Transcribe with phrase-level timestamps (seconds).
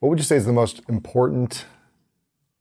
[0.00, 1.64] What would you say is the most important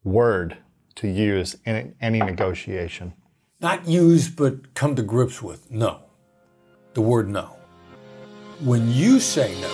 [0.04, 0.58] word
[0.96, 3.14] to use in any negotiation?
[3.62, 6.00] Not use, but come to grips with no.
[6.96, 7.56] The word no.
[8.62, 9.72] When you say no,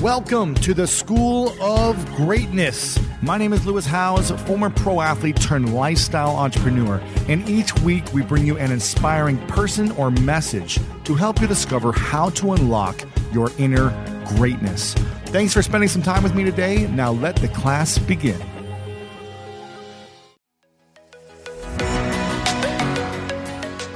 [0.00, 3.00] Welcome to the School of Greatness.
[3.20, 8.22] My name is Lewis Howes, former pro athlete turned lifestyle entrepreneur, and each week we
[8.22, 13.02] bring you an inspiring person or message to help you discover how to unlock
[13.32, 13.90] your inner
[14.36, 14.94] greatness.
[15.26, 16.86] Thanks for spending some time with me today.
[16.88, 18.57] Now let the class begin.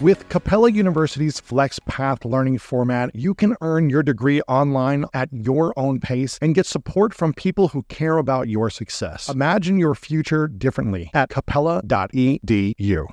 [0.00, 5.72] With Capella University's Flex Path learning format, you can earn your degree online at your
[5.76, 9.28] own pace and get support from people who care about your success.
[9.28, 13.06] Imagine your future differently at capella.edu.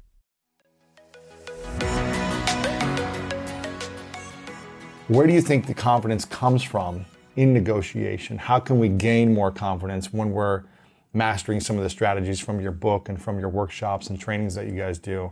[5.07, 8.39] Where do you think the confidence comes from in negotiation?
[8.39, 10.63] How can we gain more confidence when we're
[11.13, 14.65] mastering some of the strategies from your book and from your workshops and trainings that
[14.65, 15.31] you guys do?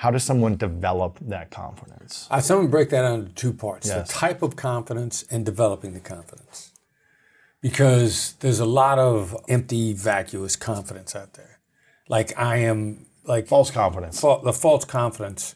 [0.00, 2.26] How does someone develop that confidence?
[2.30, 4.08] I someone break that down into two parts: Yes.
[4.08, 6.70] the type of confidence and developing the confidence.
[7.60, 11.58] Because there's a lot of empty, vacuous confidence out there.
[12.08, 14.18] Like I am, like False confidence.
[14.18, 15.54] fa- the false confidence.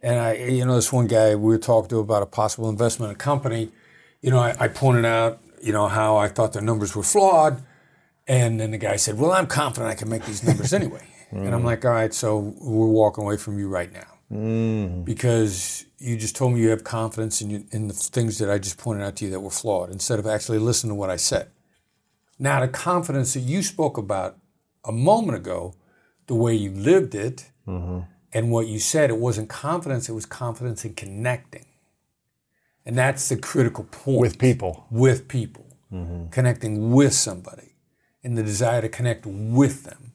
[0.00, 3.10] And I, you know, this one guy we were talking to about a possible investment
[3.10, 3.70] in a company.
[4.22, 7.62] You know, I, I pointed out, you know, how I thought their numbers were flawed,
[8.26, 11.02] and then the guy said, "Well, I'm confident I can make these numbers anyway."
[11.42, 15.04] And I'm like, "All right, so we're walking away from you right now mm.
[15.04, 18.58] because you just told me you have confidence in, you, in the things that I
[18.58, 21.16] just pointed out to you that were flawed, instead of actually listening to what I
[21.16, 21.50] said."
[22.38, 24.38] Now, the confidence that you spoke about
[24.84, 25.74] a moment ago,
[26.26, 28.00] the way you lived it, mm-hmm.
[28.32, 31.66] and what you said, it wasn't confidence, it was confidence in connecting.
[32.84, 34.20] And that's the critical point.
[34.20, 34.86] With people.
[34.90, 35.66] With people.
[35.92, 36.28] Mm-hmm.
[36.30, 37.76] Connecting with somebody.
[38.22, 40.12] And the desire to connect with them,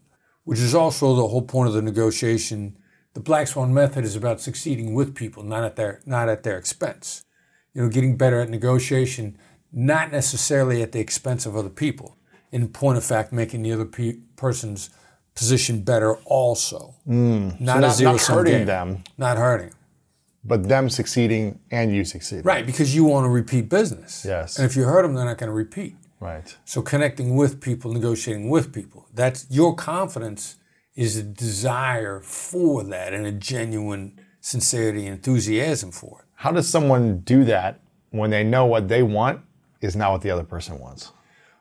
[0.49, 2.75] which is also the whole point of the negotiation.
[3.13, 6.57] The Black Swan method is about succeeding with people, not at their not at their
[6.57, 7.23] expense.
[7.75, 9.37] You know, getting better at negotiation,
[9.71, 12.17] not necessarily at the expense of other people.
[12.51, 14.89] In point of fact, making the other pe- person's
[15.35, 16.95] position better also.
[17.05, 17.49] Hmm.
[17.59, 18.65] Not not- a zero not hurting game.
[18.65, 19.03] them.
[19.19, 19.73] Not hurting.
[20.43, 22.43] But them succeeding and you succeeding.
[22.43, 24.25] Right, because you want to repeat business.
[24.25, 24.57] Yes.
[24.57, 25.95] And if you hurt them, they're not going to repeat.
[26.19, 26.55] Right.
[26.65, 29.07] So connecting with people, negotiating with people.
[29.13, 30.57] That's your confidence
[30.95, 36.25] is a desire for that and a genuine sincerity and enthusiasm for it.
[36.35, 39.41] How does someone do that when they know what they want
[39.81, 41.11] is not what the other person wants?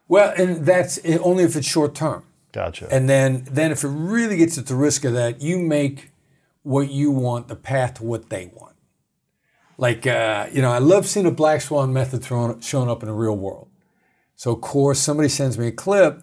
[0.09, 2.25] Well, and that's only if it's short term.
[2.53, 2.89] Gotcha.
[2.91, 6.11] And then, then if it really gets at the risk of that, you make
[6.63, 8.75] what you want the path to what they want.
[9.77, 13.09] Like, uh, you know, I love seeing a black swan method thrown, shown up in
[13.09, 13.68] the real world.
[14.39, 16.23] So, of course, somebody sends me a clip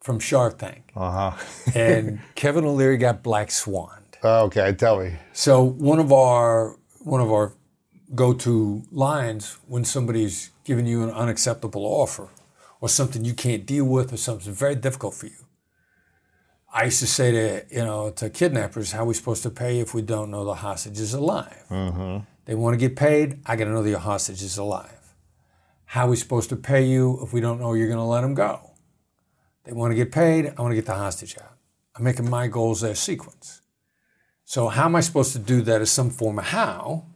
[0.00, 1.44] from Shark Tank, uh huh.
[1.74, 3.98] and Kevin O'Leary got black swan.
[4.22, 5.16] okay, tell me.
[5.32, 7.54] So one of our one of our
[8.14, 12.28] go-to lines when somebody's giving you an unacceptable offer
[12.80, 15.44] or something you can't deal with or something very difficult for you.
[16.72, 19.80] I used to say to you know to kidnappers, how are we supposed to pay
[19.80, 21.64] if we don't know the hostage is alive?
[22.44, 23.40] They want to get paid.
[23.44, 24.99] I got to know the hostage is alive.
[25.90, 28.20] How are we supposed to pay you if we don't know you're going to let
[28.20, 28.74] them go?
[29.64, 30.46] They want to get paid.
[30.56, 31.56] I want to get the hostage out.
[31.96, 33.62] I'm making my goals their sequence.
[34.44, 37.06] So how am I supposed to do that as some form of how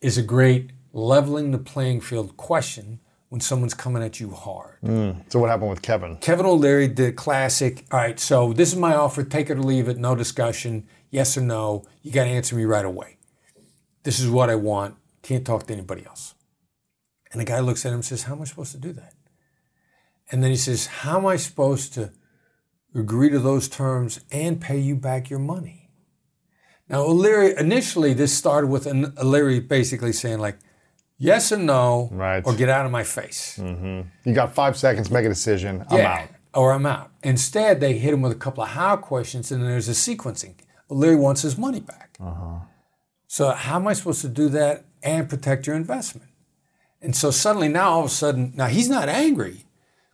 [0.00, 4.78] is a great leveling the playing field question when someone's coming at you hard.
[4.82, 6.16] Mm, so what happened with Kevin?
[6.16, 7.84] Kevin O'Leary did classic.
[7.92, 9.22] All right, so this is my offer.
[9.24, 9.98] Take it or leave it.
[9.98, 10.86] No discussion.
[11.10, 11.84] Yes or no.
[12.00, 13.18] You got to answer me right away.
[14.04, 14.96] This is what I want.
[15.20, 16.34] Can't talk to anybody else.
[17.32, 19.14] And the guy looks at him and says, How am I supposed to do that?
[20.30, 22.12] And then he says, How am I supposed to
[22.94, 25.90] agree to those terms and pay you back your money?
[26.88, 30.58] Now, O'Leary, initially, this started with an O'Leary basically saying, like,
[31.18, 32.42] yes or no, Right.
[32.44, 33.58] or get out of my face.
[33.62, 34.08] Mm-hmm.
[34.28, 35.84] You got five seconds, make a decision.
[35.88, 36.28] I'm Yeah, out.
[36.52, 37.12] Or I'm out.
[37.22, 40.54] Instead, they hit him with a couple of how questions, and then there's a sequencing.
[40.90, 42.16] O'Leary wants his money back.
[42.20, 42.58] Uh-huh.
[43.28, 46.28] So how am I supposed to do that and protect your investment?
[47.02, 49.64] And so suddenly now all of a sudden now he's not angry,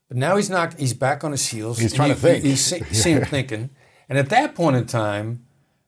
[0.08, 0.74] but now he's not.
[0.78, 1.78] He's back on his heels.
[1.78, 2.44] He's trying you- to think.
[2.44, 3.70] You, you see, see him thinking,
[4.08, 5.44] and at that point in time,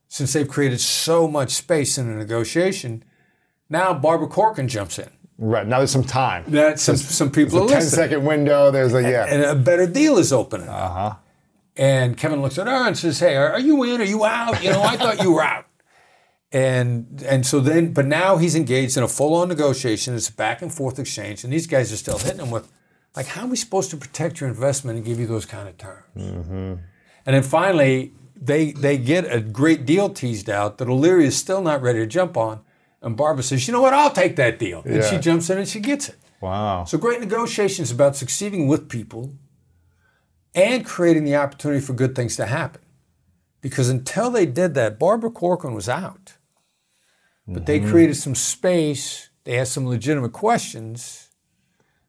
[0.08, 3.04] since they've created so much space in a negotiation,
[3.68, 5.10] now Barbara Corcoran jumps in.
[5.40, 5.64] Right.
[5.64, 6.44] Now there's some time.
[6.48, 8.72] That some some people are There's a 10 listening second window.
[8.72, 9.26] There's a, yeah.
[9.28, 10.68] and a better deal is opening.
[10.68, 11.14] Uh-huh.
[11.76, 14.00] And Kevin looks at her and says, "Hey, are, are you in?
[14.00, 14.64] Are you out?
[14.64, 15.66] You know, I thought you were out."
[16.50, 20.14] And and so then, but now he's engaged in a full-on negotiation.
[20.14, 22.72] It's a back and forth exchange, and these guys are still hitting him with,
[23.14, 25.76] like, how are we supposed to protect your investment and give you those kind of
[25.76, 26.06] terms?
[26.16, 26.74] Mm-hmm.
[27.26, 31.60] And then finally, they they get a great deal teased out that O'Leary is still
[31.60, 32.60] not ready to jump on,
[33.02, 33.92] and Barbara says, "You know what?
[33.92, 36.16] I'll take that deal." And she jumps in and she gets it.
[36.40, 36.84] Wow.
[36.84, 39.34] So great negotiations about succeeding with people
[40.54, 42.80] and creating the opportunity for good things to happen.
[43.60, 46.37] Because until they did that, Barbara Corcoran was out.
[47.50, 51.30] But they created some space, they had some legitimate questions,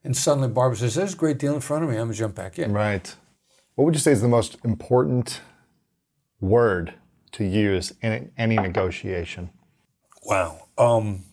[0.03, 2.35] and suddenly Barbara says, There's a great deal in front of me, I'm gonna jump
[2.35, 2.73] back in.
[2.73, 3.15] Right.
[3.75, 5.39] What would you say is the most important
[6.41, 6.95] word
[7.31, 9.51] to use in any negotiation?
[10.25, 10.67] Wow.
[10.77, 11.23] Um,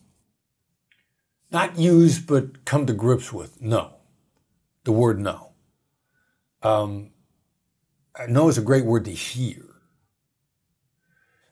[1.50, 3.60] not use, but come to grips with.
[3.60, 3.94] No.
[4.84, 5.50] The word no.
[6.62, 7.10] Um,
[8.28, 9.65] no is a great word to hear.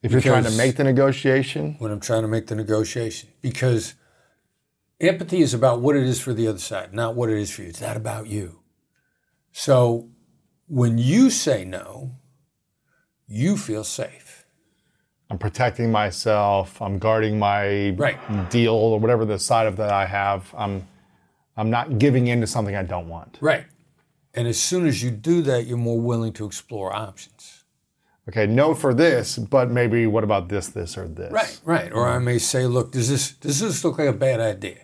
[0.04, 3.94] If you're trying to make the negotiation, when I'm trying to make the negotiation because
[5.00, 7.62] empathy is about what it is for the other side, not what it is for
[7.62, 7.68] you.
[7.68, 8.60] It's not about you.
[9.50, 10.10] So
[10.68, 12.16] when you say no,
[13.26, 14.44] you feel safe.
[15.30, 18.50] I'm protecting myself, I'm guarding my Right.
[18.50, 20.54] deal or whatever the side of that I have.
[20.56, 20.86] I'm
[21.56, 23.38] I'm not giving in to something I don't want.
[23.40, 23.64] Right.
[24.34, 27.53] And as soon as you do that, you're more willing to explore options.
[28.28, 31.30] Okay, no for this, but maybe what about this, this, or this?
[31.30, 31.92] Right, right.
[31.92, 34.78] Or I may say, look, does this does this look like a bad idea?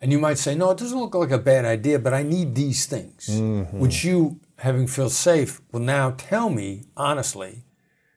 [0.00, 2.56] And you might say, no, it doesn't look like a bad idea, but I need
[2.56, 3.78] these things, mm-hmm.
[3.78, 7.64] which you, having feel safe, will now tell me honestly,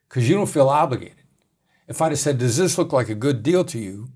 [0.10, 1.22] because you don't feel obligated.
[1.88, 4.10] If I'd have said, does this look like a good deal to you?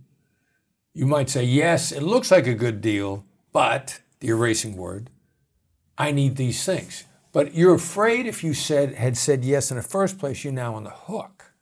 [0.96, 5.12] You might say, yes, it looks like a good deal, but the erasing word,
[5.96, 7.04] I need these things.
[7.31, 10.76] But you're afraid if you said had said yes in the first place, you're now
[10.76, 11.54] on the hook.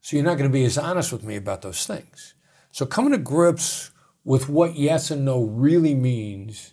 [0.00, 2.34] So you're not going to be as honest with me about those things.
[2.72, 3.90] So coming to grips
[4.24, 6.72] with what yes and no really means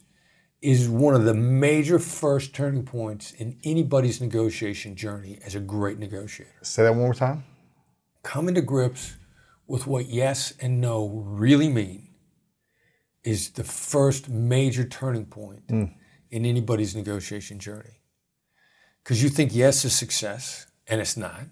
[0.61, 5.99] is one of the major first turning points in anybody's negotiation journey as a great
[5.99, 6.51] negotiator.
[6.63, 7.43] Say that one more time.
[8.23, 9.15] Coming to grips
[9.67, 12.09] with what yes and no really mean
[13.23, 15.85] is the first major turning point hmm.
[16.31, 17.98] in anybody's negotiation journey.
[19.09, 21.45] Because you think yes is success, and it's not.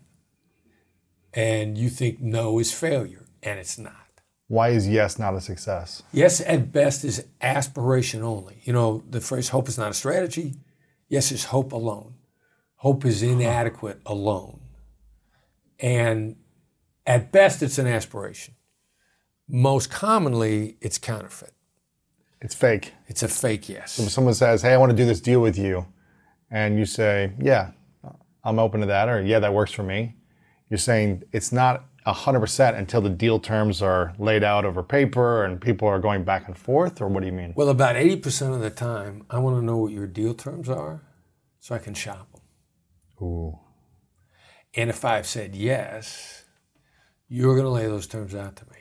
[1.33, 4.21] And you think no is failure, and it's not.
[4.47, 6.03] Why is yes not a success?
[6.13, 8.61] Yes, at best, is aspiration only.
[8.63, 10.53] You know, the phrase hope is not a strategy.
[11.09, 12.13] Yes, is hope alone.
[12.75, 14.59] Hope is inadequate alone.
[15.79, 16.35] And
[17.07, 18.53] at best, it's an aspiration.
[19.47, 21.53] Most commonly, it's counterfeit.
[22.39, 22.93] It's fake.
[23.07, 23.97] It's a fake yes.
[23.97, 25.87] If someone says, "Hey, I want to do this deal with you,"
[26.49, 27.71] and you say, "Yeah,
[28.43, 30.15] I'm open to that," or "Yeah, that works for me,"
[30.69, 35.59] you're saying it's not 100% until the deal terms are laid out over paper and
[35.59, 37.53] people are going back and forth, or what do you mean?
[37.55, 41.03] Well, about 80% of the time, I want to know what your deal terms are
[41.59, 42.41] so I can shop them.
[43.21, 43.59] Ooh.
[44.73, 46.45] And if I've said yes,
[47.27, 48.77] you're going to lay those terms out to me.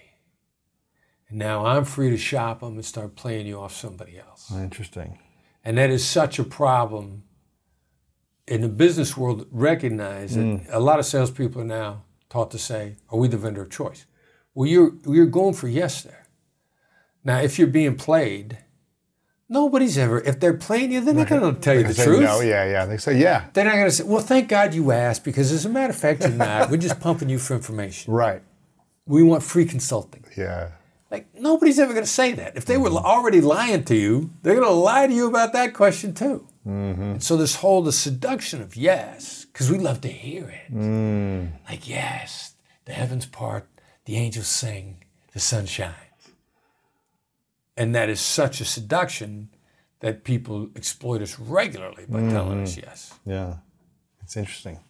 [1.29, 4.53] And now I'm free to shop them and start playing you off somebody else.
[4.53, 5.19] Interesting.
[5.65, 7.25] And that is such a problem
[8.47, 9.47] in the business world.
[9.51, 10.67] Recognize that mm.
[10.71, 14.07] a lot of salespeople are now taught to say, "Are we the vendor of choice?"
[14.55, 16.27] Well, you're you're going for yes there.
[17.25, 18.59] Now, if you're being played,
[19.49, 20.21] nobody's ever.
[20.21, 22.21] If they're playing you, they're not going to tell you the say truth.
[22.21, 22.87] no, yeah, yeah.
[22.87, 23.47] They say yeah.
[23.53, 25.99] They're not going to say, "Well, thank God you asked," because as a matter of
[25.99, 26.71] fact, you're not.
[26.71, 28.13] We're just pumping you for information.
[28.13, 28.43] Right.
[29.07, 30.25] We want free consulting.
[30.37, 30.71] Yeah.
[31.11, 32.57] Like nobody's ever going to say that.
[32.57, 33.07] If they were mm-hmm.
[33.07, 36.49] already lying to you, they're going to lie to you about that question too.
[36.67, 40.75] And so this whole the seduction of yes, because we love to hear it.
[40.75, 41.53] Mm.
[41.69, 42.55] Like yes,
[42.87, 43.69] the heavens part,
[44.05, 45.95] the angels sing, the sun shines.
[47.77, 49.51] And that is such a seduction
[50.01, 52.31] that people exploit us regularly by mm-hmm.
[52.31, 53.15] telling us yes.
[53.25, 53.57] Yeah,
[54.23, 54.81] it's interesting.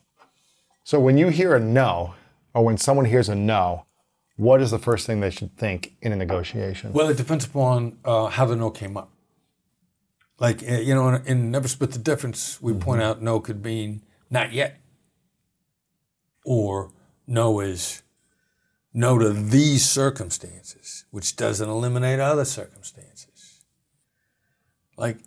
[0.85, 2.15] So when you hear a no,
[2.55, 3.87] or when someone hears a no,
[4.37, 6.93] what is the first thing they should think in a negotiation?
[6.93, 9.11] Well, it depends upon uh, how the no came up.
[10.39, 13.65] Like, uh, you know, in, in Never Split the Difference, we point out no could
[13.65, 14.81] mean not yet.
[16.45, 16.93] Or
[17.27, 18.03] no is
[18.93, 23.63] no to these circumstances, which doesn't eliminate other circumstances.
[24.97, 25.19] Like,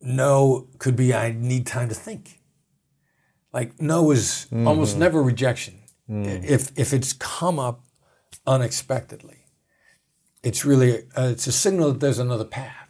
[0.00, 2.40] no could be I need time to think.
[3.52, 5.80] Like, no is almost never rejection.
[6.08, 7.84] If, if it's come up
[8.46, 9.46] unexpectedly,
[10.42, 12.83] it's really uh, it's a signal that there's another path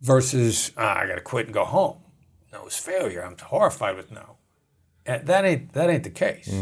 [0.00, 1.98] versus ah, I got to quit and go home.
[2.52, 3.24] No, it's failure.
[3.24, 4.36] I'm horrified with no.
[5.04, 6.52] And that ain't that ain't the case.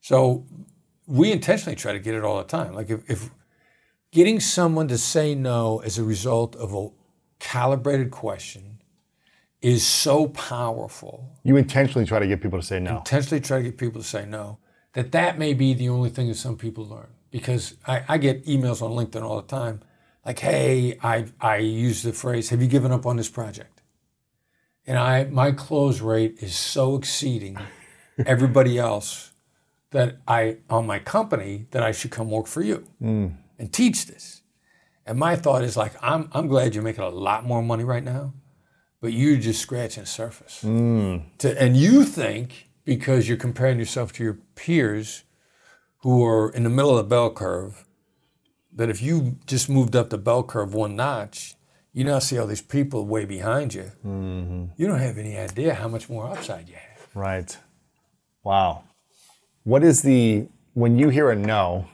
[0.00, 0.46] So
[1.06, 2.74] we intentionally try to get it all the time.
[2.74, 3.30] Like if, if
[4.12, 6.88] getting someone to say no as a result of a
[7.38, 8.80] calibrated question
[9.62, 12.98] is so powerful You intentionally try to get people to say no.
[12.98, 14.58] intentionally try to get people to say no,
[14.92, 17.08] that that may be the only thing that some people learn.
[17.30, 19.82] Because I, I get emails on LinkedIn all the time,
[20.26, 23.82] like, "Hey, I I use the phrase, have you given up on this project?"
[24.86, 27.58] And I my close rate is so exceeding
[28.26, 29.32] everybody else
[29.90, 33.34] that I on my company that I should come work for you mm.
[33.58, 34.42] and teach this.
[35.06, 38.04] And my thought is like, I'm I'm glad you're making a lot more money right
[38.04, 38.34] now,
[39.00, 40.62] but you're just scratching the surface.
[40.64, 41.22] Mm.
[41.38, 45.24] To, and you think because you're comparing yourself to your peers
[45.98, 47.85] who are in the middle of the bell curve,
[48.76, 51.54] that if you just moved up the bell curve one notch,
[51.92, 53.90] you now see all these people way behind you.
[54.04, 57.08] You don't have any idea how much more upside you have.
[57.14, 57.56] Right.
[58.44, 58.84] Wow.
[59.64, 61.88] What is the when you hear a no?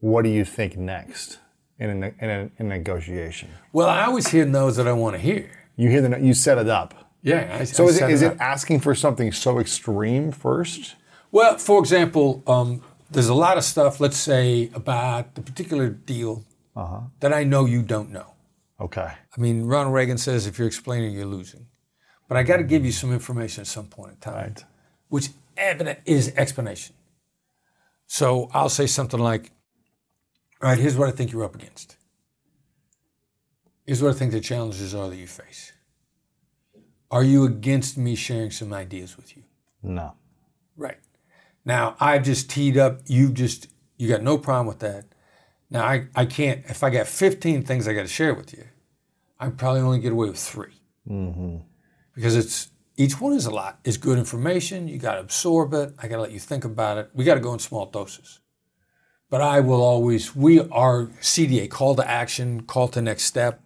[0.00, 1.38] What do you think next
[1.78, 3.50] in a, in a, in a negotiation?
[3.72, 5.50] Well, I always hear no's that I want to hear.
[5.76, 6.94] You hear the no, you set it up.
[7.22, 7.58] Yeah.
[7.60, 10.96] I, So I is it, set is it asking for something so extreme first?
[11.30, 16.44] Well, for example, um, there's a lot of stuff, let's say, about the particular deal
[16.74, 17.00] uh-huh.
[17.20, 18.34] that I know you don't know.
[18.80, 19.10] Okay.
[19.36, 21.66] I mean, Ronald Reagan says if you're explaining, you're losing.
[22.28, 24.64] But I got to give you some information at some point in time, Right.
[25.08, 26.94] which evident is explanation.
[28.06, 29.52] So I'll say something like,
[30.62, 31.96] all right, here's what I think you're up against.
[33.84, 35.72] Here's what I think the challenges are that you face.
[37.10, 39.44] Are you against me sharing some ideas with you?
[39.82, 40.14] No.
[40.76, 40.98] Right.
[41.66, 43.00] Now I've just teed up.
[43.06, 43.68] You've just
[43.98, 45.04] you got no problem with that.
[45.68, 46.64] Now I, I can't.
[46.66, 48.64] If I got 15 things I got to share with you,
[49.38, 50.68] I probably only get away with 3
[51.10, 51.56] mm-hmm.
[52.14, 53.80] because it's each one is a lot.
[53.84, 54.88] It's good information.
[54.88, 55.92] You got to absorb it.
[55.98, 57.10] I got to let you think about it.
[57.12, 58.40] We got to go in small doses.
[59.28, 60.36] But I will always.
[60.36, 63.60] We are CTA call to action, call to next step.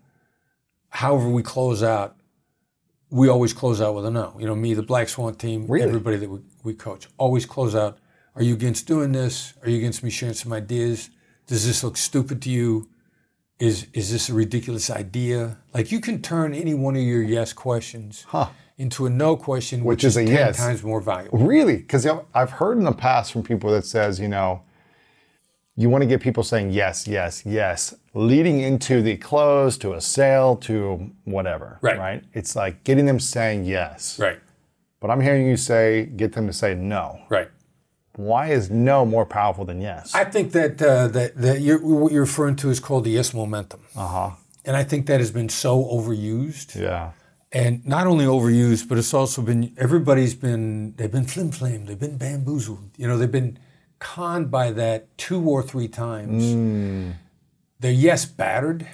[0.88, 2.16] However we close out,
[3.10, 4.34] we always close out with a no.
[4.38, 5.86] You know, me, the Black Swan team, Really?
[5.86, 7.98] everybody that we, we coach, always close out.
[8.34, 9.54] Are you against doing this?
[9.62, 11.10] Are you against me sharing some ideas?
[11.46, 12.88] Does this look stupid to you?
[13.58, 15.58] Is is this a ridiculous idea?
[15.74, 18.24] Like you can turn any one of your yes questions
[18.78, 20.56] into a no question, which, Which is a 10 yes.
[20.56, 21.38] times more valuable.
[21.38, 21.76] Really?
[21.76, 24.62] Because I've heard in the past from people that says, you know,
[25.76, 30.00] you want to get people saying yes, yes, yes, leading into the close, to a
[30.00, 31.78] sale, to whatever.
[31.82, 31.98] Right.
[31.98, 32.24] Right.
[32.32, 34.18] It's like getting them saying yes.
[34.18, 34.40] Right,
[35.00, 37.20] But I'm hearing you say, get them to say no.
[37.28, 37.48] right.
[38.16, 40.14] Why is no more powerful than yes?
[40.14, 43.32] I think that uh, that that you're, what you're referring to is called the yes
[43.32, 44.30] momentum, Uh huh.
[44.64, 46.74] and I think that has been so overused.
[46.78, 47.12] Yeah.
[47.52, 51.98] And not only overused, but it's also been everybody's been they've been flim flam, they've
[51.98, 52.90] been bamboozled.
[52.96, 53.58] You know, they've been
[54.00, 56.44] conned by that two or three times.
[57.78, 58.86] They're yes battered.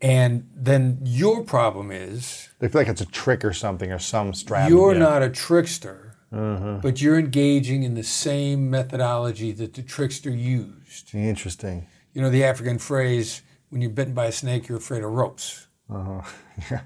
[0.00, 4.32] And then your problem is They feel like it's a trick or something or some
[4.34, 4.74] strategy.
[4.74, 4.98] you're Yeah.
[5.00, 11.14] not a trickster, but you're engaging in the same methodology that the trickster used.
[11.14, 11.86] Interesting.
[12.12, 15.66] You know the African phrase, when you're bitten by a snake, you're afraid of ropes.
[15.90, 16.22] Uh-huh.
[16.70, 16.80] Yeah.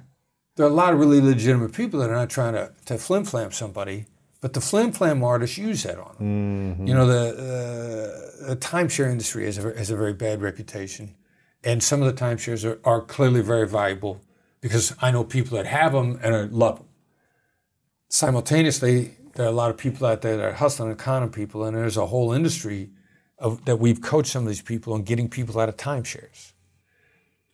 [0.57, 3.25] there are a lot of really legitimate people that are not trying to, to flim
[3.25, 4.07] flam somebody,
[4.41, 6.87] but the flim flam artists use that on them.
[6.87, 7.25] You know, the,
[8.43, 11.15] uh, the timeshare industry has a, has a very bad reputation,
[11.65, 14.21] and some of the timeshares are, are clearly very valuable
[14.61, 16.89] because I know people that have them and are, love them.
[18.09, 21.65] Simultaneously, there are a lot of people out there that are hustling and conning people,
[21.65, 22.91] and there's a whole industry
[23.39, 26.53] of, that we've coached some of these people on getting people out of timeshares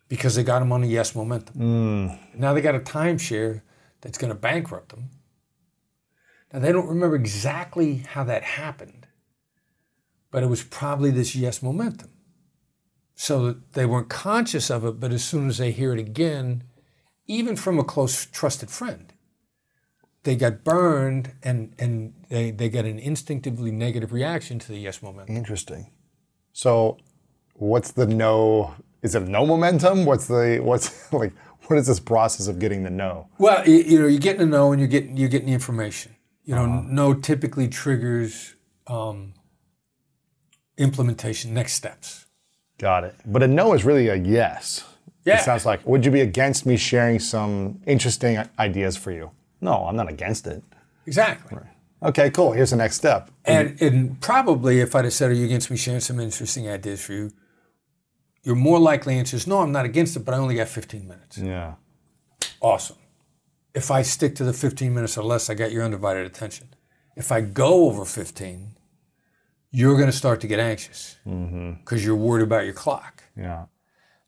[0.07, 1.55] because they got them on a yes momentum.
[1.55, 2.19] Mm.
[2.35, 3.61] Now they got a timeshare
[4.01, 5.09] that's going to bankrupt them.
[6.51, 9.07] Now they don't remember exactly how that happened,
[10.31, 12.11] but it was probably this yes momentum.
[13.21, 16.63] So that they weren't conscious of it, but as soon as they hear it again,
[17.27, 19.11] even from a close trusted friend,
[20.23, 25.01] they got burned and, and they, they got an instinctively negative reaction to the yes
[25.03, 25.35] momentum.
[25.35, 25.91] Interesting.
[26.53, 26.97] So,
[27.55, 28.73] what's the no?
[29.01, 30.05] Is it no momentum?
[30.05, 31.33] What's the what's like?
[31.67, 33.27] What is this process of getting the no?
[33.37, 36.15] Well, you, you know, you're getting to know and you're getting you're getting the information.
[36.45, 38.55] You know, no typically triggers
[38.87, 39.33] um,
[40.77, 42.25] implementation next steps.
[42.79, 43.15] Got it.
[43.25, 44.85] But a no is really a yes.
[45.25, 45.37] Yeah.
[45.37, 45.85] It sounds like.
[45.85, 49.31] Would you be against me sharing some interesting ideas for you?
[49.61, 50.63] No, I'm not against it.
[51.05, 51.59] Exactly.
[52.01, 52.53] Okay, cool.
[52.53, 53.29] Here's the next step.
[53.43, 57.01] And and probably if I'd have said, "Are you against me sharing some interesting ideas
[57.03, 57.31] for you?"
[58.43, 61.07] Your more likely answer is, "No, I'm not against it, but I only got 15
[61.07, 61.73] minutes." Yeah.
[62.61, 62.95] Awesome.
[63.73, 66.69] If I stick to the 15 minutes or less, I got your undivided attention.
[67.17, 68.75] If I go over 15,
[69.71, 73.23] you're going to start to get anxious because you're worried about your clock.
[73.37, 73.65] Yeah.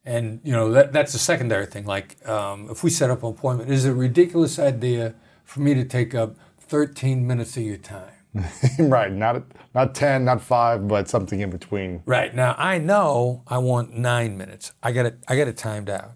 [0.03, 1.85] And you know that that's a secondary thing.
[1.85, 5.75] Like um, if we set up an appointment, is it a ridiculous idea for me
[5.75, 8.13] to take up 13 minutes of your time?
[8.79, 9.11] right.
[9.11, 9.43] Not
[9.75, 12.01] not ten, not five, but something in between.
[12.05, 14.71] Right now, I know I want nine minutes.
[14.81, 15.19] I got it.
[15.27, 16.13] I got it timed out.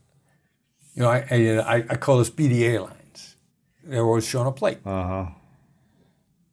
[0.94, 3.36] You know, I I, I call this BDA lines.
[3.84, 4.79] They're always showing a plate.
[4.86, 5.25] Uh huh.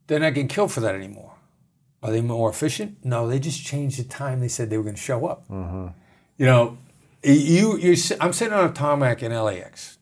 [0.08, 1.31] They're not getting killed for that anymore.
[2.02, 3.04] Are they more efficient?
[3.04, 5.49] No, they just changed the time they said they were going to show up.
[5.49, 5.88] Mm-hmm.
[6.37, 6.78] You know,
[7.23, 9.99] you you I'm sitting on a tarmac in LAX.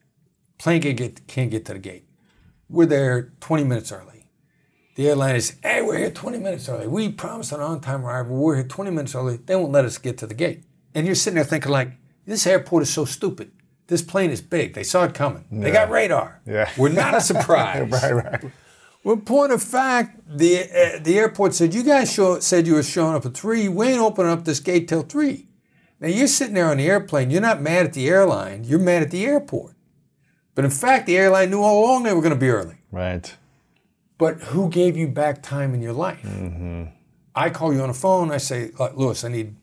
[0.58, 2.06] Plane can't get can't get to the gate.
[2.68, 4.26] We're there 20 minutes early.
[4.94, 6.86] The airline is, hey, we're here 20 minutes early.
[6.86, 8.36] We promised an on-time arrival.
[8.36, 9.38] We're here 20 minutes early.
[9.38, 10.64] They won't let us get to the gate.
[10.94, 11.92] And you're sitting there thinking like,
[12.26, 13.50] this airport is so stupid.
[13.86, 14.74] This plane is big.
[14.74, 15.44] They saw it coming.
[15.50, 16.40] They got radar.
[16.46, 16.70] Yeah.
[16.76, 17.90] We're not a surprise.
[17.90, 18.44] Right, right.
[19.02, 22.82] Well, point of fact, the uh, the airport said you guys show, said you were
[22.82, 23.68] showing up at three.
[23.68, 25.48] We ain't opening up this gate till three.
[26.00, 27.30] Now you're sitting there on the airplane.
[27.30, 28.64] You're not mad at the airline.
[28.64, 29.74] You're mad at the airport.
[30.54, 32.76] But in fact, the airline knew all along they were going to be early.
[32.90, 33.34] Right.
[34.18, 36.26] But who gave you back time in your life?
[37.34, 38.30] I call you on the phone.
[38.30, 39.56] I say, "Look, Lewis, I need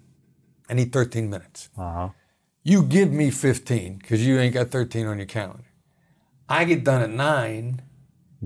[0.70, 1.70] I need 13 minutes.
[1.78, 2.10] Uh-huh.
[2.64, 5.64] You give me 15 because you ain't got 13 on your calendar.
[6.50, 7.82] I get done at nine.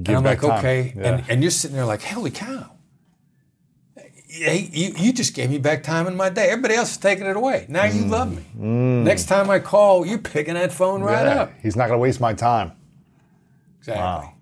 [0.01, 0.59] Give And I'm like, time.
[0.59, 0.93] okay.
[0.95, 1.03] Yeah.
[1.03, 2.71] And, and you're sitting there like, holy cow.
[4.33, 6.47] You, you just gave me back time in my day.
[6.49, 7.65] Everybody else is taking it away.
[7.67, 8.43] Now you love me.
[9.03, 11.51] Next time I call, you're picking that phone right Yeah, up.
[11.61, 12.71] He's not going to waste my time.
[13.79, 14.33] Exactly.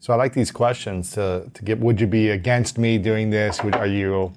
[0.00, 1.78] So I like these questions to, to get.
[1.80, 3.62] Would you be against me doing this?
[3.64, 4.34] Would, are you?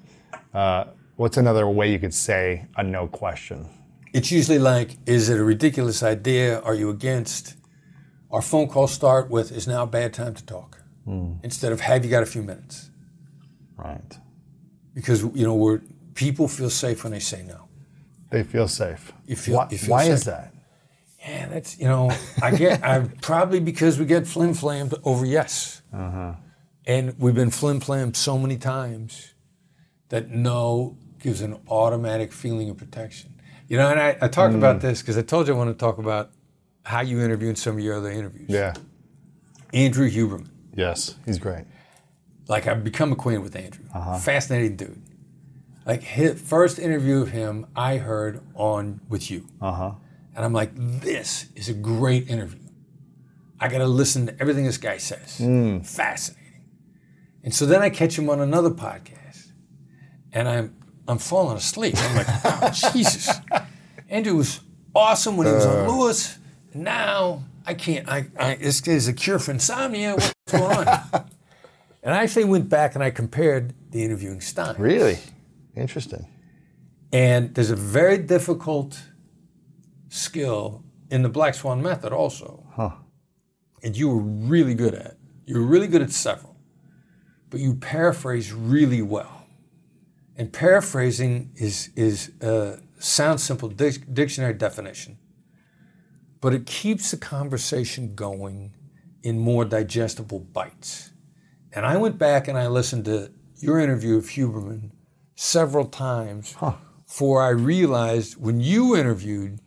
[0.54, 0.84] Uh,
[1.16, 3.68] what's another way you could say a no question?
[4.14, 6.60] It's usually like, is it a ridiculous idea?
[6.60, 7.56] Are you against?
[8.30, 10.82] Our phone calls start with, is now a bad time to talk?
[11.04, 11.34] Hmm.
[11.42, 12.90] Instead of, have you got a few minutes?
[13.76, 14.18] Right.
[14.94, 15.80] Because, you know, we're,
[16.14, 17.68] people feel safe when they say no.
[18.30, 19.12] They feel safe.
[19.26, 20.52] You feel- why you feel why is that?
[21.20, 22.10] Yeah, that's you know,
[22.42, 26.34] I get I probably because we get flim flammed over yes, uh-huh.
[26.86, 29.34] and we've been flim flammed so many times
[30.10, 33.34] that no gives an automatic feeling of protection.
[33.66, 34.58] You know, and I, I talked hmm.
[34.58, 36.30] about this because I told you I want to talk about
[36.88, 38.48] how you interview in some of your other interviews.
[38.48, 38.72] Yeah.
[39.74, 41.16] Andrew Huberman, Yes.
[41.26, 41.66] He's great.
[42.48, 44.16] like I've become acquainted with Andrew, uh-huh.
[44.20, 45.02] fascinating dude.
[45.84, 49.46] Like his first interview of him, I heard on with you.
[49.60, 49.92] Uh huh.
[50.34, 52.70] And I'm like, this is a great interview.
[53.60, 55.36] I got to listen to everything this guy says.
[55.36, 55.80] Hmm.
[55.80, 56.62] Fascinating.
[57.44, 59.52] And so then I catch him on another podcast,
[60.32, 60.74] and I'm
[61.06, 61.96] I'm falling asleep.
[61.98, 63.28] I'm like, oh, Jesus.
[64.08, 64.60] Andrew was
[64.94, 65.90] awesome when he was on uh.
[65.90, 66.38] Lewis.
[66.78, 68.08] Now I can't.
[68.08, 70.14] I, I this is a cure for insomnia.
[70.14, 71.00] What's going on?
[72.02, 74.74] and I actually went back and I compared the interviewing style.
[74.78, 75.18] Really
[75.76, 76.26] interesting.
[77.12, 79.00] And there's a very difficult
[80.08, 82.64] skill in the Black Swan method also.
[82.74, 82.90] Huh.
[83.82, 85.16] And you were really good at.
[85.46, 86.56] You were really good at several.
[87.50, 89.46] But you paraphrase really well.
[90.36, 95.18] And paraphrasing is is a sound simple dic- dictionary definition.
[96.40, 98.72] But it keeps the conversation going
[99.22, 101.10] in more digestible bites.
[101.72, 104.90] And I went back and I listened to your interview of Huberman
[105.34, 106.54] several times
[107.06, 109.58] before I realized when you interviewed,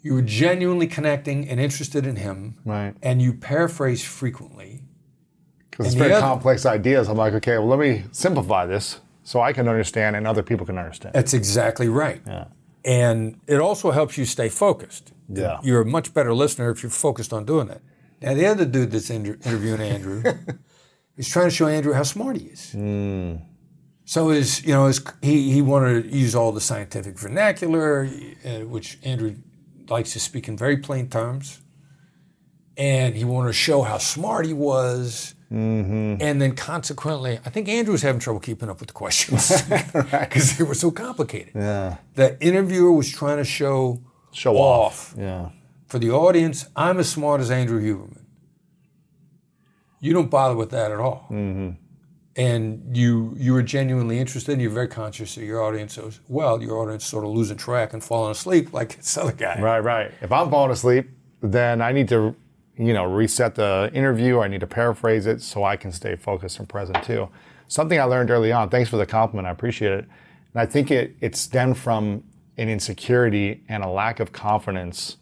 [0.00, 2.94] you were genuinely connecting and interested in him, Right.
[3.02, 4.82] and you paraphrase frequently.
[5.70, 7.08] Because it's very other- complex ideas.
[7.08, 9.00] I'm like, okay, well, let me simplify this.
[9.24, 11.14] so I can understand and other people can understand.
[11.14, 12.20] That's exactly right.
[12.84, 15.12] And it also helps you stay focused.
[15.28, 15.60] Yeah.
[15.62, 17.80] You're a much better listener if you're focused on doing that.
[18.20, 20.22] Now, the other dude that's inter- interviewing Andrew
[21.16, 22.74] is trying to show Andrew how smart he is.
[24.04, 28.08] So his, you know, his, he, he wanted to use all the scientific vernacular,
[28.44, 29.36] uh, which Andrew
[29.88, 31.60] likes to speak in very plain terms.
[32.76, 35.34] And he wanted to show how smart he was.
[35.52, 36.22] Mm-hmm.
[36.22, 39.50] And then consequently, I think Andrew was having trouble keeping up with the questions
[40.10, 41.52] because they were so complicated.
[41.54, 41.98] Yeah.
[42.14, 44.00] The interviewer was trying to show
[44.32, 45.14] Show off off.
[45.18, 45.50] Yeah.
[45.88, 48.22] for the audience, I'm as smart as Andrew Huberman.
[50.00, 51.26] You don't bother with that at all.
[51.30, 51.70] Mm-hmm.
[52.34, 56.62] And you you are genuinely interested and you're very conscious of your audience as well.
[56.62, 59.60] Your audience sort of losing track and falling asleep like this other guy.
[59.60, 60.10] Right, right.
[60.22, 61.10] If I'm falling asleep,
[61.42, 62.34] then I need to,
[62.76, 64.40] you know, reset the interview.
[64.40, 67.28] I need to paraphrase it so I can stay focused and present too.
[67.68, 68.68] Something I learned early on.
[68.68, 69.46] Thanks for the compliment.
[69.46, 70.04] I appreciate it.
[70.54, 72.24] And I think it it stemmed from
[72.58, 75.16] an insecurity and a lack of confidence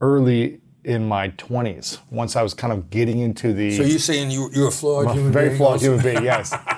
[0.00, 1.98] early in my 20s.
[2.10, 5.14] Once I was kind of getting into the So you're saying you, you're a flawed
[5.14, 5.96] human very being flawed also?
[5.98, 6.50] human being, yes.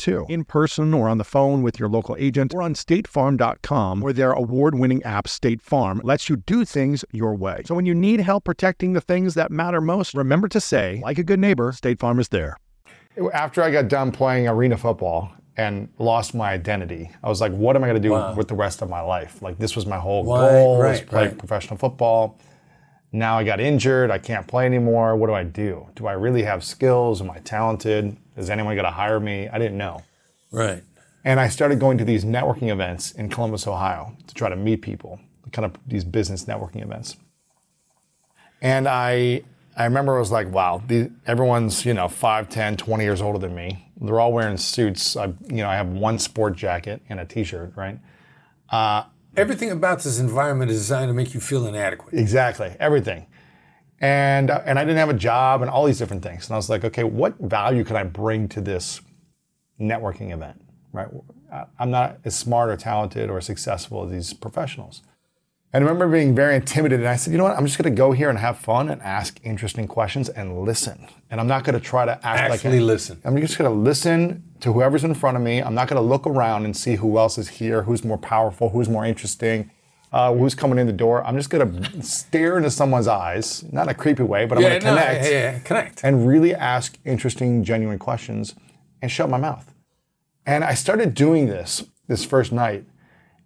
[0.00, 0.26] too.
[0.28, 4.32] In person or on the phone with your local agent or on statefarm.com where their
[4.32, 7.62] award-winning app State Farm lets you do things your way.
[7.66, 11.18] So when you need help protecting the things that matter most, remember to say, like
[11.18, 12.56] a good neighbor, State Farm is there.
[13.32, 17.76] After I got done playing arena football and lost my identity, I was like, what
[17.76, 18.34] am I going to do Wow.
[18.34, 19.42] with the rest of my life?
[19.42, 21.38] Like, this was my whole Right, goal was right, play right.
[21.38, 22.38] professional football.
[23.12, 24.10] Now I got injured.
[24.12, 25.16] I can't play anymore.
[25.16, 25.88] What do I do?
[25.96, 27.20] Do I really have skills?
[27.20, 28.16] Am I talented?
[28.36, 29.48] Is anyone going to hire me?
[29.48, 30.02] I didn't know.
[30.50, 30.82] Right.
[31.24, 34.82] And I started going to these networking events in Columbus, Ohio to try to meet
[34.82, 35.20] people,
[35.52, 37.16] kind of these business networking events.
[38.62, 39.42] And I,
[39.76, 43.38] I remember I was like, wow, the, everyone's, you know, 5, 10, 20 years older
[43.38, 43.90] than me.
[44.00, 45.16] They're all wearing suits.
[45.16, 47.98] I, you know, I have one sport jacket and a t-shirt, right?
[48.70, 49.04] Uh,
[49.36, 52.14] Everything about this environment is designed to make you feel inadequate.
[52.14, 53.26] Exactly, everything.
[54.00, 56.46] And uh, and I didn't have a job and all these different things.
[56.48, 59.00] And I was like, okay, what value can I bring to this
[59.80, 60.62] networking event?
[60.92, 61.08] Right?
[61.52, 65.02] I- I'm not as smart or talented or successful as these professionals.
[65.72, 67.00] And I remember being very intimidated.
[67.00, 67.56] And I said, you know what?
[67.56, 71.06] I'm just going to go here and have fun and ask interesting questions and listen.
[71.30, 73.20] And I'm not going to try to act like Actually listen.
[73.24, 75.60] I'm just going to listen to whoever's in front of me.
[75.62, 78.70] I'm not going to look around and see who else is here, who's more powerful,
[78.70, 79.70] who's more interesting,
[80.12, 81.24] uh, who's coming in the door.
[81.24, 84.62] I'm just going to stare into someone's eyes, not in a creepy way, but I'm
[84.62, 86.04] going to no, connect yeah, yeah, connect.
[86.04, 88.54] and really ask interesting, genuine questions
[89.02, 89.72] and shut my mouth.
[90.46, 92.84] And I started doing this this first night.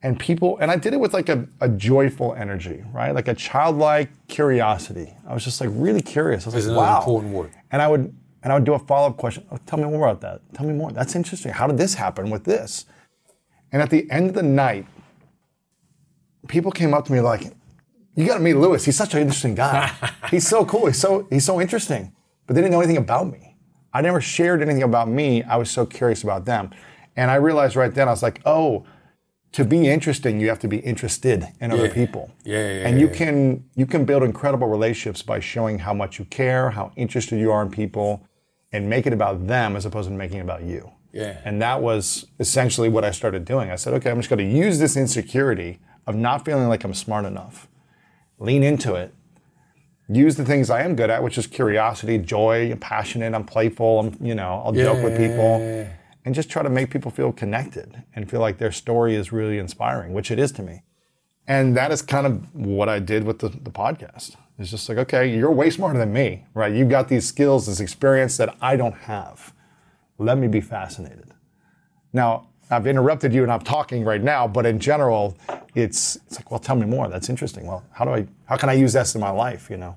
[0.05, 3.15] and people, and I did it with like a, a joyful energy, right?
[3.15, 5.15] Like a childlike curiosity.
[5.27, 6.45] I was just like really curious.
[6.45, 6.99] I was That's like, wow.
[6.99, 7.51] important word.
[7.73, 9.47] And I would, and I would do a follow up question.
[9.51, 10.43] Oh, tell me more about that.
[10.55, 10.93] Tell me more.
[10.93, 11.53] That's interesting.
[11.53, 12.85] How did this happen with this?
[13.73, 14.87] And at the end of the night,
[16.49, 17.53] people came up to me like,
[18.15, 18.85] "You got to meet Lewis.
[18.85, 19.91] He's such an interesting guy.
[20.31, 20.87] he's so cool.
[20.87, 22.13] He's so he's so interesting."
[22.47, 23.57] But they didn't know anything about me.
[23.93, 25.43] I never shared anything about me.
[25.45, 26.71] I was so curious about them,
[27.17, 28.85] and I realized right then I was like, "Oh."
[29.53, 31.95] To be interesting, you have to be interested in other Yeah.
[31.95, 32.33] people.
[32.43, 36.25] Yeah, yeah, And you can you can build incredible relationships by showing how much you
[36.25, 38.27] care, how interested you are in people,
[38.73, 40.91] and make it about them as opposed to making it about you.
[41.13, 41.37] Yeah.
[41.45, 43.71] And that was essentially what I started doing.
[43.71, 46.95] I said, okay, I'm just going to use this insecurity of not feeling like I'm
[46.95, 47.69] smart enough,
[48.39, 49.15] lean into it,
[50.09, 54.01] use the things I am good at, which is curiosity, joy, I'm passionate, I'm playful,
[54.01, 55.61] I'm, you know, I'll joke with people,
[56.25, 59.59] and just try to make people feel connected and feel like their story is really
[59.59, 60.83] inspiring, which it is to me.
[61.47, 64.37] And that is kind of what I did with the, the podcast.
[64.59, 66.73] It's just like, okay, you're way smarter than me, right?
[66.73, 69.53] You've got these skills, this experience that I don't have.
[70.17, 71.33] Let me be fascinated.
[72.13, 75.37] Now, I've interrupted you and I'm talking right now, but in general,
[75.75, 77.09] it's it's like, well, tell me more.
[77.09, 77.67] That's interesting.
[77.67, 79.97] Well, how do I how can I use this in my life, you know?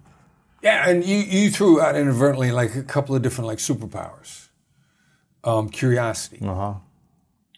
[0.62, 4.50] Yeah, and you, you threw out inadvertently like a couple of different like superpowers.
[5.44, 6.40] Um, curiosity.
[6.42, 6.74] Uh-huh.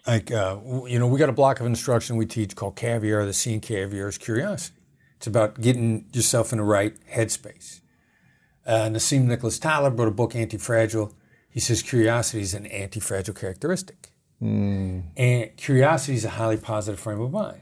[0.06, 3.26] Like uh, you know, we got a block of instruction we teach called caviar.
[3.26, 4.78] The C in caviar is curiosity.
[5.18, 7.82] It's about getting yourself in the right headspace.
[8.66, 11.14] Uh, Nassim Nicholas Taleb wrote a book, Anti-Fragile.
[11.50, 14.09] He says curiosity is an anti-fragile characteristic,
[14.42, 17.62] and curiosity is a highly positive frame of mind.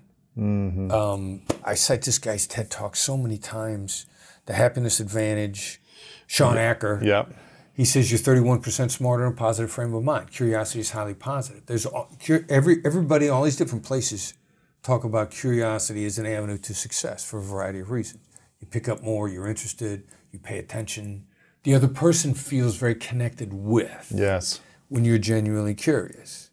[0.91, 4.05] Um, I cite this guy's TED Talk so many times.
[4.45, 5.81] The Happiness Advantage.
[6.27, 7.01] Shawn Achor.
[7.03, 7.33] Yep.
[7.73, 10.31] He says you're 31% smarter in a positive frame of mind.
[10.31, 11.65] Curiosity is highly positive.
[11.67, 12.09] There's all,
[12.49, 14.33] every everybody all these different places
[14.83, 18.23] talk about curiosity as an avenue to success for a variety of reasons.
[18.59, 21.27] You pick up more, you're interested, you pay attention.
[21.63, 24.59] The other person feels very connected with Yes.
[24.89, 26.46] when you're genuinely curious.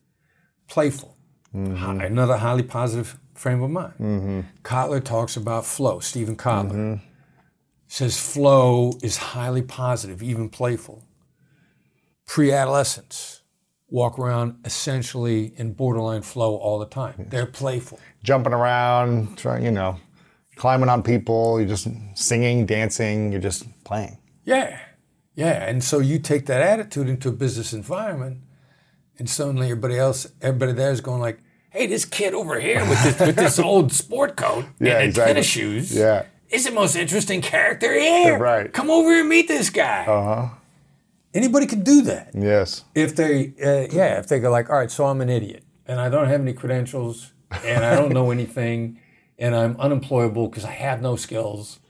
[0.74, 1.16] Playful.
[1.52, 2.00] Hi- mm-hmm.
[2.00, 3.92] Another highly positive frame of mind.
[4.00, 4.40] Mm-hmm.
[4.64, 6.00] Kotler talks about flow.
[6.00, 7.06] Steven Kotler mm-hmm.
[7.86, 11.04] says flow is highly positive, even playful.
[12.26, 13.42] Pre adolescents
[13.88, 17.28] walk around essentially in borderline flow all the time.
[17.30, 18.00] They're playful.
[18.24, 20.00] Jumping around, trying, you know,
[20.56, 24.18] climbing on people, you're just singing, dancing, you're just playing.
[24.44, 24.76] Yeah.
[25.36, 25.68] Yeah.
[25.68, 28.38] And so you take that attitude into a business environment,
[29.18, 31.38] and suddenly everybody else, everybody there is going like,
[31.70, 35.34] hey, this kid over here with this, with this old sport coat Yeah, and exactly.
[35.34, 36.24] tennis shoes Yeah.
[36.50, 38.38] is the most interesting character here.
[38.38, 38.72] Right.
[38.72, 40.04] Come over and meet this guy.
[40.06, 40.48] Uh-huh.
[41.32, 42.30] Anybody could do that.
[42.32, 42.84] Yes.
[42.94, 46.00] If they, uh, yeah, if they go like, all right, so I'm an idiot and
[46.00, 47.32] I don't have any credentials
[47.64, 49.00] and I don't know anything
[49.38, 51.80] and I'm unemployable because I have no skills.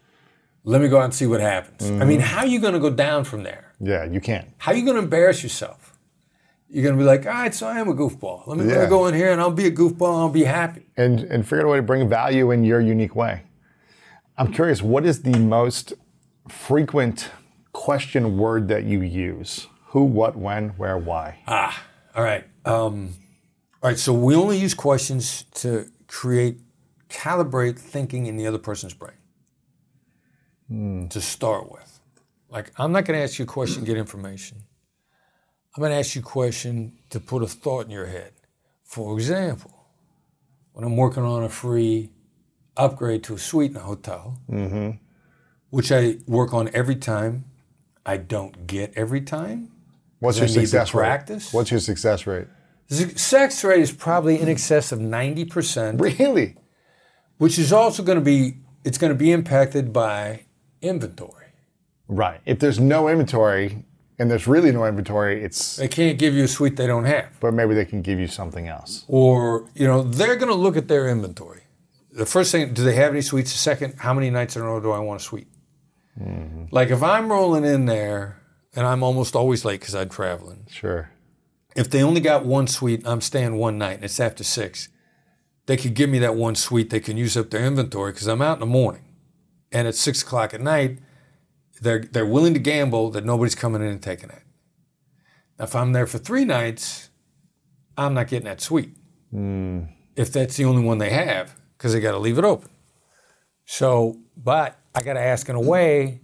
[0.67, 1.91] Let me go out and see what happens.
[2.01, 3.75] I mean, how are you going to go down from there?
[3.81, 4.49] Yeah, you can't.
[4.57, 5.84] How are you going to embarrass yourself?
[6.69, 8.47] You're going to be like, all right, so I am a goofball.
[8.47, 10.45] Let me, let me go in here and I'll be a goofball and I'll be
[10.45, 10.87] happy.
[10.97, 13.43] and and figure out a way to bring value in your unique way.
[14.37, 15.93] I'm curious, what is the most
[16.49, 17.31] frequent
[17.73, 19.69] question word that you use?
[19.89, 21.39] Who, what, when, where, why?
[21.47, 21.81] Ah,
[22.17, 22.45] all right.
[22.65, 23.11] Um,
[23.81, 23.99] all right.
[23.99, 26.59] So we only use questions to create,
[27.09, 29.19] calibrate thinking in the other person's brain
[31.11, 32.01] to start with.
[32.49, 34.64] Like, I'm not going to ask you a question to get information.
[35.75, 38.33] I'm going to ask you a question to put a thought in your head.
[38.85, 39.89] For example,
[40.73, 42.11] when I'm working on a free
[42.77, 44.91] upgrade to a suite in a hotel, mm-hmm.
[45.71, 47.47] which I work on every time,
[48.07, 49.73] I don't get every time.
[50.21, 51.49] What's your success rate?
[51.51, 52.47] What's your success rate?
[52.89, 56.57] The success rate is probably in excess of 90%, Really?
[57.39, 60.45] which is also going to be it's going to be impacted by
[60.83, 61.47] inventory.
[62.07, 62.41] Right.
[62.45, 63.87] If there's no inventory
[64.19, 67.29] and there's really no inventory, it's They can't give you a suite they don't have.
[67.41, 69.05] but maybe they can give you something else.
[69.09, 71.63] Or, you know, they're going to look at their inventory.
[72.13, 73.51] The first thing, do they have any suites?
[73.53, 75.49] The second, how many nights in a row do I want a suite?
[76.21, 76.67] Mm-hmm.
[76.71, 78.41] Like if I'm rolling in there
[78.75, 81.11] and I'm almost always late because I'm traveling, Sure.
[81.75, 84.89] if they only got one suite, I'm staying one night and it's after six,
[85.67, 86.91] they could give me that one suite.
[86.91, 89.03] They can use up their inventory because I'm out in the morning.
[89.73, 90.99] And at six o'clock at night,
[91.81, 94.43] they're, they're willing to gamble that nobody's coming in and taking it.
[95.59, 97.11] Now, if I'm there for three nights,
[97.97, 98.97] I'm not getting that suite.
[100.17, 102.71] If that's the only one they have, because they got to leave it open.
[103.65, 106.21] So, but I got to ask in a way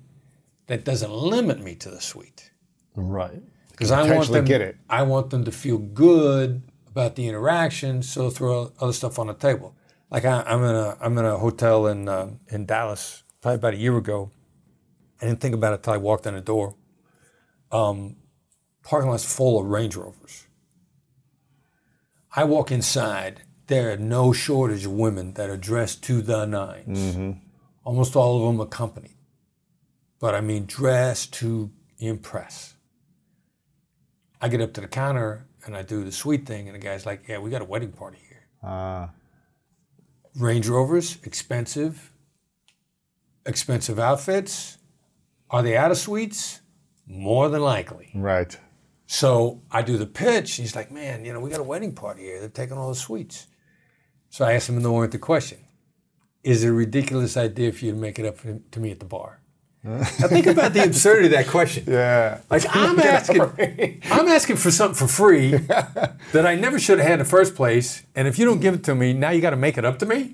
[0.66, 2.50] that doesn't limit me to the suite
[2.94, 3.42] Right.
[3.72, 4.76] because I want them get it.
[4.88, 9.34] I want them to feel good about the interaction, so throw other stuff on the
[9.34, 9.74] table.
[10.10, 13.74] Like I, I'm in a I'm in a hotel in uh, in Dallas probably about
[13.74, 14.30] a year ago.
[15.20, 16.74] I didn't think about it till I walked in the door.
[17.70, 18.16] Um,
[18.82, 20.46] parking lot's full of Range Rovers.
[22.34, 23.42] I walk inside.
[23.66, 27.40] There are no shortage of women that are dressed to the 9s
[27.84, 29.16] Almost all of them accompanied.
[30.18, 32.74] But I mean, dressed to impress.
[34.40, 37.04] I get up to the counter and I do the sweet thing, and the guy's
[37.04, 39.08] like, "Yeah, we got a wedding party here." Uh,
[40.36, 42.12] Range Rovers, expensive,
[43.44, 44.78] expensive outfits.
[45.50, 46.60] Are they out of sweets?
[47.06, 48.10] More than likely.
[48.14, 48.56] right.
[49.06, 50.54] So I do the pitch.
[50.54, 52.38] He's like, man, you know, we got a wedding party here.
[52.38, 53.48] They're taking all the sweets.
[54.28, 55.58] So I asked him in the oriented question
[56.44, 58.36] Is it a ridiculous idea for you to make it up
[58.70, 59.40] to me at the bar?
[59.82, 61.84] now think about the absurdity of that question.
[61.88, 62.38] Yeah.
[62.50, 63.40] Like I'm asking,
[64.04, 65.56] I'm asking for something for free
[66.32, 68.74] that I never should have had in the first place, and if you don't give
[68.74, 70.32] it to me, now you got to make it up to me.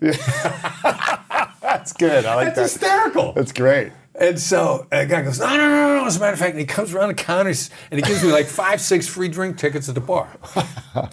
[1.62, 2.26] That's good.
[2.26, 2.57] I like that.
[2.57, 3.05] That's that.
[3.05, 3.33] hysterical.
[3.33, 3.92] That's great.
[4.18, 6.07] And so a guy goes, no, no, no, no.
[6.07, 8.33] As a matter of fact, and he comes around the counter and he gives me
[8.33, 10.29] like five, six free drink tickets at the bar.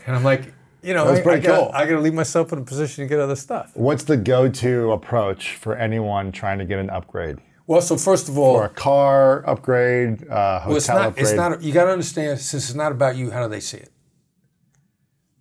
[0.05, 1.71] And I'm like, you know, That's I, pretty I gotta, cool.
[1.73, 3.71] I gotta leave myself in a position to get other stuff.
[3.73, 7.39] What's the go-to approach for anyone trying to get an upgrade?
[7.67, 11.25] Well, so first of all, for a car upgrade, uh, hotel well, it's not, upgrade?
[11.25, 13.91] it's not, you gotta understand, since it's not about you, how do they see it?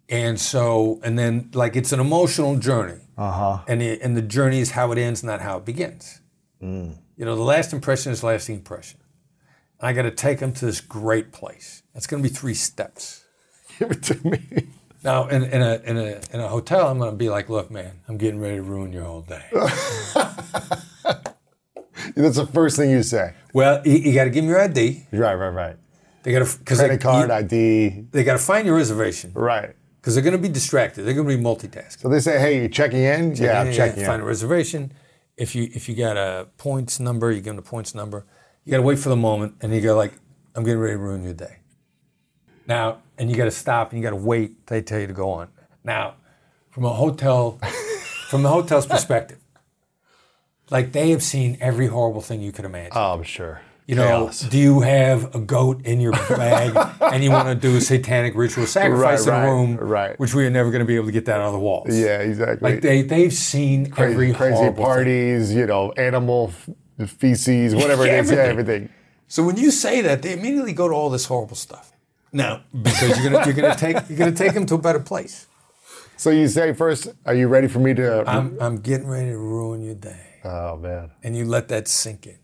[0.09, 3.01] And so, and then like it's an emotional journey.
[3.17, 3.63] Uh-huh.
[3.69, 6.21] And the, and the journey is how it ends, not how it begins.
[6.63, 6.99] Mm.
[7.23, 8.99] You know, the last impression is lasting impression.
[9.81, 11.85] I got to take them to this great place.
[11.95, 13.23] That's going to be three steps.
[13.79, 14.41] Give it to me.
[15.05, 17.71] Now, in, in, a, in, a, in a hotel, I'm going to be like, look,
[17.71, 19.45] man, I'm getting ready to ruin your whole day.
[22.17, 23.35] That's the first thing you say.
[23.53, 25.07] well, you, you got to give them your ID.
[25.13, 25.77] Right, right, right.
[26.25, 28.07] They got to Credit they, card, you- ID.
[28.11, 29.77] they got to find your reservation Right.
[30.01, 31.05] because they're going to be distracted.
[31.05, 32.01] They're going to be multitasking.
[32.01, 33.37] So they say, hey, you checking in?
[33.37, 34.93] yeah, I'm Yeah, checking Find a reservation.
[35.37, 38.27] If you if you got a points number, you give them the points number.
[38.65, 40.13] You got to wait for the moment, and you go like,
[40.55, 41.59] I'm getting ready to ruin your day.
[42.67, 44.67] Now, and you got to stop, and you got to wait.
[44.67, 45.49] They tell you to go on.
[45.83, 46.15] Now,
[46.71, 47.59] from a hotel,
[48.29, 49.39] from the hotel's perspective,
[50.71, 52.93] like they have seen every horrible thing you could imagine.
[52.95, 53.63] Oh, I'm sure.
[53.87, 54.41] You know, Chaos.
[54.43, 58.35] do you have a goat in your bag and you want to do a satanic
[58.37, 60.19] ritual sacrifice Right, in a right, room, right.
[60.21, 61.89] which we are never going to be able to get that out of the walls?
[61.91, 62.73] Yeah, exactly.
[62.73, 64.85] Like they, they've seen crazy, every crazy horrible thing.
[64.85, 66.53] parties, you know, animal
[66.99, 68.31] f- feces, whatever it is.
[68.31, 68.51] Yeah, Everything.
[68.51, 68.89] everything.
[69.27, 71.93] So when you say that, they immediately go to all this horrible stuff.
[72.33, 75.47] Now, because you're gonna you're gonna take you're gonna take them to a better place.
[76.17, 78.25] So you say first, are you ready for me to?
[78.31, 81.11] I'm I'm getting ready to ruin your day, oh man.
[81.23, 82.39] and you let that sink in.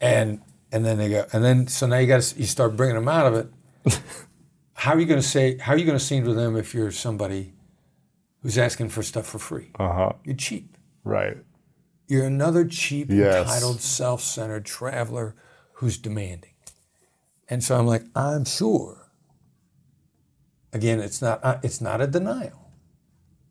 [0.00, 0.40] And
[0.72, 3.08] and then they go, and then so now you got to you start bringing them
[3.08, 4.00] out of it.
[4.74, 5.58] how are you gonna say?
[5.58, 7.52] How are you gonna seem to them if you're somebody
[8.42, 9.70] who's asking for stuff for free?
[9.78, 10.12] Uh huh.
[10.24, 10.76] You're cheap.
[11.04, 11.36] Right.
[12.06, 13.46] You're another cheap, Yes.
[13.46, 15.34] entitled, self-centered traveler
[15.74, 16.50] who's demanding.
[17.48, 19.10] And so I'm like, I'm sure.
[20.72, 22.70] Again, it's not uh, it's not a denial.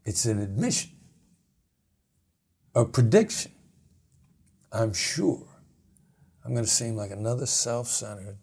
[0.04, 0.92] It's an admission.
[2.76, 3.52] A prediction.
[4.72, 5.48] I'm sure
[6.46, 8.38] I'm going to seem like another self-centered,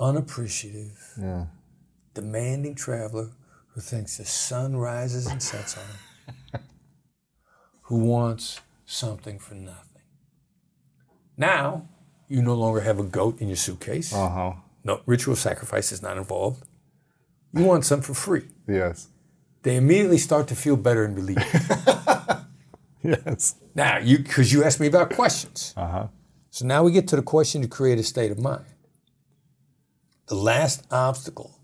[0.00, 1.46] unappreciative, Yeah.
[2.14, 3.30] demanding traveler
[3.68, 6.60] who thinks the sun rises and sets on him,
[7.82, 10.02] who wants something for nothing.
[11.36, 11.88] Now,
[12.28, 14.12] you no longer have a goat in your suitcase.
[14.12, 14.52] Uh huh.
[14.84, 16.64] No, ritual sacrifice is not involved.
[17.54, 18.44] You want something for free.
[18.66, 19.08] Yes.
[19.62, 21.44] They immediately start to feel better and relieved.
[23.00, 23.54] Yes.
[23.78, 25.72] Now, you because you asked me about questions.
[25.76, 26.06] Uh huh.
[26.50, 28.64] So now we get to the question to create a state of mind.
[30.26, 31.60] The last obstacle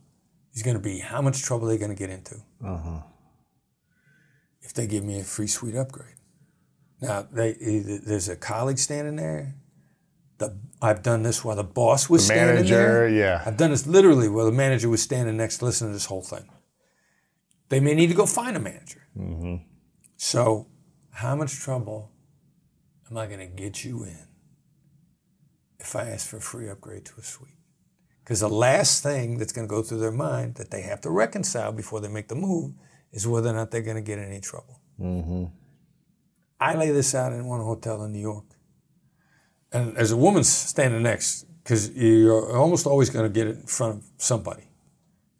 [0.54, 3.02] is going to be how much trouble they're going to get into uh-huh.
[4.60, 6.14] if they give me a free suite upgrade.
[7.00, 9.56] Now, they, eh, there's a colleague standing there.
[10.38, 12.76] The, I've done this while the boss was standing Manager.
[12.76, 13.08] there.
[13.08, 13.42] Yeah.
[13.44, 16.22] I've done this literally while the manager was standing next to listen to this whole
[16.22, 16.48] thing.
[17.70, 19.02] They may need to go find a manager.
[19.18, 19.56] Mm-hmm.
[20.16, 20.68] So,
[21.14, 22.10] how much trouble
[23.08, 24.26] am I going to get you in
[25.78, 27.52] if I ask for a free upgrade to a suite?
[28.22, 31.10] Because the last thing that's going to go through their mind that they have to
[31.10, 32.72] reconcile before they make the move
[33.12, 34.80] is whether or not they're going to get in any trouble.
[35.00, 35.44] Mm-hmm.
[36.58, 38.46] I lay this out in one hotel in New York.
[39.70, 43.66] And there's a woman standing next, because you're almost always going to get it in
[43.66, 44.68] front of somebody.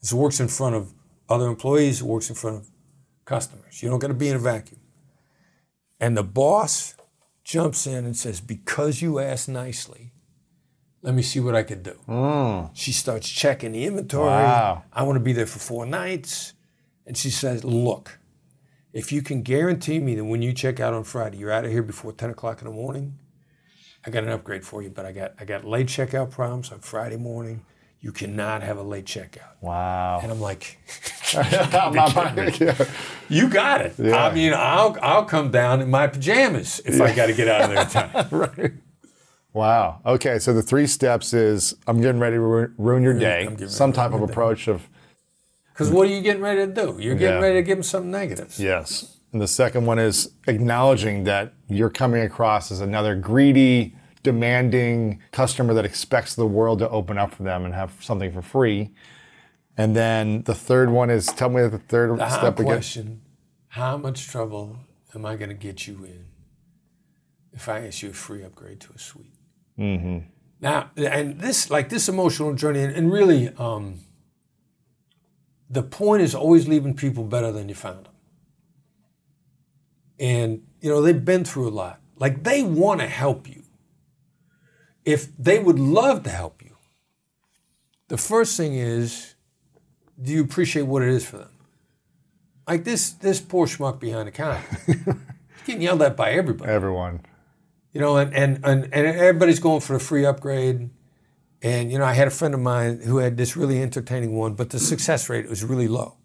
[0.01, 0.93] This works in front of
[1.29, 2.71] other employees, it works in front of
[3.25, 3.83] customers.
[3.83, 4.81] You don't got to be in a vacuum.
[6.05, 6.97] And the boss
[7.45, 10.13] jumps in and says, Because you asked nicely,
[11.01, 11.99] let me see what I could do.
[12.07, 12.73] Mm.
[12.75, 14.27] She starts checking the inventory.
[14.27, 14.83] Wow.
[14.93, 16.53] I want to be there for four nights.
[17.07, 18.19] And she says, Look,
[18.93, 21.71] if you can guarantee me that when you check out on Friday, you're out of
[21.71, 23.19] here before 10 o'clock in the morning,
[24.05, 24.91] I got an upgrade for you.
[24.91, 27.65] But I got I got late checkout problems on Friday morning.
[28.05, 29.49] You cannot have a late checkout.
[29.63, 30.21] Wow.
[30.23, 30.77] And I'm like,
[31.33, 32.85] yeah.
[33.31, 33.95] you got it.
[33.97, 34.27] Yeah.
[34.27, 37.63] I mean, I'll I'll come down in my pajamas if I got to get out
[37.63, 38.29] of there in time.
[38.61, 38.73] right.
[39.55, 40.03] Wow.
[40.05, 40.39] Okay.
[40.39, 42.41] So the three steps is I'm getting ready to
[42.77, 43.49] ruin your day.
[43.69, 44.87] Some type of approach of
[45.73, 46.99] Because what are you getting ready to do?
[47.01, 47.41] You're getting Yeah.
[47.43, 48.55] ready to give them something negative.
[48.59, 49.17] yes.
[49.33, 55.73] And the second one is acknowledging that you're coming across as another greedy, demanding customer
[55.75, 58.91] that expects the world to open up for them and have something for free.
[59.77, 62.67] And then the third one is tell me the third The step again.
[62.67, 63.23] question:
[63.69, 64.79] How much trouble
[65.15, 66.25] am I going to get you in
[67.53, 69.35] if I ask you a free upgrade to a suite?
[69.79, 70.19] Mm-hmm.
[70.61, 74.01] Now, and this, like this emotional journey, and, and really, um,
[75.69, 78.13] the point is always leaving people better than you found them.
[80.19, 82.01] And you know they've been through a lot.
[82.17, 83.64] Like they want to help you.
[85.05, 86.77] If they would love to help you,
[88.09, 89.35] the first thing is,
[90.21, 91.51] do you appreciate what it is for them?
[92.67, 94.63] Like this this poor schmuck behind the counter.
[94.87, 94.97] He's
[95.67, 96.71] getting yelled at by everybody.
[96.71, 97.21] Everyone.
[97.93, 100.91] You know, and, and, and, and everybody's going for a free upgrade.
[101.63, 104.55] And, you know, I had a friend of mine who had this really entertaining one,
[104.55, 106.17] but the success rate was really low.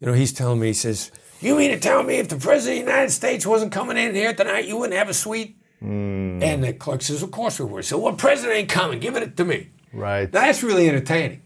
[0.00, 1.10] You know, he's telling me, he says,
[1.40, 4.14] You mean to tell me if the President of the United States wasn't coming in
[4.14, 5.56] here tonight, you wouldn't have a suite?
[5.80, 6.42] Hmm.
[6.42, 7.84] And the clerk says, Of course we would.
[7.84, 8.98] So, well, President ain't coming.
[8.98, 9.70] Give it to me.
[9.92, 10.30] Right.
[10.30, 11.42] That's really entertaining.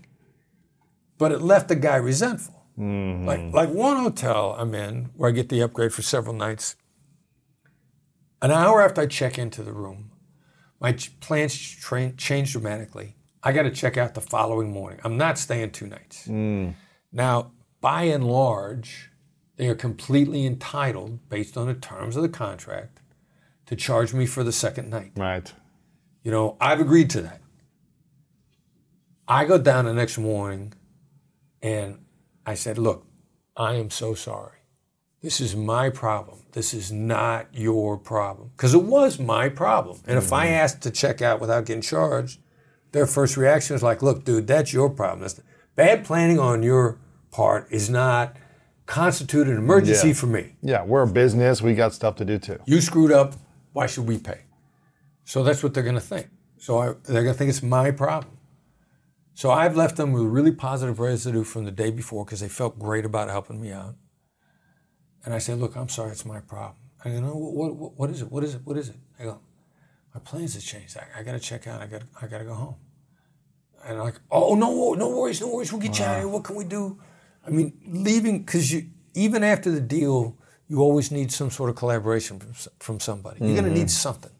[1.18, 2.62] But it left the guy resentful.
[2.78, 3.26] Mm-hmm.
[3.26, 6.76] Like, like one hotel I'm in where I get the upgrade for several nights.
[8.41, 10.11] An hour after I check into the room,
[10.80, 13.14] my plans tra- change dramatically.
[13.43, 15.01] I got to check out the following morning.
[15.05, 16.26] I'm not staying two nights.
[16.26, 16.74] Mm.
[17.12, 19.11] Now, by and large,
[19.57, 23.01] they are completely entitled, based on the terms of the contract,
[23.73, 25.12] to charge me for the second night.
[25.16, 25.51] right.
[26.23, 27.41] You know, I've agreed to that.
[29.27, 30.75] I go down the next morning
[31.62, 32.05] and
[32.45, 33.07] I said, Look,
[33.57, 34.59] I am so sorry.
[35.23, 36.41] This is my problem.
[36.53, 38.51] This is not your problem.
[38.55, 40.01] Because it was my problem.
[40.07, 40.55] And if I mm-hmm.
[40.55, 42.41] asked to check out without getting charged,
[42.93, 45.20] their first reaction was like, Look, dude, that's your problem.
[45.23, 45.41] That's
[45.77, 46.99] bad planning on your
[47.31, 48.37] part is not
[48.85, 50.14] constitute an emergency Yeah.
[50.14, 50.57] for me.
[50.61, 51.62] Yeah, we're a business.
[51.62, 52.59] We got stuff to do too.
[52.66, 53.35] You screwed up.
[53.73, 54.43] Why should we pay?
[55.25, 56.29] So that's what they're going to think.
[56.59, 58.37] So I, they're going to think it's my problem.
[59.35, 62.79] So I've left them with really positive residue from the day before because they felt
[62.79, 63.95] great about helping me out.
[65.25, 68.11] And I said, "Look, I'm sorry, it's my problem." I go, "No, what, what, what
[68.11, 68.31] is it?
[68.31, 68.61] What is it?
[68.64, 69.41] What is it?" I go,
[70.14, 70.97] "My plans have changed.
[70.99, 71.81] I, I got to check out.
[71.81, 72.77] I got I got to go home."
[73.85, 75.73] And I'm like, "Oh no, no worries, no worries.
[75.73, 76.29] We'll get you out of here.
[76.29, 77.01] What can we do?"
[77.47, 80.37] I mean, leaving because you even after the deal,
[80.73, 83.45] you always need some sort of collaboration from, from somebody.
[83.45, 84.07] You're going to need mm-hmm.
[84.07, 84.31] something.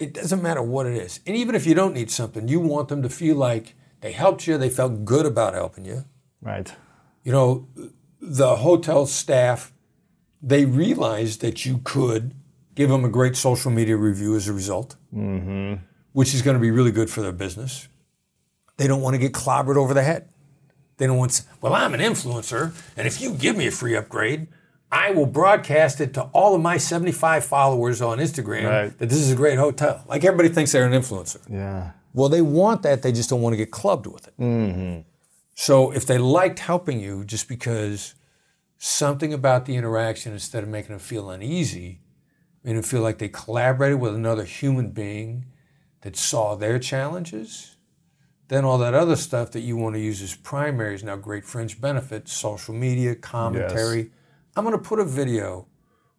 [0.00, 1.20] It doesn't matter what it is.
[1.24, 4.48] And even if you don't need something, you want them to feel like they helped
[4.48, 6.06] you, they felt good about helping you.
[6.42, 6.74] Right.
[7.22, 7.68] You know,
[8.20, 9.72] the hotel staff,
[10.42, 12.34] they realized that you could
[12.74, 15.74] give them a great social media review as a result, mm-hmm.
[16.14, 17.86] which is going to be really good for their business.
[18.76, 20.30] They don't want to get clobbered over the head.
[20.96, 24.48] They don't want, well, I'm an influencer, and if you give me a free upgrade,
[24.90, 28.98] I will broadcast it to all of my 75 followers on Instagram Right.
[28.98, 30.04] that this is a great hotel.
[30.06, 31.40] Like everybody thinks they're an influencer.
[31.50, 31.90] Yeah.
[32.14, 34.34] Well, they want that, they just don't want to get clubbed with it.
[34.40, 35.00] Mm-hmm.
[35.54, 38.14] So if they liked helping you just because
[38.78, 42.00] something about the interaction, instead of making them feel uneasy,
[42.62, 45.46] made them feel like they collaborated with another human being
[46.02, 47.76] that saw their challenges,
[48.48, 51.44] then all that other stuff that you want to use as primary is now great
[51.44, 54.10] fringe benefits, social media, commentary.
[54.56, 55.66] I'm going to put a video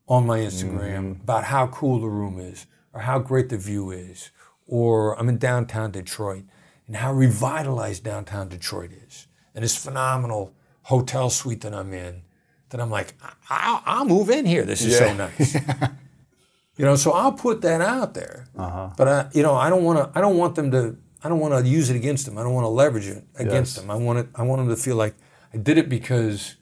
[0.07, 4.31] on my Instagram about how cool the room is, or how great the view is,
[4.67, 6.43] or I'm in downtown Detroit
[6.85, 12.21] and how revitalized downtown Detroit is, and this phenomenal hotel suite that I'm in.
[12.69, 14.63] That I'm like, I- I'll, I'll move in here.
[14.65, 15.55] This is so nice.
[15.55, 18.47] you know, so I'll put that out there.
[18.57, 18.89] Uh-huh.
[18.97, 20.17] But I, you know, I don't want to.
[20.17, 20.97] I don't want them to.
[21.23, 22.37] I don't want to use it against them.
[22.37, 23.81] I don't want to leverage it against Yes.
[23.81, 23.89] them.
[23.89, 24.27] I want it.
[24.35, 25.15] I want them to feel like
[25.53, 26.55] I did it because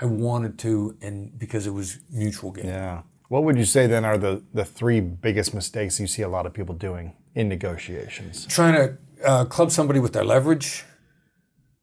[0.00, 2.66] I wanted to, and because it was mutual gain.
[2.66, 3.02] Yeah.
[3.28, 6.46] What would you say then are the, the three biggest mistakes you see a lot
[6.46, 8.46] of people doing in negotiations?
[8.46, 10.84] Trying to uh, club somebody with their leverage,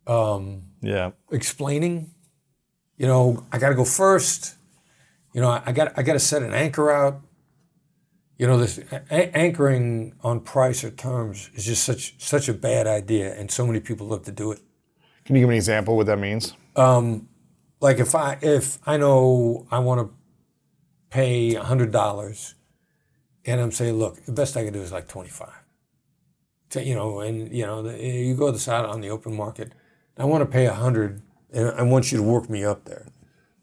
[0.08, 1.12] Yeah.
[1.32, 2.12] explaining.
[2.98, 4.56] You know, I got to go first.
[5.34, 7.22] You know, I got I got to set an anchor out.
[8.40, 8.80] You know, this
[9.12, 13.66] a- anchoring on price or terms is just such such a bad idea, and so
[13.66, 14.60] many people love to do it.
[15.26, 16.54] Can you give me an example what that means?
[17.80, 20.16] Like if I if I know I want to
[21.10, 22.56] pay hundred dollars,
[23.46, 25.64] and I'm saying, look, the best I can do is like twenty five.
[26.76, 29.36] You know, and you know, the, eh, you go to the side on the open
[29.36, 29.72] market.
[30.18, 31.22] I want to pay a hundred,
[31.54, 33.08] and I want you to work me up there.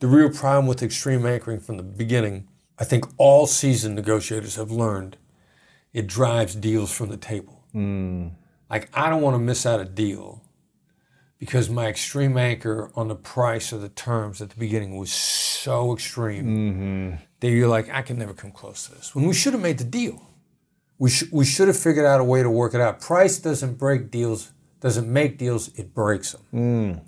[0.00, 2.48] The real problem with extreme anchoring from the beginning,
[2.78, 5.16] I think all seasoned negotiators have learned,
[5.92, 7.64] it drives deals from the table.
[7.74, 8.32] Mm.
[8.70, 10.43] Like I don't want to miss out a deal
[11.44, 15.92] because my extreme anchor on the price of the terms at the beginning was so
[15.92, 19.14] extreme that you're like, I can never come close to this.
[19.14, 20.22] When we should have made the deal.
[20.98, 23.00] We, sh- we should have figured out a way to work it out.
[23.00, 27.02] Price doesn't break deals, doesn't make deals, it breaks them.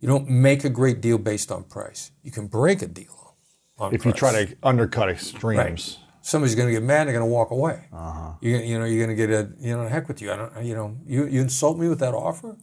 [0.00, 2.10] You don't make a great deal based on price.
[2.22, 3.36] You can break a deal
[3.78, 5.98] on If you try to undercut extremes.
[6.20, 7.06] Somebody's going to get mad.
[7.06, 7.86] They're going to walk away.
[7.90, 8.32] Uh-huh.
[8.42, 10.30] You, you know, you're going to get a, you know, heck with you.
[10.30, 12.56] I don't, you know, you, you insult me with that offer,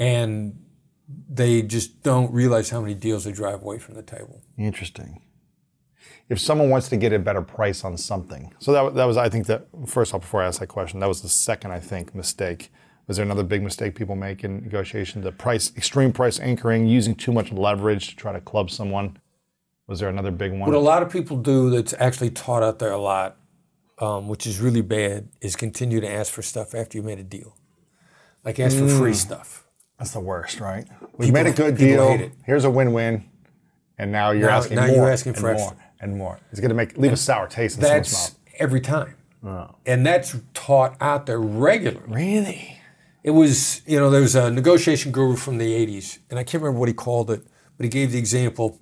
[0.00, 0.58] and
[1.28, 4.42] they just don't realize how many deals they drive away from the table.
[4.56, 5.20] Interesting.
[6.28, 9.28] If someone wants to get a better price on something, so that, that was, I
[9.28, 12.14] think, that first off, before I ask that question, that was the second, I think,
[12.14, 12.72] mistake.
[13.06, 15.20] Was there another big mistake people make in negotiation?
[15.20, 19.18] The price, extreme price anchoring, using too much leverage to try to club someone.
[19.88, 20.60] Was there another big one?
[20.60, 23.36] What a lot of people do that's actually taught out there a lot,
[23.98, 27.24] um, which is really bad, is continue to ask for stuff after you made a
[27.24, 27.56] deal.
[28.44, 29.66] Like ask for free stuff.
[30.00, 30.86] That's the worst, right?
[31.18, 32.30] We People- made a good deal.
[32.44, 33.22] Here's a win-win,
[33.98, 34.96] and now you're Now- asking now more.
[34.96, 36.38] you're asking and more and more.
[36.50, 38.38] It's going to make leave a sour taste in someone's That's mouth.
[38.58, 39.14] every time.
[39.86, 42.12] And that's taught out there regularly.
[42.12, 42.76] Really?
[43.22, 46.62] It was, you know, there was a negotiation guru from the 80s, and I can't
[46.62, 47.42] remember what he called it,
[47.76, 48.80] but he gave the example.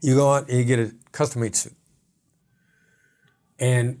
[0.00, 1.74] You go out and you get a custom made suit.
[3.58, 4.00] And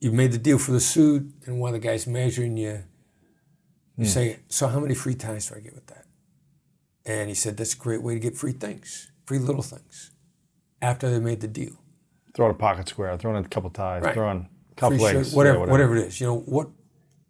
[0.00, 2.82] you've made the deal for the suit, and one of the guy's measuring you,
[3.96, 6.04] you say, So, how many free ties do I get with that?
[7.06, 10.10] And he said, That's a great way to get free things, free little things,
[10.82, 11.74] after they made the deal.
[12.34, 13.16] Throw in a pocket square.
[13.16, 14.02] Throw in a couple ties.
[14.02, 14.14] Right.
[14.14, 14.36] Throw in
[14.72, 15.96] a couple Free shirt, whatever, yeah, whatever.
[15.96, 16.20] it is.
[16.20, 16.68] You know what?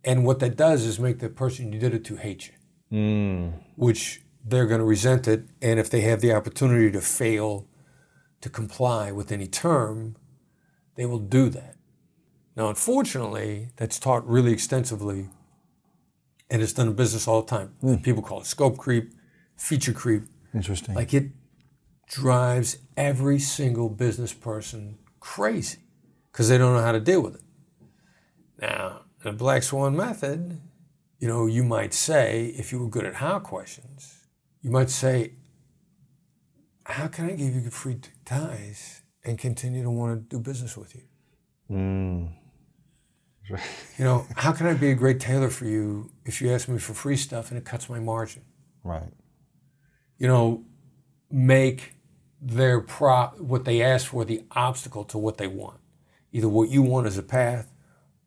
[0.02, 2.54] And what that does is make the person you did it to hate you,
[2.90, 3.56] Hmm.
[3.76, 5.46] which they're going to resent it.
[5.62, 7.66] And if they have the opportunity to fail
[8.42, 10.16] to comply with any term,
[10.96, 11.76] they will do that.
[12.56, 15.28] Now, unfortunately, that's taught really extensively,
[16.51, 17.74] and it's done in business all the time.
[17.80, 17.97] Hmm.
[17.97, 19.12] People call it scope creep,
[19.57, 20.24] feature creep.
[20.55, 20.95] Interesting.
[20.95, 21.30] Like it
[22.09, 25.78] drives every single business person crazy
[26.30, 27.42] because they don't know how to deal with it.
[28.61, 30.61] Now, in the Black Swan method,
[31.18, 34.26] you know, you might say, if you were good at how questions,
[34.62, 35.32] you might say,
[36.84, 40.95] How can I give you free ties and continue to want to do business with
[40.95, 41.03] you?
[43.99, 46.78] You know, how can I be a great tailor for you if you ask me
[46.78, 48.42] for free stuff and it cuts my margin?
[48.84, 49.12] right.
[50.18, 50.64] you know,
[51.30, 51.95] make
[52.40, 55.80] their pro what they ask for the obstacle to what they want.
[56.32, 57.72] Either what you want is a path,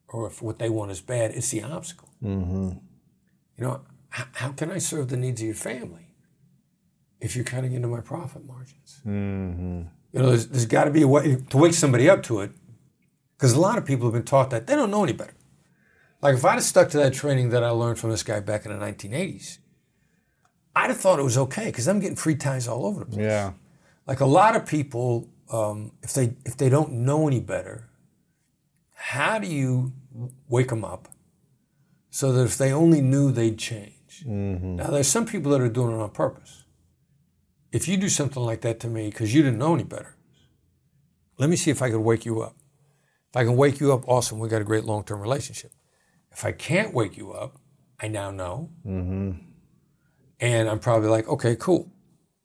[0.07, 2.09] or if what they want is bad, it's the obstacle.
[2.23, 2.69] Mm-hmm.
[3.57, 6.15] You know, how, how can I serve the needs of your family
[7.19, 9.01] if you're cutting into my profit margins?
[9.05, 9.81] Mm-hmm.
[10.13, 12.51] You know, there's, there's got to be a way to wake somebody up to it,
[13.37, 15.33] because a lot of people have been taught that they don't know any better.
[16.21, 18.65] Like if I'd have stuck to that training that I learned from this guy back
[18.65, 19.59] in the 1980s,
[20.75, 23.21] I'd have thought it was okay because I'm getting free ties all over the place.
[23.21, 23.53] Yeah.
[24.07, 27.89] Like a lot of people, um, if they if they don't know any better,
[28.93, 29.93] how do you
[30.47, 31.07] wake them up
[32.09, 34.23] so that if they only knew they'd change?
[34.25, 36.63] Now there's some people that are doing it on purpose.
[37.71, 40.15] If you do something like that to me because you didn't know any better,
[41.37, 42.55] let me see if I could wake you up.
[43.29, 44.39] If I can wake you up, awesome.
[44.39, 45.71] We got a great long term relationship.
[46.31, 47.59] If I can't wake you up,
[47.99, 48.69] I now know.
[48.85, 49.31] Mm-hmm.
[50.39, 51.91] And I'm probably like, okay, cool.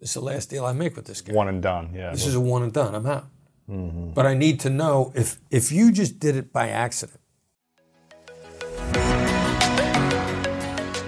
[0.00, 1.32] This is the last deal I make with this guy.
[1.32, 1.92] One and done.
[1.94, 2.10] Yeah.
[2.10, 2.94] This is a one and done.
[2.94, 3.26] I'm out.
[3.70, 4.10] Mm-hmm.
[4.10, 7.20] But I need to know if if you just did it by accident.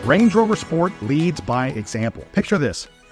[0.04, 2.24] Range Rover Sport leads by example.
[2.32, 2.86] Picture this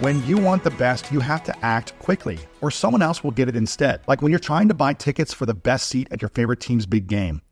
[0.00, 3.48] When you want the best, you have to act quickly, or someone else will get
[3.48, 4.02] it instead.
[4.06, 6.84] Like when you're trying to buy tickets for the best seat at your favorite team's
[6.84, 7.40] big game,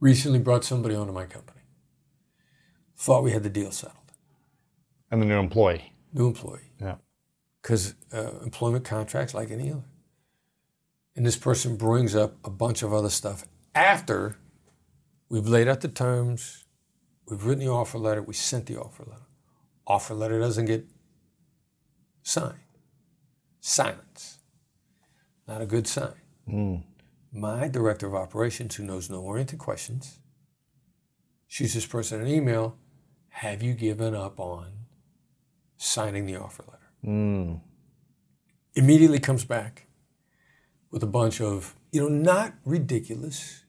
[0.00, 1.60] Recently brought somebody onto my company.
[2.96, 3.96] Thought we had the deal settled.
[5.10, 5.92] And the new employee.
[6.12, 6.72] New employee.
[6.80, 6.96] Yeah.
[7.62, 9.84] Because uh, employment contracts like any other.
[11.16, 13.44] And this person brings up a bunch of other stuff
[13.74, 14.36] after
[15.28, 16.64] we've laid out the terms,
[17.28, 19.26] we've written the offer letter, we sent the offer letter.
[19.86, 20.86] Offer letter doesn't get
[22.22, 22.54] signed.
[23.60, 24.38] Silence.
[25.46, 26.14] Not a good sign.
[27.32, 30.18] My director of operations, who knows no oriented questions,
[31.46, 32.76] shoots this person an email
[33.28, 34.66] Have you given up on
[35.76, 37.60] signing the offer letter?
[38.74, 39.86] Immediately comes back
[40.90, 43.64] with a bunch of, you know, not ridiculous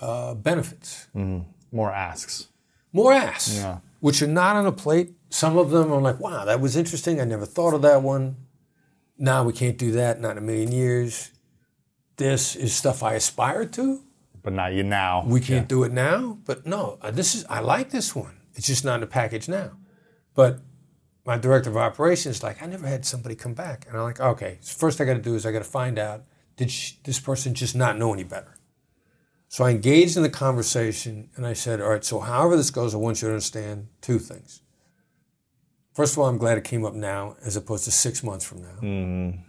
[0.00, 1.08] uh, benefits.
[1.72, 2.48] More asks.
[2.92, 3.78] More asks, Yeah.
[4.00, 5.12] which are not on a plate.
[5.28, 7.20] Some of them I'm like, wow, that was interesting.
[7.20, 8.36] I never thought of that one.
[9.18, 11.30] Now we can't do that, not in a million years.
[12.16, 14.02] This is stuff I aspire to.
[14.42, 15.24] But not you now.
[15.26, 18.36] We can't do it now, but no, uh, this is I like this one.
[18.54, 19.72] It's just not in the package now.
[20.34, 20.60] But
[21.24, 24.20] my director of operations is like, I never had somebody come back, and I'm like,
[24.20, 24.58] okay.
[24.60, 26.24] So first I got to do is I got to find out
[26.56, 28.56] did sh this person just not know any better?
[29.48, 32.04] So I engaged in the conversation, and I said, all right.
[32.04, 34.62] So however this goes, I want you to understand two things.
[35.92, 38.62] First of all, I'm glad it came up now as opposed to six months from
[38.62, 39.45] now.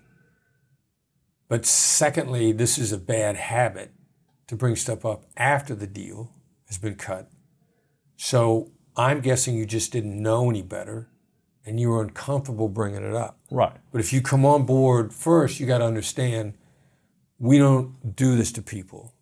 [1.48, 3.92] But secondly, this is a bad habit
[4.48, 6.32] to bring stuff up after the deal
[6.68, 7.30] has been cut.
[8.16, 11.10] So I'm guessing you just didn't know any better
[11.66, 13.40] and you were uncomfortable bringing it up.
[13.52, 13.76] Right.
[13.92, 16.54] But if you come on board first, you got to understand
[17.40, 19.14] we don't do this to people.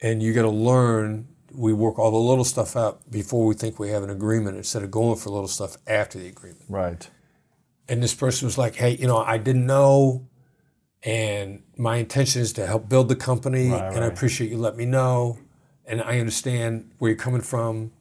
[0.00, 3.78] And you got to learn we work all the little stuff out before we think
[3.78, 6.64] we have an agreement instead of going for little stuff after the agreement.
[6.68, 7.08] Right.
[7.88, 10.26] And this person was like, hey, you know, I didn't know.
[11.04, 13.68] And my intention is to help build the company.
[13.68, 15.38] Right, and I appreciate you let me know.
[15.86, 17.92] And I understand where you're coming from.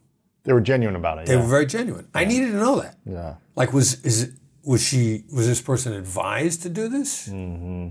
[0.44, 1.26] They were genuine about it.
[1.26, 1.42] They yeah.
[1.42, 2.08] were very genuine.
[2.14, 2.98] I needed to know that.
[3.06, 3.36] yeah.
[3.56, 4.32] Like, was is
[4.64, 7.28] was she was this person advised to do this?
[7.28, 7.90] Mm-hmm.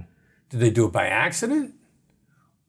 [0.48, 1.74] Did they do it by accident,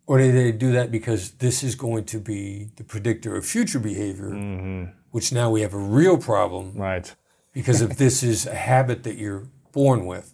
[0.06, 3.80] or did they do that because this is going to be the predictor of future
[3.80, 4.30] behavior?
[4.32, 4.92] Mm-hmm.
[5.12, 7.14] Which now we have a real problem Right.
[7.54, 10.33] because if this is a habit that you're born with,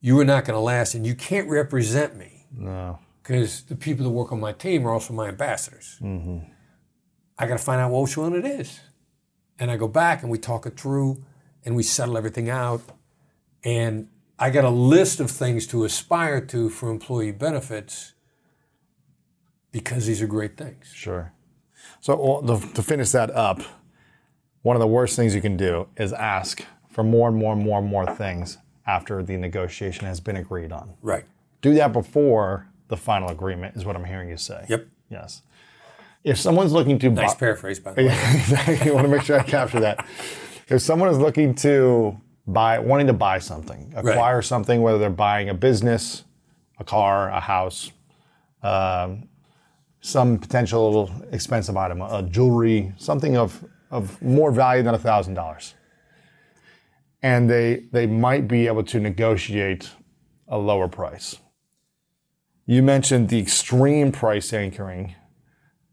[0.00, 2.98] you are not going to last, and you can't represent me No.
[3.22, 5.98] because the people that work on my team are also my ambassadors.
[6.00, 6.38] Mm-hmm.
[7.38, 8.80] I got to find out what which one it is.
[9.58, 11.22] And I go back and we talk it through
[11.64, 12.82] and we settle everything out.
[13.62, 18.14] And I got a list of things to aspire to for employee benefits
[19.70, 20.90] because these are great things.
[20.94, 21.32] Sure.
[22.00, 23.60] So well, to, to finish that up,
[24.62, 27.62] one of the worst things you can do is ask for more and more and
[27.62, 30.94] more and more things after the negotiation has been agreed on.
[31.02, 31.24] Right.
[31.62, 34.66] Do that before the final agreement, is what I'm hearing you say.
[34.68, 34.86] Yep.
[35.10, 35.42] Yes.
[36.24, 38.06] If someone's looking to Nice buy, paraphrase, by the way.
[38.08, 38.90] exactly.
[38.90, 40.04] I want to make sure I capture that.
[40.68, 42.16] If someone is looking to
[42.46, 46.24] buy, wanting to buy something, acquire something, whether they're buying a business,
[46.78, 47.92] a car, a house,
[48.62, 49.28] um,
[50.00, 55.74] some potential expensive item, a jewelry, something of, of more value than a thousand dollars.
[57.22, 59.90] And they they might be able to negotiate
[60.48, 61.36] a lower price.
[62.66, 65.14] You mentioned the extreme price anchoring,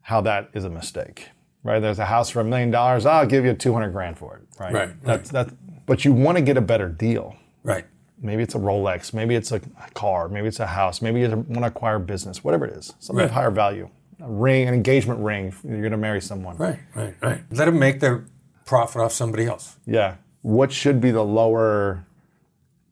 [0.02, 1.30] how that is a mistake,
[1.64, 1.80] right?
[1.80, 3.06] There's a house for a million dollars.
[3.06, 4.74] I'll give you 200 grand for it, right?
[4.74, 5.50] Right, That's that.
[5.86, 7.36] But you want to get a better deal.
[7.64, 7.86] Right.
[8.20, 9.14] Maybe it's a Rolex.
[9.14, 9.60] Maybe it's a
[9.94, 10.28] car.
[10.28, 11.02] Maybe it's a house.
[11.02, 12.44] Maybe you want to acquire business.
[12.44, 13.90] Whatever it is, something of higher value.
[14.20, 15.54] A ring, an engagement ring.
[15.64, 16.58] You're going to marry someone.
[16.58, 16.80] Right.
[16.96, 17.16] Right.
[17.22, 17.42] Right.
[17.52, 18.26] Let them make their
[18.66, 19.78] profit off somebody else.
[19.86, 20.16] Yeah.
[20.48, 22.06] What should be the lower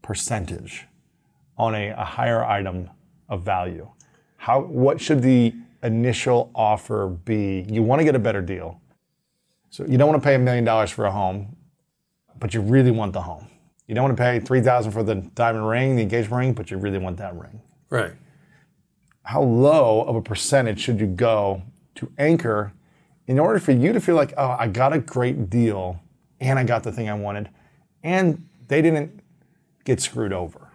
[0.01, 0.87] percentage
[1.57, 2.89] on a, a higher item
[3.29, 3.89] of value?
[4.35, 7.65] How what should the initial offer be?
[7.69, 8.81] You want to get a better deal.
[9.69, 11.55] So you don't want to pay a million dollars for a home,
[12.39, 13.47] but you really want the home.
[13.87, 16.69] You don't want to pay three thousand for the diamond ring, the engagement ring, but
[16.69, 17.61] you really want that ring.
[17.89, 18.11] Right.
[19.23, 21.61] How low of a percentage should you go
[21.95, 22.73] to anchor
[23.27, 26.01] in order for you to feel like, oh, I got a great deal
[26.39, 27.49] and I got the thing I wanted
[28.03, 29.21] and they didn't
[29.83, 30.71] get screwed over?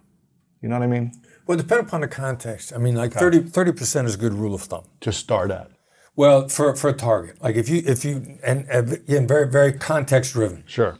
[0.61, 1.13] You know what I mean?
[1.47, 2.73] Well, depend upon the context.
[2.73, 4.85] I mean, like 30 percent is a good rule of thumb.
[5.01, 5.71] to start at.
[6.15, 9.73] Well, for for a target, like if you if you and, and again, very very
[9.73, 10.65] context driven.
[10.67, 10.99] Sure.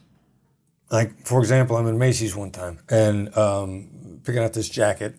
[0.91, 5.17] Like for example, I'm in Macy's one time and um, picking out this jacket.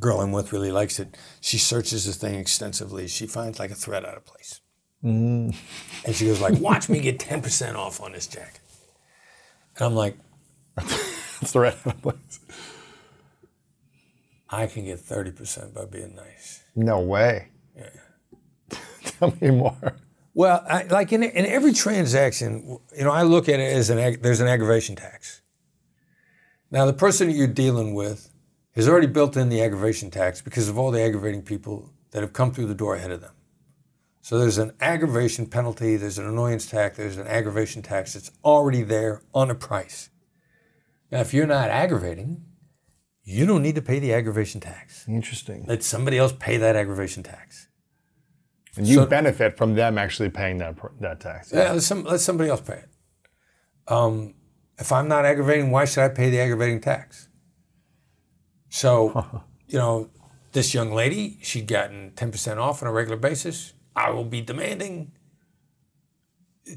[0.00, 1.14] Girl I'm with really likes it.
[1.42, 3.06] She searches the thing extensively.
[3.06, 4.61] She finds like a thread out of place,
[5.04, 5.56] Mm.
[6.06, 8.60] and she goes like, "Watch me get ten percent off on this jacket."
[9.76, 10.16] And I'm like,
[10.76, 12.40] That's the right place.
[14.48, 17.48] "I can get thirty percent by being nice." No way.
[17.76, 17.90] Yeah.
[19.04, 19.96] Tell me more.
[20.34, 23.98] Well, I, like in, in every transaction, you know, I look at it as an
[23.98, 25.42] ag- there's an aggravation tax.
[26.70, 28.30] Now, the person that you're dealing with
[28.74, 32.32] has already built in the aggravation tax because of all the aggravating people that have
[32.32, 33.32] come through the door ahead of them.
[34.24, 38.82] So there's an aggravation penalty, there's an annoyance tax, there's an aggravation tax that's already
[38.82, 40.10] there on a price.
[41.10, 42.44] Now, if you're not aggravating,
[43.24, 45.06] you don't need to pay the aggravation tax.
[45.08, 45.64] Interesting.
[45.66, 47.66] Let somebody else pay that aggravation tax.
[48.76, 51.52] And you So- benefit from them actually paying that that tax.
[51.52, 52.88] Yeah, let, some, let somebody else pay it.
[53.88, 54.34] Um,
[54.78, 57.28] if I'm not aggravating, why should I pay the aggravating tax?
[58.68, 60.10] So, you know,
[60.52, 63.72] this young lady, she'd gotten 10% off on a regular basis.
[63.94, 65.12] I will be demanding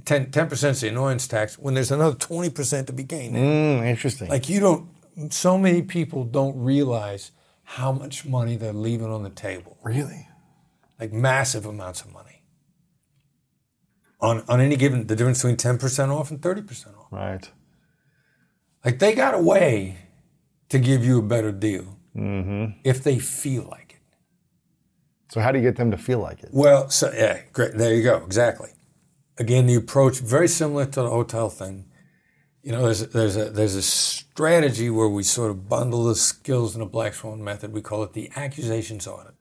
[0.05, 3.35] 10, 10% is the annoyance tax when there's another 20% to be gained.
[3.35, 4.29] Mm, interesting.
[4.29, 4.89] Like, you don't,
[5.31, 7.31] so many people don't realize
[7.63, 10.27] how much money they're leaving on the table really?
[10.99, 12.43] like massive amounts of money.
[14.21, 17.11] On, on any given, the difference between 10% off and 30% off.
[17.11, 17.49] Right.
[18.83, 19.97] Like they got a way
[20.69, 21.97] to give you a better deal
[22.83, 23.84] if they feel like.
[25.35, 26.49] So how do you get them to feel like it?
[26.53, 27.73] Well, so yeah, great.
[27.73, 28.23] There you go.
[28.23, 28.69] Exactly.
[29.37, 31.87] Again, the approach very similar to the hotel thing.
[32.63, 36.73] You know, there's there's a there's a strategy where we sort of bundle the skills
[36.73, 37.73] in a black swan method.
[37.73, 39.33] We call it the accusations audit.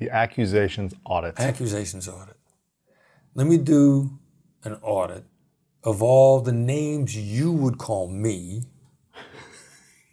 [0.00, 1.38] The accusations audit.
[1.38, 2.38] Accusations audit.
[3.36, 4.18] Let me do
[4.64, 5.26] an audit
[5.84, 8.64] of all the names you would call me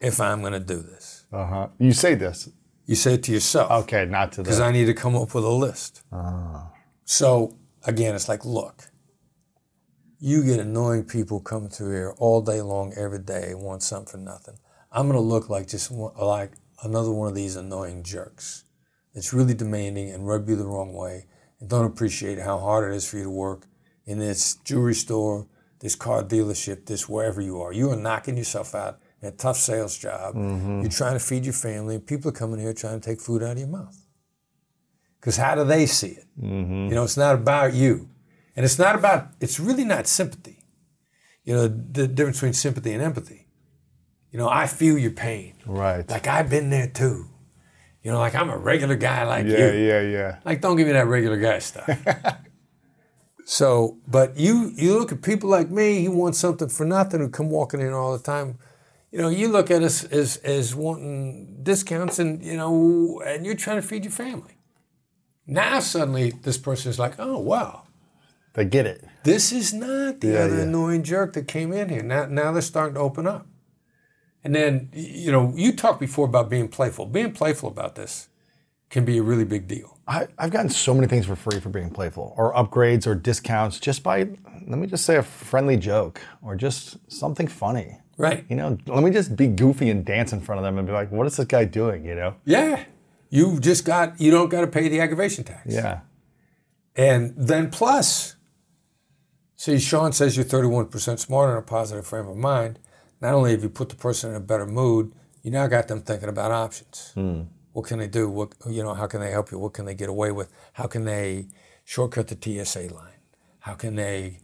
[0.00, 1.26] if I'm going to do this.
[1.30, 1.68] Uh huh.
[1.78, 2.48] You say this.
[2.86, 4.60] You say it to yourself Okay, not to because.
[4.60, 6.02] I need to come up with a list.
[6.12, 6.70] Ah.
[7.04, 8.90] So again, it's like, look,
[10.18, 14.18] you get annoying people coming through here all day long, every day, want something for
[14.18, 14.58] nothing.
[14.90, 18.64] I'm going to look like just one, like another one of these annoying jerks
[19.14, 21.26] that's really demanding and rub you the wrong way
[21.60, 23.66] and don't appreciate how hard it is for you to work
[24.04, 25.48] in this jewelry store,
[25.80, 27.72] this car dealership, this wherever you are.
[27.72, 30.34] You are knocking yourself out a tough sales job.
[30.34, 30.82] Mm-hmm.
[30.82, 31.98] You're trying to feed your family.
[31.98, 33.96] People are coming here trying to take food out of your mouth.
[35.20, 36.24] Because how do they see it?
[36.40, 36.88] Mm-hmm.
[36.88, 38.08] You know, it's not about you.
[38.54, 40.64] And it's not about, it's really not sympathy.
[41.44, 43.48] You know, the difference between sympathy and empathy.
[44.30, 45.54] You know, I feel your pain.
[45.64, 46.08] Right.
[46.08, 47.30] Like I've been there too.
[48.06, 49.64] You know, like I'm a regular guy like yeah, you.
[49.64, 50.36] Yeah, yeah, yeah.
[50.44, 51.88] Like, don't give me that regular guy stuff.
[53.44, 57.28] so, but you you look at people like me who want something for nothing, who
[57.28, 58.58] come walking in all the time.
[59.16, 63.54] You know, you look at us as as wanting discounts, and you know, and you're
[63.54, 64.58] trying to feed your family.
[65.46, 67.84] Now suddenly, this person is like, oh wow,
[68.52, 69.04] They get it.
[69.24, 70.62] this is not the Yeah, other yeah.
[70.64, 72.02] annoying jerk that came in here.
[72.02, 73.46] Now, now they're starting to open up.
[74.44, 77.06] And then, you know, you talked before about being playful.
[77.06, 78.28] Being playful about this
[78.90, 79.98] can be a really big deal.
[80.06, 83.80] I, I've gotten so many things for free for being playful, or upgrades, or discounts,
[83.80, 84.18] just by
[84.68, 87.98] let me just say a friendly joke, or just something funny.
[88.18, 88.44] Right.
[88.48, 90.92] You know, let me just be goofy and dance in front of them and be
[90.92, 92.34] like, "What is this guy doing?" You know?
[92.44, 92.84] Yeah.
[93.28, 95.66] You just got, you don't got to pay the aggravation tax.
[95.66, 96.00] Yeah.
[96.94, 98.36] And then plus,
[99.56, 102.78] See, Shawn says you're 31% smarter in a positive frame of mind.
[103.22, 105.12] Not only have you put the person in a better mood,
[105.42, 107.14] you now got them thinking about options.
[107.72, 108.28] What can they do?
[108.28, 108.94] What you know?
[108.94, 109.58] How can they help you?
[109.58, 110.50] What can they get away with?
[110.74, 111.48] How can they
[111.84, 113.20] shortcut the TSA line?
[113.60, 114.40] How can they?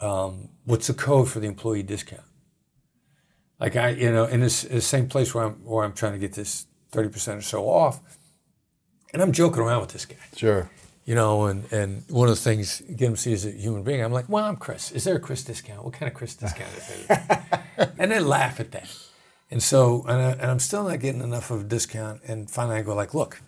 [0.00, 2.22] Um, what's the code for the employee discount?
[3.58, 6.18] Like I, you know, in this, the same place where I'm where I'm trying to
[6.18, 8.00] get this 30% or so off,
[9.12, 10.70] and I'm joking around with this guy Sure.
[11.04, 13.82] you know, and, and one of the things get him to see as a human
[13.82, 14.92] being, I'm like, well, I'm Chris.
[14.92, 15.84] Is there a Chris discount?
[15.84, 17.92] What kind of Chris discount is there?
[17.98, 18.94] and they laugh at that.
[19.50, 22.20] And so, and, I, and I'm still not getting enough of a discount.
[22.26, 23.40] And finally, I go like, look,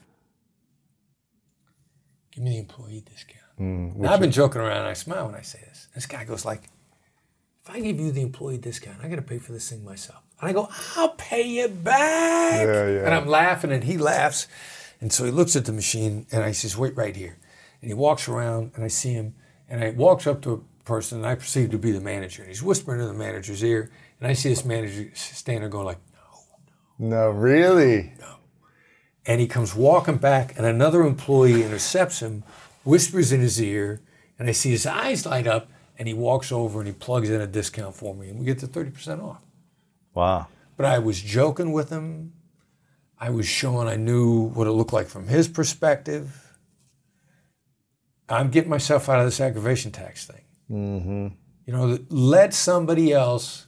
[2.33, 3.37] give me the employee discount.
[3.59, 4.79] Mm, now, I've been joking around.
[4.79, 5.89] and I smile when I say this.
[5.95, 6.69] This guy goes like,
[7.69, 10.23] if I give you the employee discount, I got to pay for this thing myself.
[10.41, 12.67] And I go, I'll pay you back.
[12.67, 13.05] Yeah, yeah.
[13.05, 14.47] And I'm laughing, and he laughs.
[15.01, 17.37] And so he looks at the machine, and I says, wait right here.
[17.83, 19.35] And he walks around, and I see him,
[19.69, 22.43] and I walks up to a person, and I perceive to be the manager.
[22.43, 23.91] And he's whispering in the manager's ear,
[24.21, 25.99] and I see this manager standing there going like,
[26.99, 28.13] No, No, really.
[28.19, 28.37] No.
[29.27, 32.45] and he comes walking back, and another employee intercepts him,
[32.85, 34.01] whispers in his ear,
[34.39, 37.41] and I see his eyes light up, and he walks over and he plugs in
[37.41, 39.43] a discount for me, and we get the 30% off.
[40.15, 40.47] Wow.
[40.77, 42.33] But I was joking with him.
[43.19, 46.57] I was showing I knew what it looked like from his perspective.
[48.29, 50.45] I'm getting myself out of this aggravation tax thing.
[50.71, 51.27] Mm-hmm.
[51.67, 53.67] You know, let somebody else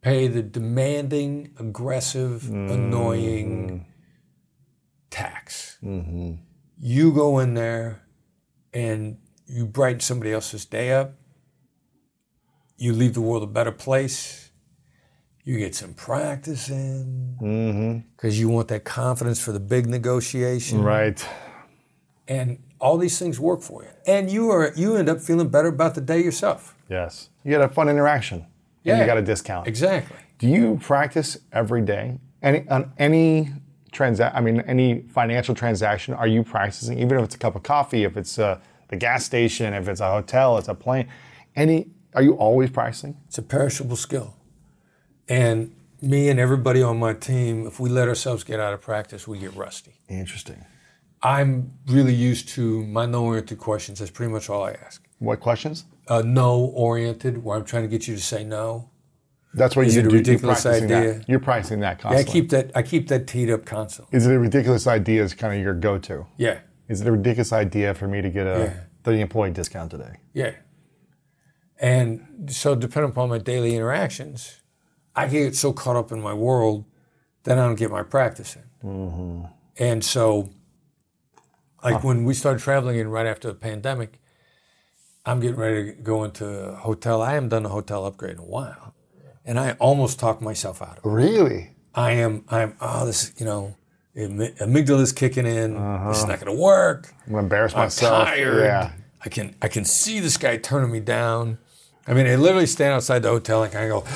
[0.00, 3.86] pay the demanding, aggressive, annoying
[5.10, 5.78] tax.
[5.82, 8.02] You go in there
[8.72, 11.14] and you brighten somebody else's day up.
[12.76, 14.50] You leave the world a better place.
[15.44, 21.24] You get some practice in because you want that confidence for the big negotiation, Right.
[22.26, 23.90] and all these things work for you.
[24.06, 26.74] And you are you end up feeling better about the day yourself.
[26.88, 27.28] Yes.
[27.44, 28.38] You get a fun interaction.
[28.38, 28.46] And
[28.84, 29.00] Yeah.
[29.00, 29.66] you got a discount.
[29.68, 30.16] Exactly.
[30.38, 32.18] Do you practice every day?
[32.42, 33.50] Any on any
[33.92, 34.34] transact?
[34.36, 36.14] I mean, any financial transaction?
[36.14, 36.98] Are you practicing?
[36.98, 38.58] Even if it's a cup of coffee, if it's uh,
[38.88, 41.06] the gas station, if it's a hotel, it's a plane.
[41.54, 41.88] Any?
[42.14, 43.16] Are you always practicing?
[43.26, 44.36] It's a perishable skill.
[45.28, 49.26] And me and everybody on my team, if we let ourselves get out of practice,
[49.26, 50.00] we get rusty.
[50.08, 50.64] Interesting.
[51.22, 53.98] I'm really used to my no oriented questions.
[53.98, 55.02] That's pretty much all I ask.
[55.18, 55.86] What questions?
[56.06, 58.90] Uh, no oriented, where I'm trying to get you to say no.
[59.54, 60.16] That's what Is you it a do.
[60.16, 61.14] ridiculous you're idea?
[61.14, 61.28] That.
[61.28, 64.14] You're practicing that Yeah, I keep that I keep that teed up constantly.
[64.16, 65.22] Is it a ridiculous idea?
[65.22, 66.26] Is kind of your go-to?
[66.36, 66.58] Yeah.
[66.88, 68.80] Is it a ridiculous idea for me to get a Yeah.
[69.04, 70.16] the employee discount today?
[70.34, 70.50] Yeah.
[71.84, 74.62] And so, depending upon my daily interactions,
[75.14, 76.86] I can get so caught up in my world
[77.42, 78.88] that I don't get my practice in.
[78.88, 79.44] Mm-hmm.
[79.76, 80.48] And so,
[81.82, 84.18] like when we started traveling in right after the pandemic,
[85.26, 87.20] I'm getting ready to go into a hotel.
[87.20, 88.94] I haven't done a hotel upgrade in a while.
[89.44, 91.08] And I almost talked myself out of it.
[91.08, 91.76] Really?
[91.94, 93.76] I am, I'm, oh, this, you know,
[94.16, 95.76] amy- amygdala's kicking in.
[95.76, 96.08] Uh-huh.
[96.08, 97.12] This is not going to work.
[97.26, 98.26] I'm gonna embarrass I'm myself.
[98.26, 98.64] tired.
[98.64, 98.92] Yeah.
[99.22, 101.58] I can I can see this guy turning me down.
[102.06, 104.10] I mean, I literally stand outside the hotel and kind of go,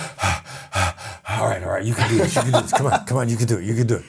[1.29, 2.73] all right, all right, you can do this, you can do this.
[2.73, 4.05] Come on, come on, you can do it, you can do it.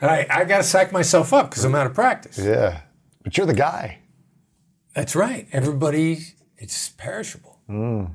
[0.00, 2.38] And I, I got to psych myself up because I'm out of practice.
[2.38, 2.80] Yeah.
[3.22, 3.98] But you're the guy.
[4.94, 5.46] That's right.
[5.52, 6.18] Everybody,
[6.56, 8.10] it's perishable Mm.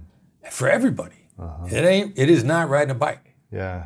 [0.51, 1.15] for everybody.
[1.39, 1.67] Uh-huh.
[1.71, 2.17] It ain't.
[2.17, 3.33] It is not riding a bike.
[3.51, 3.85] Yeah.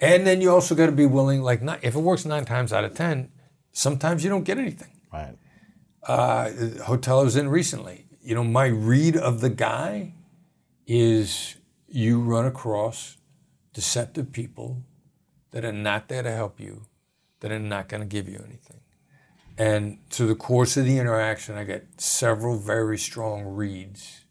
[0.00, 1.40] And then you also got to be willing.
[1.40, 3.30] Like, not, if it works nine times out of ten,
[3.72, 4.90] sometimes you don't get anything.
[5.12, 5.36] Right.
[6.06, 6.50] uh,
[6.84, 8.04] hotel I was in recently.
[8.20, 10.12] You know, my read of the guy
[10.88, 13.18] is you run across
[13.74, 14.82] deceptive people
[15.50, 16.86] that are not there to help you,
[17.40, 18.80] that are not going to give you anything.
[19.58, 24.24] And through the course of the interaction, I get several very strong reads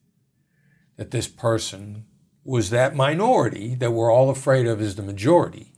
[0.96, 2.06] that this person
[2.44, 5.74] was that minority that we're all afraid of is the majority.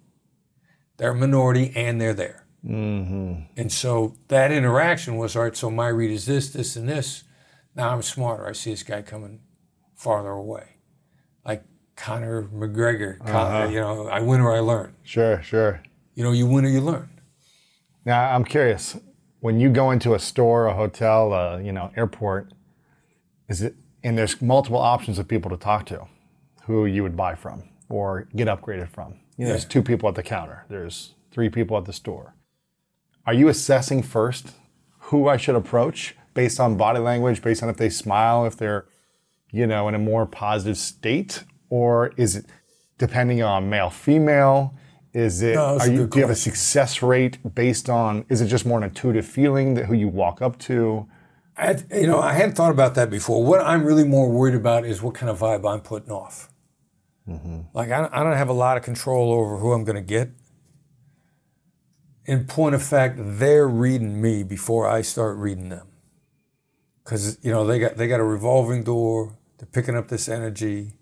[0.98, 2.46] They're a minority and they're there.
[2.66, 3.42] Mm-hmm.
[3.58, 5.56] And so that interaction was all right.
[5.58, 7.24] So my read is this, this, and this.
[7.76, 8.48] Now I'm smarter.
[8.48, 9.42] I see this guy coming
[10.00, 10.78] farther away,
[11.46, 11.64] like
[11.98, 13.20] Conor McGregor.
[13.20, 13.68] Conor, uh-huh.
[13.68, 14.96] you know, I win or I learn.
[15.04, 15.42] Sure.
[15.44, 15.84] Sure.
[16.16, 17.10] You know, you win or you learn.
[18.06, 18.98] Now I'm curious.
[19.42, 22.54] When you go into a store, a hotel, a you know airport,
[23.50, 26.08] is it and there's multiple options of people to talk to,
[26.64, 29.16] who you would buy from or get upgraded from.
[29.38, 30.66] You know, there's two people at the counter.
[30.70, 32.36] There's three people at the store.
[33.26, 34.52] Are you assessing first
[35.10, 38.86] who I should approach based on body language, based on if they smile, if they're
[39.52, 42.46] you know in a more positive state, or is it
[42.98, 44.76] depending on male, female?
[45.14, 45.56] Is it?
[45.56, 48.26] No, are you, do you have a success rate based on?
[48.30, 51.08] Is it just more an intuitive feeling that who you walk up to?
[51.58, 53.44] I you know, I hadn't thought about that before.
[53.44, 56.50] What I'm really more worried about is what kind of vibe I'm putting off.
[57.28, 57.62] Mm-hmm.
[57.74, 60.32] Like, I, I don't have a lot of control over who I'm going to get.
[62.26, 65.88] In point of fact, they're reading me before I start reading them.
[67.04, 69.38] Because, you know, they got, they got a revolving door.
[69.60, 70.94] They're picking up this energy.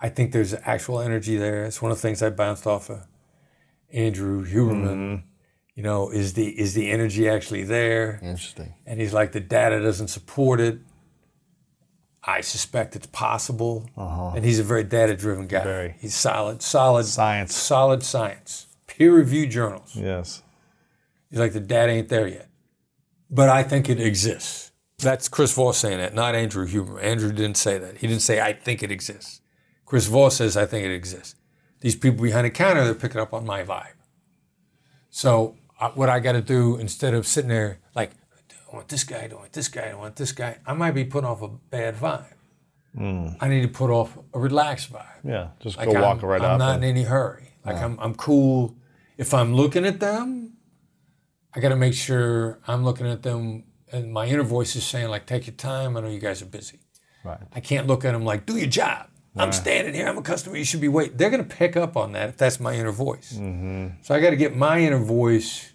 [0.00, 1.64] I think there's actual energy there.
[1.64, 3.06] It's one of the things I bounced off of
[3.92, 4.96] Andrew Huberman.
[4.96, 5.26] Mm-hmm.
[5.74, 8.18] You know, is the is the energy actually there?
[8.22, 8.74] Interesting.
[8.86, 10.78] And he's like, the data doesn't support it.
[12.22, 13.88] I suspect it's possible.
[13.96, 14.32] Uh-huh.
[14.36, 15.64] And he's a very data driven guy.
[15.64, 15.96] Very.
[15.98, 17.54] He's solid, solid Science.
[17.54, 19.96] solid science, peer reviewed journals.
[19.96, 20.42] Yes.
[21.30, 22.48] He's like, the data ain't there yet.
[23.30, 24.69] But I think it exists.
[25.00, 27.02] That's Chris Voss saying that, not Andrew Huberman.
[27.02, 27.98] Andrew didn't say that.
[27.98, 29.40] He didn't say, I think it exists.
[29.86, 31.34] Chris Voss says, I think it exists.
[31.80, 33.94] These people behind the counter, they're picking up on my vibe.
[35.08, 38.10] So, uh, what I got to do instead of sitting there like,
[38.70, 40.74] I want this guy, I don't want this guy, I don't want this guy, I
[40.74, 42.34] might be putting off a bad vibe.
[42.98, 45.06] I need to put off a relaxed vibe.
[45.24, 45.48] Yeah.
[45.60, 46.46] Just Like go I'm, walk right out.
[46.46, 46.58] I'm up.
[46.58, 47.52] not and- in any hurry.
[47.64, 48.74] Like I'm, I'm cool.
[49.16, 50.54] If I'm looking at them,
[51.54, 55.08] I got to make sure I'm looking at them, and my inner voice is saying
[55.08, 55.96] like, "Take your time.
[55.96, 56.80] I know you guys are busy."
[57.24, 57.40] right.
[57.52, 60.08] I can't look at them like, "Do your job." I'm standing here.
[60.08, 60.56] I'm a customer.
[60.56, 61.16] You should be waiting.
[61.16, 63.34] They're going to pick up on that if that's my inner voice.
[63.34, 64.02] Mm-hmm.
[64.02, 65.72] So I got to get my inner voice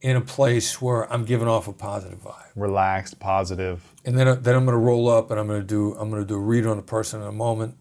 [0.00, 2.50] in a place where I'm giving off a positive vibe.
[2.56, 3.82] Relaxed, positive.
[4.04, 6.22] And then, then I'm going to roll up and I'm going to do I'm going
[6.22, 7.76] to do a read on the person in a moment.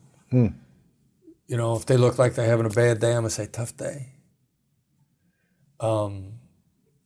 [1.47, 3.47] You know, if they look like they're having a bad day, I'm going to say
[3.47, 4.13] tough day.
[5.79, 6.33] Um,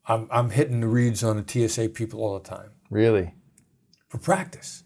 [0.08, 3.34] I'm I'm hitting the reads on the TSA people all the time Really.
[4.08, 4.84] for practice.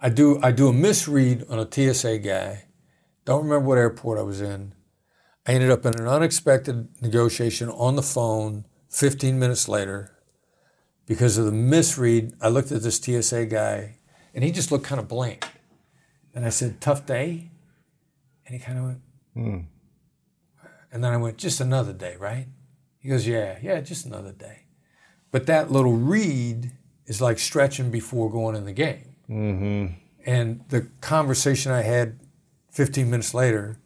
[0.00, 2.64] I do I do a misread on a TSA guy.
[3.24, 4.74] Don't remember what airport I was in.
[5.46, 10.16] I ended up in an unexpected negotiation on the phone 15 minutes later
[11.06, 12.34] because of the misread.
[12.40, 13.98] I looked at this TSA guy
[14.34, 15.44] and he just looked kind of blank.
[16.34, 17.50] And I said, tough day?
[18.44, 19.00] And he kind of went,
[19.34, 19.58] Hmm.
[20.92, 22.46] and then I went, just another day, right?
[23.06, 24.64] He goes, yeah, yeah, just another day.
[25.30, 26.72] But that little read
[27.06, 29.14] is like stretching before going in the game.
[29.30, 29.94] Mm-hmm.
[30.28, 32.18] And the conversation I had
[32.72, 33.78] 15 minutes later,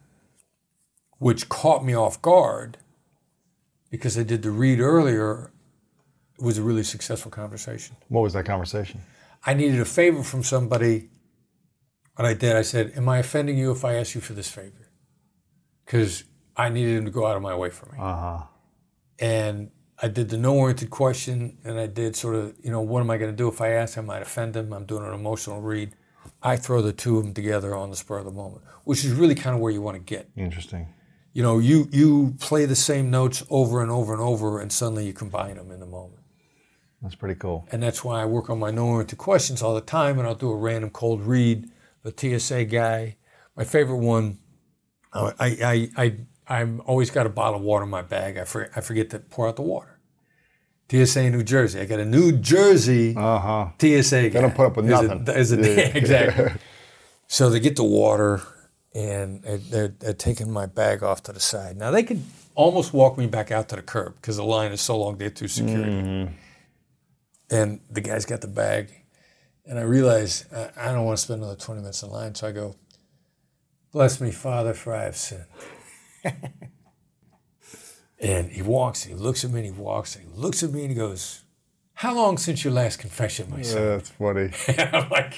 [1.19, 2.79] which caught me off guard
[3.91, 5.53] because I did the read earlier,
[6.39, 7.97] was a really successful conversation.
[8.09, 9.03] What was that conversation?
[9.45, 11.11] I needed a favor from somebody.
[12.15, 14.51] What I did, I said, Am I offending you if I ask you for this
[14.51, 14.89] favor?
[15.85, 16.25] Because
[16.57, 17.99] I needed him to go out of my way for me.
[18.01, 18.43] Uh huh.
[19.21, 19.71] And
[20.03, 23.11] I did the no oriented question, and I did sort of, you know, what am
[23.11, 23.97] I going to do if I ask?
[23.97, 24.73] Him, I might offend him.
[24.73, 25.93] I'm doing an emotional read.
[26.43, 29.13] I throw the two of them together on the spur of the moment, which is
[29.13, 30.31] really kind of where you want to get.
[30.37, 30.89] Interesting.
[31.33, 35.07] You know, you you play the same notes over and over and over, and suddenly
[35.07, 36.23] you combine them in the moment.
[37.03, 37.69] That's pretty cool.
[37.71, 40.35] And that's why I work on my no oriented questions all the time, and I'll
[40.35, 41.69] do a random cold read.
[42.03, 43.17] The TSA guy,
[43.57, 44.39] my favorite one.
[45.13, 46.17] I I I
[46.51, 48.37] I'm always got a bottle of water in my bag.
[48.37, 49.99] I forget, I forget to pour out the water.
[50.91, 51.81] TSA New Jersey.
[51.81, 53.69] I got a New Jersey Uh huh.
[53.81, 54.41] TSA guy.
[54.41, 55.37] don't put up with Is a- nothing.
[55.37, 55.97] is a- Yeah.
[55.97, 56.53] exactly.
[57.29, 58.43] So they get the water,
[58.93, 61.77] and they're, they're, taking my bag off to the side.
[61.77, 62.25] Now they could
[62.57, 65.31] almost walk me back out to the curb because the line is so long they're
[65.31, 65.93] through security.
[65.93, 66.33] Mm-hmm.
[67.53, 68.91] And the guy's got the bag,
[69.65, 72.35] and I realize I, I don't want to spend another twenty minutes in line.
[72.35, 72.75] So I go,
[73.93, 75.45] "Bless me, Father, for I have sinned."
[78.21, 80.71] And he walks, and he looks at me, and he walks, and he looks at
[80.73, 81.43] me, and he goes,
[81.95, 84.51] "How long since your last confession, my son?" That's funny.
[84.93, 85.35] I'm like,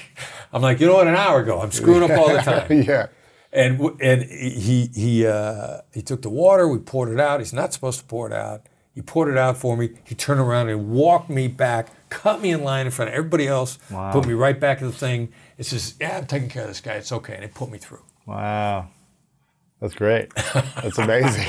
[0.51, 1.07] I'm like, you know what?
[1.07, 2.81] An hour ago, I'm screwing up all the time.
[2.83, 3.07] yeah.
[3.51, 6.67] And and he he uh, he took the water.
[6.67, 7.39] We poured it out.
[7.39, 8.67] He's not supposed to pour it out.
[8.95, 9.89] He poured it out for me.
[10.03, 13.47] He turned around and walked me back, cut me in line in front of everybody
[13.47, 13.79] else,
[14.11, 15.31] put me right back in the thing.
[15.57, 16.93] It says, "Yeah, I'm taking care of this guy.
[16.93, 18.01] It's okay." And it put me through.
[18.25, 18.87] Wow.
[19.83, 20.33] That's great.
[20.33, 21.45] That's amazing.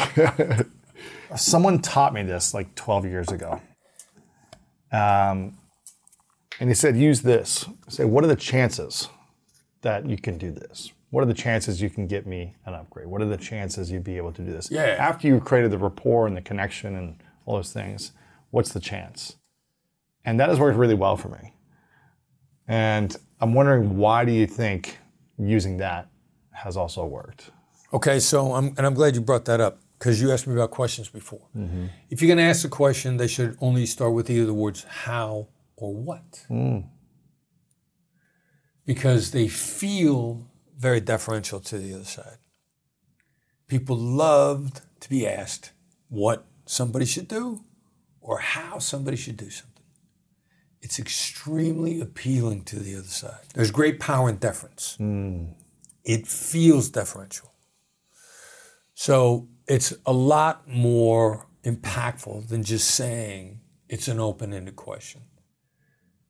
[1.37, 3.63] Someone taught me this like 12 years ago.
[4.91, 5.57] Um,
[6.59, 7.65] and he said, use this.
[7.87, 9.09] Say, what are the chances
[9.83, 10.91] that you can do this?
[11.11, 13.07] What are the chances you can get me an upgrade?
[13.07, 14.69] What are the chances you'd be able to do this?
[14.69, 14.97] Yeah.
[14.99, 18.11] After you created the rapport and the connection and all those things,
[18.51, 19.37] what's the chance?
[20.25, 21.55] And that has worked really well for me.
[22.67, 24.99] And I'm wondering why do you think
[25.39, 26.09] using that
[26.51, 27.53] has also worked?
[27.95, 30.73] Okay, so I'm and I'm glad you brought that up because you asked me about
[30.73, 31.47] questions before.
[31.57, 31.87] Mm-hmm.
[32.11, 34.83] If you're going to ask a question, they should only start with either the words
[34.83, 36.85] "how" or "what," mm.
[38.85, 40.45] because they feel
[40.77, 42.39] very deferential to the other side.
[43.69, 45.71] People loved to be asked
[46.09, 47.63] what somebody should do
[48.21, 49.71] or how somebody should do something.
[50.83, 53.41] it's extremely appealing to the other side.
[53.55, 54.99] There's great power in deference.
[55.01, 55.55] Mm.
[56.05, 57.54] It feels deferential.
[58.95, 65.23] So it's a lot more impactful than just saying it's an open ended question.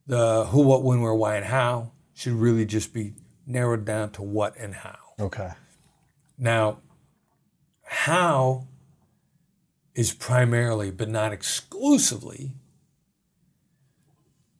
[0.07, 3.13] The who, what, when, where, why, and how should really just be
[3.45, 4.97] narrowed down to what and how.
[5.19, 5.51] Okay.
[6.37, 6.79] Now,
[7.83, 8.67] how
[9.93, 12.53] is primarily, but not exclusively,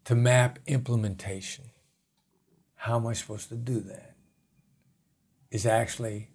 [0.06, 1.72] to map implementation.
[2.76, 4.16] How am I supposed to do that?
[5.52, 6.30] Is actually,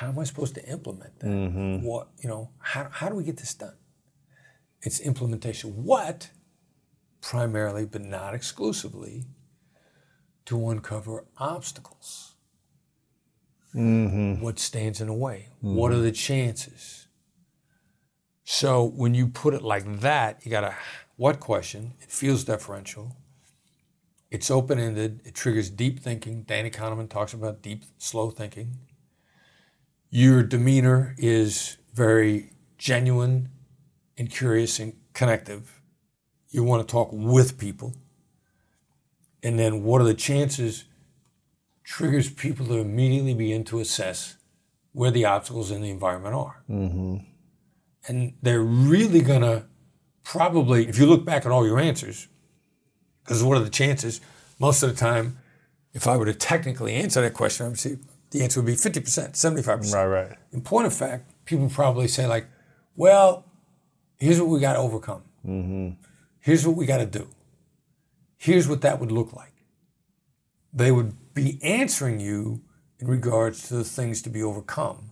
[0.00, 1.26] how am I supposed to implement that?
[1.26, 1.84] Mm-hmm.
[1.84, 3.76] What, you know, how, how do we get this done?
[4.80, 5.84] It's implementation.
[5.84, 6.30] What,
[7.20, 9.26] primarily, but not exclusively,
[10.46, 12.32] to uncover obstacles
[13.74, 14.42] mm-hmm.
[14.42, 15.48] what stands in the way?
[15.58, 15.74] Mm-hmm.
[15.74, 17.06] What are the chances?
[18.44, 20.74] So when you put it like that, you got a
[21.16, 21.92] what question.
[22.00, 23.18] It feels deferential.
[24.30, 25.20] It's open ended.
[25.26, 26.44] It triggers deep thinking.
[26.44, 28.78] Danny Kahneman talks about deep, slow thinking.
[30.10, 33.48] Your demeanor is very genuine
[34.18, 35.80] and curious and connective.
[36.50, 37.94] You want to talk with people.
[39.42, 40.84] And then what are the chances
[41.84, 44.36] triggers people to immediately begin to assess
[44.92, 46.62] where the obstacles in the environment are.
[46.70, 47.16] Mm-hmm.
[48.06, 49.66] And they're really going to
[50.24, 52.28] probably, if you look back at all your answers,
[53.24, 54.20] because what are the chances?
[54.58, 55.38] Most of the time,
[55.92, 57.96] if I were to technically answer that question, I would say
[58.30, 59.92] the answer would be 50%, 75%.
[59.94, 60.38] Right, right.
[60.52, 62.46] In point of fact, people probably say, like,
[62.96, 63.44] well,
[64.18, 65.22] here's what we got to overcome.
[65.46, 65.90] Mm-hmm.
[66.40, 67.28] Here's what we got to do.
[68.36, 69.52] Here's what that would look like.
[70.72, 72.62] They would be answering you
[72.98, 75.10] in regards to the things to be overcome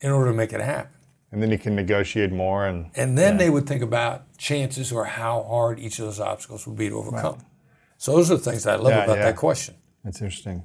[0.00, 0.92] in order to make it happen.
[1.32, 5.04] And then you can negotiate more and And then they would think about chances or
[5.04, 7.38] how hard each of those obstacles would be to overcome.
[7.98, 9.24] So those are the things that I love Yeah, about yeah.
[9.24, 9.74] that question.
[10.04, 10.64] that's interesting.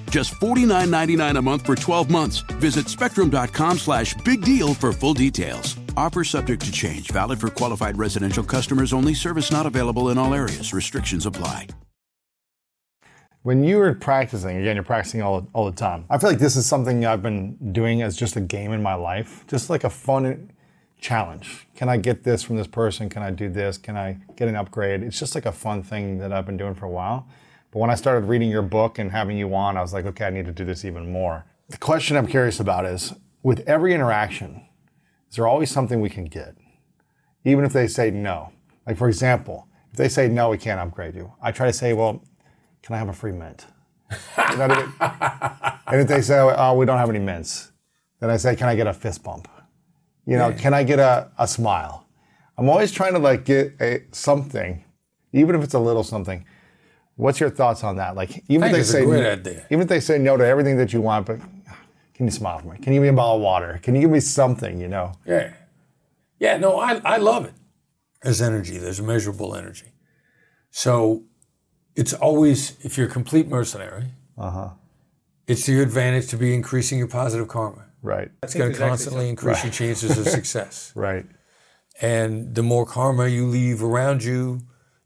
[0.11, 2.39] Just $49.99 a month for 12 months.
[2.59, 5.77] Visit spectrum.com slash big deal for full details.
[5.95, 9.13] Offer subject to change, valid for qualified residential customers only.
[9.13, 10.73] Service not available in all areas.
[10.73, 11.67] Restrictions apply.
[13.43, 16.05] When you were practicing, again, you're practicing all, all the time.
[16.09, 18.93] I feel like this is something I've been doing as just a game in my
[18.93, 20.51] life, just like a fun
[20.99, 21.67] challenge.
[21.73, 23.09] Can I get this from this person?
[23.09, 23.77] Can I do this?
[23.77, 25.03] Can I get an upgrade?
[25.03, 27.27] It's just like a fun thing that I've been doing for a while.
[27.71, 30.25] But when I started reading your book and having you on, I was like, okay,
[30.25, 31.45] I need to do this even more.
[31.69, 33.13] The question I'm curious about is
[33.43, 34.65] with every interaction,
[35.29, 36.55] is there always something we can get?
[37.45, 38.51] Even if they say no.
[38.85, 41.93] Like, for example, if they say no, we can't upgrade you, I try to say,
[41.93, 42.21] well,
[42.83, 43.65] can I have a free mint?
[44.37, 47.71] And if they say, oh, we don't have any mints,
[48.19, 49.47] then I say, can I get a fist bump?
[50.25, 52.05] You know, can I get a, a smile?
[52.57, 54.83] I'm always trying to like get a something,
[55.31, 56.45] even if it's a little something.
[57.21, 58.15] What's your thoughts on that?
[58.15, 61.27] Like, even if they say even if they say no to everything that you want,
[61.27, 61.39] but
[62.15, 62.79] can you smile for me?
[62.79, 63.79] Can you give me a bottle of water?
[63.83, 64.81] Can you give me something?
[64.81, 65.13] You know?
[65.23, 65.53] Yeah.
[66.39, 67.53] Yeah, no, I, I love it.
[68.23, 69.93] There's energy, there's measurable energy.
[70.71, 71.25] So
[71.95, 74.69] it's always, if you're a complete mercenary, uh-huh.
[75.45, 77.85] it's to your advantage to be increasing your positive karma.
[78.01, 78.31] Right.
[78.41, 80.91] It's going to constantly increase your chances of success.
[80.95, 81.27] Right.
[82.01, 84.61] And the more karma you leave around you,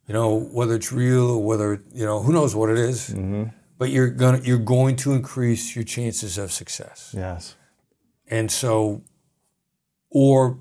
[0.07, 3.45] you know, whether it's real or whether, you know, who knows what it is, mm-hmm.
[3.77, 7.13] but you're gonna you're going to increase your chances of success.
[7.17, 7.55] Yes.
[8.27, 9.03] And so,
[10.09, 10.59] or,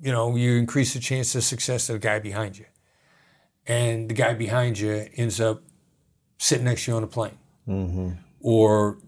[0.00, 2.66] you know, you increase the chance of success of the guy behind you.
[3.66, 5.62] and the guy behind you ends up
[6.38, 8.10] sitting next to you on a plane, mm-hmm.
[8.40, 8.98] or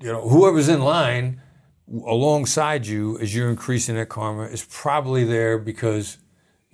[0.00, 1.40] you know whoever's in line
[2.06, 6.18] alongside you as you're increasing that karma is probably there because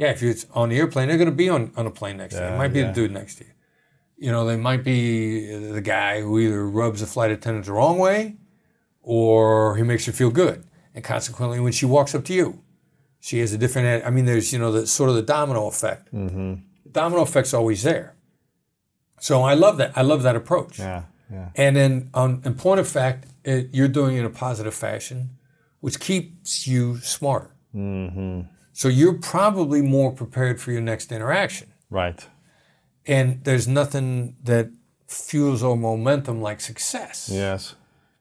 [0.02, 2.34] yeah, if you're on the airplane, they're going to be on, on a plane next
[2.34, 2.46] to you.
[2.48, 2.88] It might be yeah.
[2.88, 3.50] the dude next to you.
[4.16, 7.98] You know, they might be the guy who either rubs the flight attendant the wrong
[7.98, 8.36] way
[9.00, 10.64] or he makes her feel good.
[10.94, 12.62] And consequently, when she walks up to you,
[13.20, 16.12] she has a different, I mean, there's, you know, the sort of the domino effect.
[16.12, 16.54] Mm-hmm.
[16.84, 18.16] The domino effect's always there.
[19.20, 19.92] So I love that.
[19.96, 20.80] I love that approach.
[20.80, 21.50] Yeah, yeah.
[21.54, 25.38] And then, um, in point of fact, it, you're doing it in a positive fashion,
[25.78, 27.54] which keeps you smarter.
[27.72, 28.40] Mm-hmm.
[28.72, 31.72] So you're probably more prepared for your next interaction.
[31.90, 32.26] Right.
[33.06, 34.70] And there's nothing that
[35.06, 37.28] fuels our momentum like success.
[37.32, 37.74] Yes.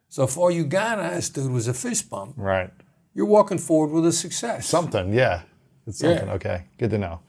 [0.09, 2.69] So if all you got asked, dude, was a fist bump, Right.
[3.13, 4.65] you're walking forward with a success.
[4.67, 5.43] Something, yeah.
[5.87, 6.09] It's Yeah.
[6.17, 6.29] something.
[6.35, 7.19] Okay, good to know.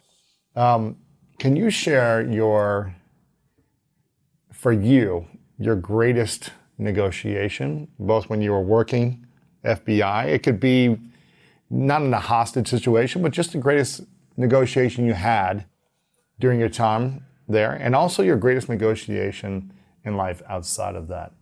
[0.57, 0.97] Um,
[1.39, 2.94] can you share your,
[4.53, 5.27] for you,
[5.59, 9.27] your greatest negotiation, both when you were working
[9.65, 10.24] FBI?
[10.27, 10.99] It could be
[11.73, 14.03] not in a hostage situation, but just the greatest
[14.36, 15.65] negotiation you had
[16.39, 19.73] during your time there, and also your greatest negotiation
[20.05, 21.32] in life outside of that.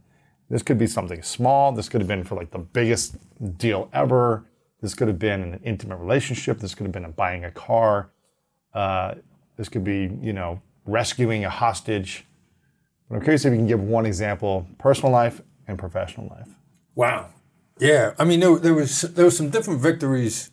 [0.49, 1.73] This could be something small.
[1.73, 3.17] This could have been for like the biggest
[3.59, 4.45] deal ever.
[4.81, 6.59] This could have been an intimate relationship.
[6.59, 8.11] This could have been buying a car.
[8.73, 9.15] Uh,
[9.57, 12.25] this could be, you know, rescuing a hostage.
[13.09, 16.49] But I'm curious if you can give one example: personal life and professional life.
[16.95, 17.29] Wow.
[17.81, 18.13] Yeah.
[18.19, 20.51] I mean, there, there was there was some different victories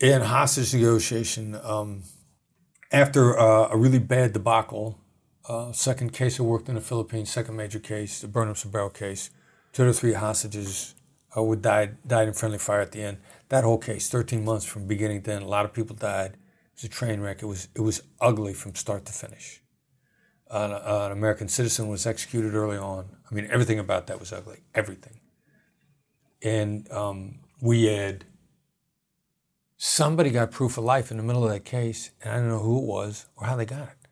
[0.00, 1.58] in hostage negotiation.
[1.62, 2.02] Um,
[2.92, 4.98] after uh, a really bad debacle,
[5.48, 9.30] uh, second case I worked in the Philippines, second major case, the Burnham Sobero case,
[9.72, 10.94] two or three hostages
[11.34, 13.18] uh, died died in friendly fire at the end.
[13.48, 16.32] That whole case, 13 months from beginning to end, a lot of people died.
[16.32, 17.42] It was a train wreck.
[17.42, 19.60] It was it was ugly from start to finish.
[20.48, 23.16] An, an American citizen was executed early on.
[23.28, 24.60] I mean, everything about that was ugly.
[24.74, 25.15] Everything.
[26.46, 28.24] And um, we had
[29.76, 32.60] somebody got proof of life in the middle of that case, and I don't know
[32.60, 34.08] who it was or how they got it.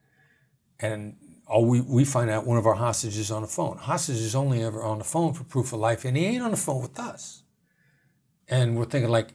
[0.80, 1.14] And
[1.46, 3.78] all we, we find out one of our hostages on the phone.
[3.78, 6.50] Hostage is only ever on the phone for proof of life, and he ain't on
[6.50, 7.44] the phone with us.
[8.48, 9.34] And we're thinking like,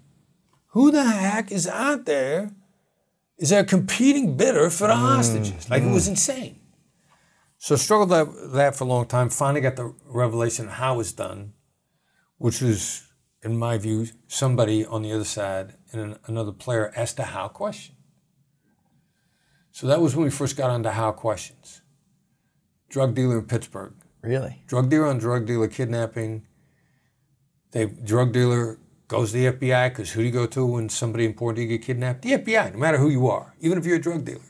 [0.74, 2.52] who the heck is out there?
[3.38, 5.70] Is there a competing bidder for the hostages?
[5.70, 6.60] Like it was insane.
[7.60, 9.30] So struggled that, that for a long time.
[9.30, 11.54] Finally got the revelation of how it's done,
[12.40, 13.04] which was,
[13.44, 17.48] in my view, somebody on the other side and an, another player asked a how
[17.48, 17.96] question.
[19.72, 21.82] So that was when we first got onto how questions.
[22.90, 23.94] Drug dealer in Pittsburgh.
[24.22, 24.64] Really?
[24.68, 26.48] Drug dealer on drug dealer kidnapping.
[27.72, 31.26] They drug dealer goes to the FBI because who do you go to when somebody
[31.26, 32.24] important you get kidnapped?
[32.24, 34.42] The FBI, no matter who you are, even if you're a drug dealer.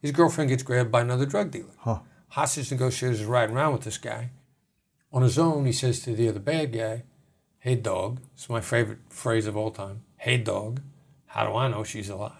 [0.00, 1.74] His girlfriend gets grabbed by another drug dealer.
[1.78, 2.00] Huh.
[2.28, 4.30] Hostage negotiators is riding around with this guy.
[5.12, 7.04] On his own, he says to the other bad guy,
[7.66, 10.02] Hey dog, it's my favorite phrase of all time.
[10.18, 10.82] Hey dog,
[11.26, 12.30] how do I know she's alive?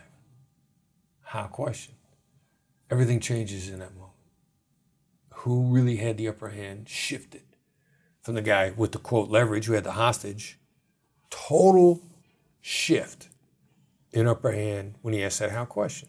[1.21, 1.97] How question.
[2.93, 4.13] Everything changes in that moment.
[5.39, 7.43] Who really had the upper hand shifted
[8.23, 10.61] from the guy with the quote leverage who had the hostage.
[11.29, 12.01] Total
[12.61, 13.27] shift
[14.13, 16.09] in upper hand when he asked that how question.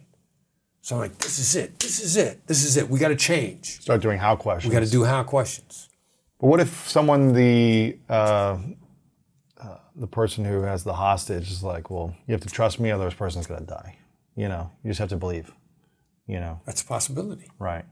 [0.81, 1.79] So I'm like, this is it.
[1.79, 2.45] This is it.
[2.45, 2.87] This is it.
[2.87, 3.81] We got to change.
[3.81, 4.69] Start doing how questions.
[4.69, 5.89] We got to do how questions.
[6.39, 8.57] But what if someone the uh, uh,
[9.97, 12.97] the person who has the hostage is like, well, you have to trust me, or
[12.97, 13.97] this person's gonna die.
[14.35, 15.51] You know, you just have to believe.
[16.27, 17.49] You know, That's a possibility.
[17.57, 17.85] right?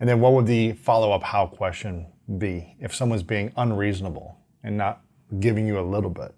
[0.00, 2.06] And then what would the follow up how question
[2.38, 5.02] be if someone's being unreasonable and not
[5.40, 6.34] giving you a little bit?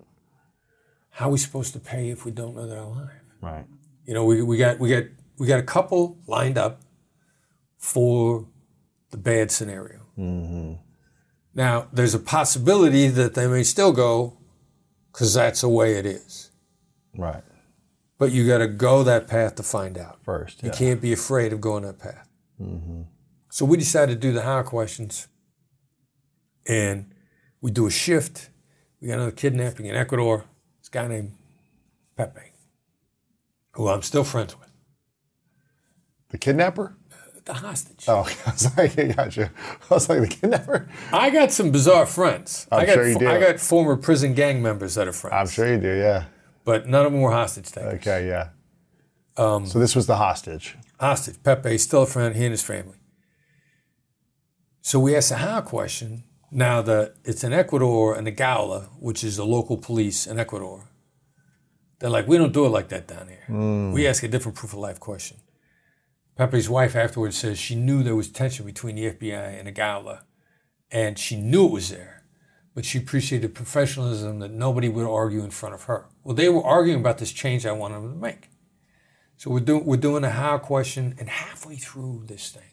[1.11, 3.11] How are we supposed to pay if we don't know they're alive?
[3.41, 3.65] Right.
[4.05, 5.05] You know, we, we got we got
[5.39, 6.81] we got a couple lined up
[7.79, 8.47] for
[9.11, 10.01] the bad scenario.
[10.19, 10.75] Mm-hmm.
[11.55, 14.39] Now, there's a possibility that they may still go
[15.13, 16.51] because that's the way it is.
[17.17, 17.43] Right.
[18.19, 20.19] But you got to go that path to find out.
[20.25, 20.63] First.
[20.63, 22.29] You can't be afraid of going that path.
[22.61, 23.03] Mm-hmm.
[23.51, 25.27] So we decided to do the how questions,
[26.67, 27.13] and
[27.61, 28.51] we do a shift.
[29.01, 30.45] We got another kidnapping in Ecuador.
[30.79, 31.33] This guy named
[32.17, 32.53] Pepe,
[33.73, 34.69] who I'm still friends with,
[36.29, 36.97] The kidnapper?
[37.51, 38.05] The hostage.
[38.07, 39.51] Oh, I was like, I got you.
[39.91, 40.89] I was like, the kidnapper?
[41.13, 42.67] I got some bizarre friends.
[42.71, 43.29] I'm I got sure you do.
[43.29, 46.25] I got former prison gang members that are friends, I'm sure you do, yeah.
[46.65, 47.95] but none of them were hostage takers.
[47.95, 48.51] Okay, yeah.
[49.37, 50.77] Um, so this was the hostage.
[50.99, 51.43] hostage.
[51.43, 52.99] Pepe is still a friend, he and his family.
[54.81, 56.25] So we asked the how question.
[56.53, 60.89] Now the it's in Ecuador and the Gaula, which is the local police in Ecuador.
[62.01, 63.45] They're like, we don't do it like that down here.
[63.47, 63.93] Hmm.
[63.93, 65.37] We ask a different proof of life question.
[66.37, 70.23] Pepe's wife afterwards says she knew there was tension between the FBI and Agala,
[70.91, 72.25] and she knew it was there,
[72.75, 76.07] but she appreciated professionalism that nobody would argue in front of her.
[76.25, 78.49] Well, they were arguing about this change I wanted them to make.
[79.37, 82.73] So we're doing we're doing a how question, and halfway through this thing,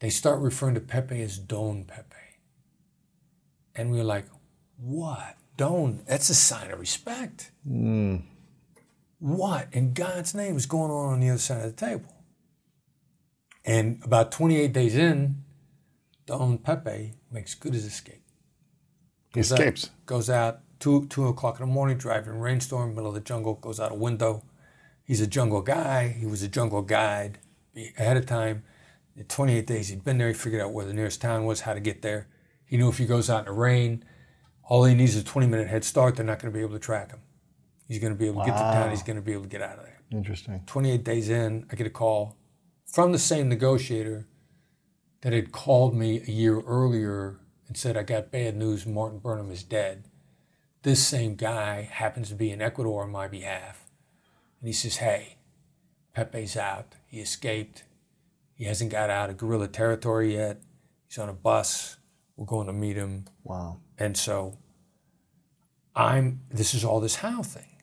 [0.00, 2.16] they start referring to Pepe as Don Pepe.
[3.74, 4.26] And we are like,
[4.76, 5.36] what?
[5.56, 7.50] Don, that's a sign of respect.
[7.66, 8.16] Hmm.
[9.26, 12.14] What in God's name is going on on the other side of the table?
[13.64, 15.42] And about 28 days in,
[16.26, 18.22] Don Pepe makes good his escape.
[19.34, 19.90] He out- escapes.
[20.06, 23.80] goes out two two o'clock in the morning, driving rainstorm, middle of the jungle, goes
[23.80, 24.44] out a window.
[25.02, 26.06] He's a jungle guy.
[26.06, 27.38] He was a jungle guide
[27.98, 28.62] ahead of time.
[29.16, 30.28] In 28 days, he'd been there.
[30.28, 32.28] He figured out where the nearest town was, how to get there.
[32.64, 34.04] He knew if he goes out in the rain,
[34.62, 36.14] all he needs is a 20 minute head start.
[36.14, 37.22] They're not going to be able to track him.
[37.86, 38.90] He's going to be able to get to town.
[38.90, 40.00] He's going to be able to get out of there.
[40.10, 40.62] Interesting.
[40.66, 42.36] 28 days in, I get a call
[42.84, 44.26] from the same negotiator
[45.22, 49.50] that had called me a year earlier and said, I got bad news, Martin Burnham
[49.50, 50.04] is dead.
[50.82, 53.86] This same guy happens to be in Ecuador on my behalf.
[54.60, 55.38] And he says, Hey,
[56.14, 56.94] Pepe's out.
[57.06, 57.84] He escaped.
[58.54, 60.62] He hasn't got out of guerrilla territory yet.
[61.08, 61.96] He's on a bus.
[62.36, 63.24] We're going to meet him.
[63.44, 63.78] Wow.
[63.98, 64.58] And so
[65.94, 67.75] I'm this is all this how thing.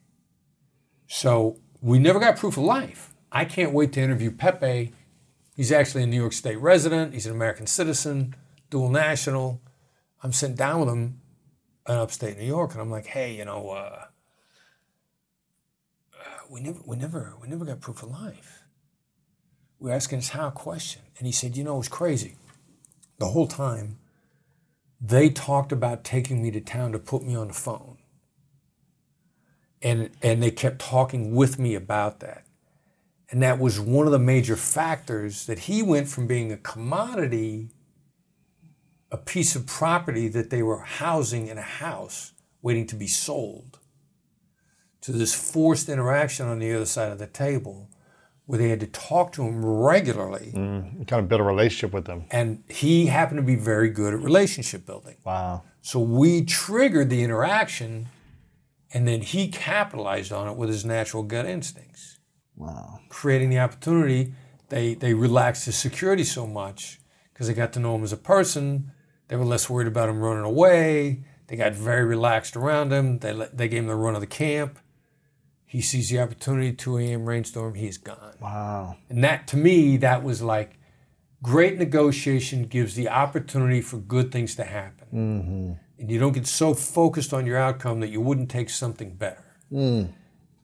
[1.14, 3.14] So we never got proof of life.
[3.32, 4.94] I can't wait to interview Pepe.
[5.56, 7.14] He's actually a New York State resident.
[7.14, 8.36] He's an American citizen,
[8.72, 9.62] dual national.
[10.24, 11.22] I'm sitting down with him
[11.88, 14.06] in upstate New York, and I'm like, hey, you know, uh,
[16.20, 18.64] uh, we never, we never, we never got proof of life.
[19.78, 22.38] We are asking this how question, and he said, you know, it was crazy.
[23.20, 24.00] The whole time,
[25.00, 27.93] they talked about taking me to town to put me on the phone.
[29.84, 32.46] And, and they kept talking with me about that.
[33.30, 37.70] And that was one of the major factors that he went from being a commodity,
[39.12, 43.80] a piece of property that they were housing in a house waiting to be sold,
[45.02, 47.90] to this forced interaction on the other side of the table
[48.46, 50.52] where they had to talk to him regularly.
[50.54, 52.26] Mm, you kind of build a relationship with them.
[52.30, 55.16] And he happened to be very good at relationship building.
[55.26, 55.64] Wow.
[55.82, 58.08] So we triggered the interaction,
[58.94, 62.20] and then he capitalized on it with his natural gut instincts,
[62.56, 63.00] Wow.
[63.10, 64.34] creating the opportunity.
[64.70, 67.00] They they relaxed his security so much
[67.34, 68.92] because they got to know him as a person.
[69.28, 71.24] They were less worried about him running away.
[71.48, 73.20] They got very relaxed around him.
[73.20, 74.80] They let, they gave him the run of the camp.
[75.66, 76.72] He sees the opportunity.
[76.72, 77.26] 2 a.m.
[77.26, 77.74] rainstorm.
[77.74, 78.36] He's gone.
[78.40, 78.98] Wow.
[79.10, 80.78] And that, to me, that was like
[81.42, 85.08] great negotiation gives the opportunity for good things to happen.
[85.14, 85.72] Mm-hmm.
[86.04, 89.46] And you don't get so focused on your outcome that you wouldn't take something better.
[89.72, 90.10] Mm.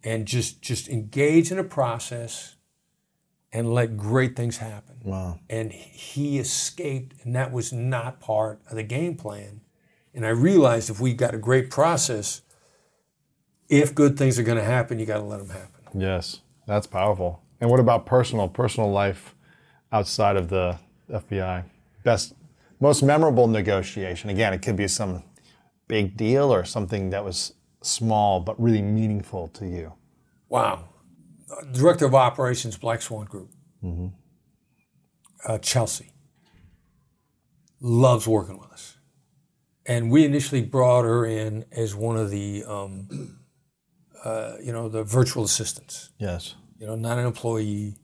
[0.04, 2.58] And just just engage in a process
[3.54, 4.98] and let great things happen.
[5.02, 5.40] Wow.
[5.50, 9.62] And he escaped, and that was not part of the game plan.
[10.14, 12.42] And I realized if we got a great process,
[13.70, 16.02] if good things are going to happen, you got to let them happen.
[16.02, 16.42] Yes.
[16.68, 17.42] That's powerful.
[17.62, 19.36] And what about personal, personal life
[19.90, 20.80] outside of the
[21.10, 21.64] FBI?
[22.04, 22.34] Best,
[22.82, 24.30] most memorable negotiation.
[24.30, 25.24] Again, it could be some
[25.90, 29.92] big deal or something that was small but really meaningful to you.
[30.48, 30.86] Wow.
[31.52, 33.52] Uh, Director of Operations, Black Swan Group.
[35.46, 36.14] Uh, Chelsea.
[37.82, 38.98] Loves working with us.
[39.86, 43.40] And we initially brought her in as one of the, um,
[44.24, 46.12] uh, you know, the virtual assistants.
[46.20, 46.56] Yes.
[46.78, 47.98] You know, not an employee.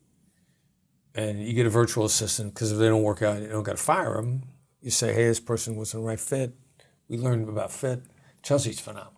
[1.14, 3.78] And you get a virtual assistant because if they don't work out, you don't got
[3.78, 4.44] to fire them.
[4.82, 6.54] You say, hey, this person wasn't the right fit.
[7.08, 8.02] We learned about fit.
[8.44, 9.14] Chelsea's phenomenal.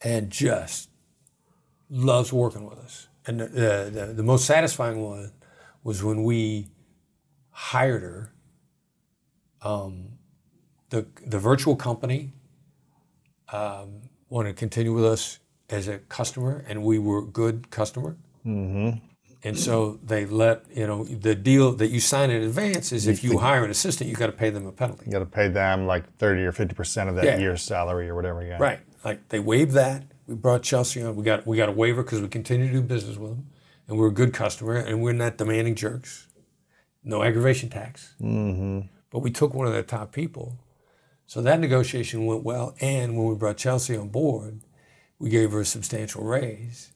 [0.00, 0.90] And just
[1.90, 3.08] loves working with us.
[3.26, 5.32] And the, the, the most satisfying one
[5.82, 6.68] was when we
[7.50, 8.32] hired her.
[9.62, 10.18] Um,
[10.90, 12.32] the, the virtual company
[13.52, 18.16] um, wanted to continue with us as a customer, and we were a good customer.
[19.44, 23.22] And so they let, you know, the deal that you sign in advance is if
[23.22, 25.04] you hire an assistant, you got to pay them a penalty.
[25.06, 27.38] You got to pay them like 30 or 50% of that Yeah.
[27.38, 28.44] year's salary or whatever.
[28.44, 28.58] Yeah.
[28.58, 28.80] Right.
[29.04, 30.02] Like they waived that.
[30.26, 31.14] We brought Chelsea on.
[31.14, 33.46] We got we got a waiver because we continue to do business with them,
[33.86, 36.26] and we're a good customer, and we're not demanding jerks.
[37.04, 38.14] No aggravation tax.
[38.20, 38.80] Mm-hmm.
[39.10, 40.58] But we took one of their top people,
[41.26, 42.74] so that negotiation went well.
[42.80, 44.60] And when we brought Chelsea on board,
[45.18, 46.92] we gave her a substantial raise,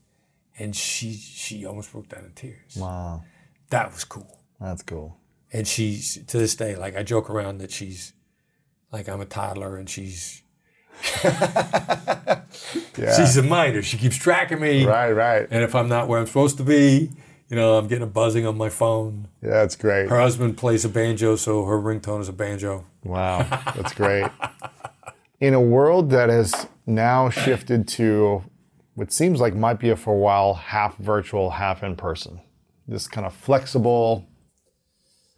[0.59, 2.77] and she she almost broke down in tears.
[2.77, 3.23] Wow.
[3.71, 4.41] That was cool.
[4.61, 5.19] That's cool.
[5.53, 8.13] And she's to this day, like I joke around that she's
[8.93, 10.43] like I'm a toddler and she's
[12.97, 13.17] Yeah.
[13.17, 13.83] she's a minor.
[13.83, 14.85] She keeps tracking me.
[14.85, 15.49] right, right.
[15.51, 17.11] And if I'm not where I'm supposed to be,
[17.49, 19.29] You know, I'm getting a buzzing on my phone.
[19.43, 20.09] Yeah, that's great.
[20.09, 22.85] Her husband plays a banjo, so her ringtone is a banjo.
[23.05, 23.43] Wow,
[23.77, 24.27] that's great.
[25.41, 28.43] In a world that has now shifted to
[28.95, 32.41] what seems like might be a, for a while half virtual, half in person,
[32.87, 34.29] this kind of flexible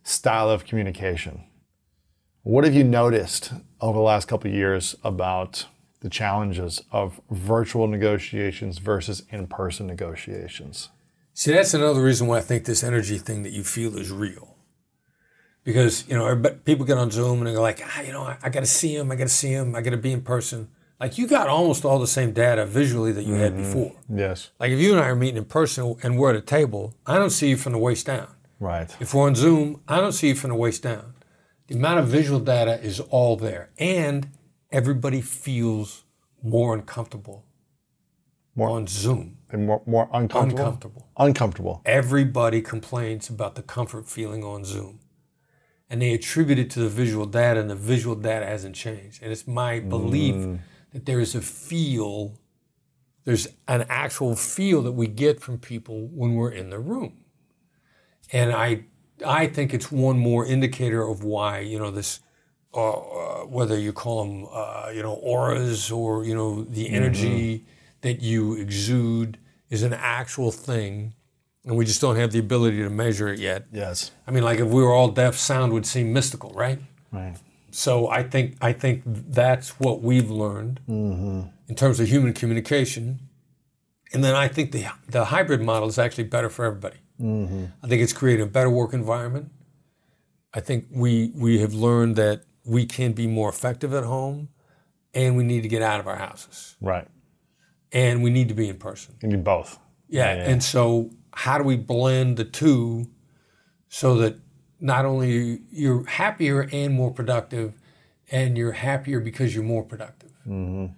[0.02, 1.44] style of communication.
[2.42, 5.66] What have you noticed over the last couple of years about
[6.00, 10.90] the challenges of virtual negotiations versus in person negotiations?
[11.32, 14.56] See, that's another reason why I think this energy thing that you feel is real.
[15.64, 18.50] Because, you know, people get on Zoom and they're like, ah, you know, I, I
[18.50, 20.68] got to see him, I got to see him, I got to be in person.
[21.04, 23.62] Like, you got almost all the same data visually that you had mm-hmm.
[23.62, 23.92] before.
[24.08, 24.52] Yes.
[24.58, 27.18] Like, if you and I are meeting in person and we're at a table, I
[27.18, 28.28] don't see you from the waist down.
[28.58, 28.90] Right.
[29.00, 31.12] If we're on Zoom, I don't see you from the waist down.
[31.66, 33.68] The amount of visual data is all there.
[33.76, 34.30] And
[34.72, 36.04] everybody feels
[36.42, 37.44] more uncomfortable
[38.56, 39.36] More- on Zoom.
[39.50, 40.62] And more, more uncomfortable.
[40.62, 41.08] Uncomfortable.
[41.18, 41.82] Uncomfortable.
[41.84, 45.00] Everybody complains about the comfort feeling on Zoom.
[45.90, 49.22] And they attribute it to the visual data, and the visual data hasn't changed.
[49.22, 50.60] And it's my belief mm.
[50.94, 52.38] That there is a feel,
[53.24, 57.24] there's an actual feel that we get from people when we're in the room.
[58.32, 58.84] And I,
[59.26, 62.20] I think it's one more indicator of why, you know, this,
[62.72, 67.66] uh, uh, whether you call them, uh, you know, auras or, you know, the energy
[68.00, 69.38] that you exude
[69.70, 71.14] is an actual thing.
[71.64, 73.66] And we just don't have the ability to measure it yet.
[73.72, 74.12] Yes.
[74.26, 76.78] I mean, like if we were all deaf, sound would seem mystical, right?
[77.10, 77.36] Right.
[77.74, 81.48] So I think I think that's what we've learned mm-hmm.
[81.68, 83.18] in terms of human communication,
[84.12, 86.98] and then I think the the hybrid model is actually better for everybody.
[87.20, 87.64] Mm-hmm.
[87.82, 89.50] I think it's creating a better work environment.
[90.54, 94.50] I think we we have learned that we can be more effective at home,
[95.12, 97.08] and we need to get out of our houses, Right.
[97.90, 99.16] and we need to be in person.
[99.20, 99.80] You need both.
[100.08, 103.10] Yeah, and so how do we blend the two
[103.88, 104.36] so that
[104.84, 107.72] not only you're happier and more productive,
[108.30, 110.92] and you're happier because you're more productive, mm-hmm.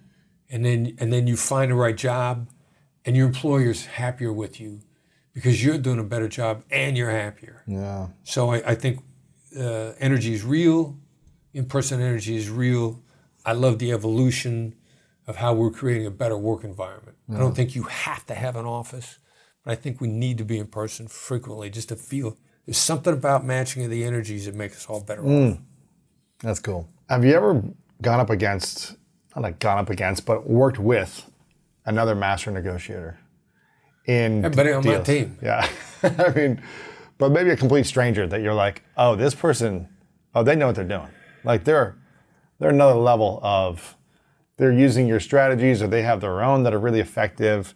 [0.49, 2.49] and then and then you find the right job,
[3.05, 4.81] and your employer's happier with you
[5.33, 7.63] because you're doing a better job and you're happier.
[7.65, 8.07] Yeah.
[8.23, 8.99] So I, I think
[9.57, 10.97] uh, energy is real,
[11.53, 13.01] in-person energy is real.
[13.45, 14.75] I love the evolution
[15.27, 17.17] of how we're creating a better work environment.
[17.33, 19.19] I don't think you have to have an office,
[19.63, 22.37] but I think we need to be in person frequently just to feel.
[22.67, 25.27] There's something about matching of the energies that makes us all better off.
[25.27, 25.61] Mm.
[26.43, 26.89] That's cool.
[27.09, 27.63] Have you ever
[28.01, 28.97] gone up against,
[29.33, 31.31] not like gone up against, but worked with
[31.85, 33.17] another master negotiator?
[34.05, 35.05] In Everybody on my deals?
[35.07, 35.37] team.
[35.41, 35.67] Yeah.
[36.03, 36.61] I mean,
[37.17, 39.87] but maybe a complete stranger that you're like, oh, this person,
[40.35, 41.09] oh, they know what they're doing.
[41.45, 41.95] Like they're
[42.59, 43.95] they're another level of
[44.57, 47.75] they're using your strategies or they have their own that are really effective.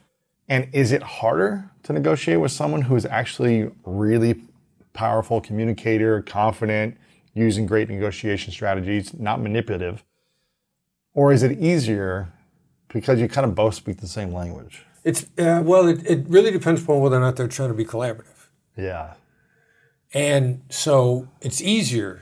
[0.50, 4.42] And is it harder to negotiate with someone who is actually really
[4.94, 6.98] powerful communicator, confident,
[7.34, 10.04] using great negotiation strategies, not manipulative?
[11.14, 12.32] Or is it easier
[12.90, 14.86] because you kind of both speak the same language?
[15.04, 17.86] It's uh, well, it, it really depends upon whether or not they're trying to be
[17.86, 18.48] collaborative.
[18.78, 19.16] Yeah.
[20.14, 22.22] And so it's easier.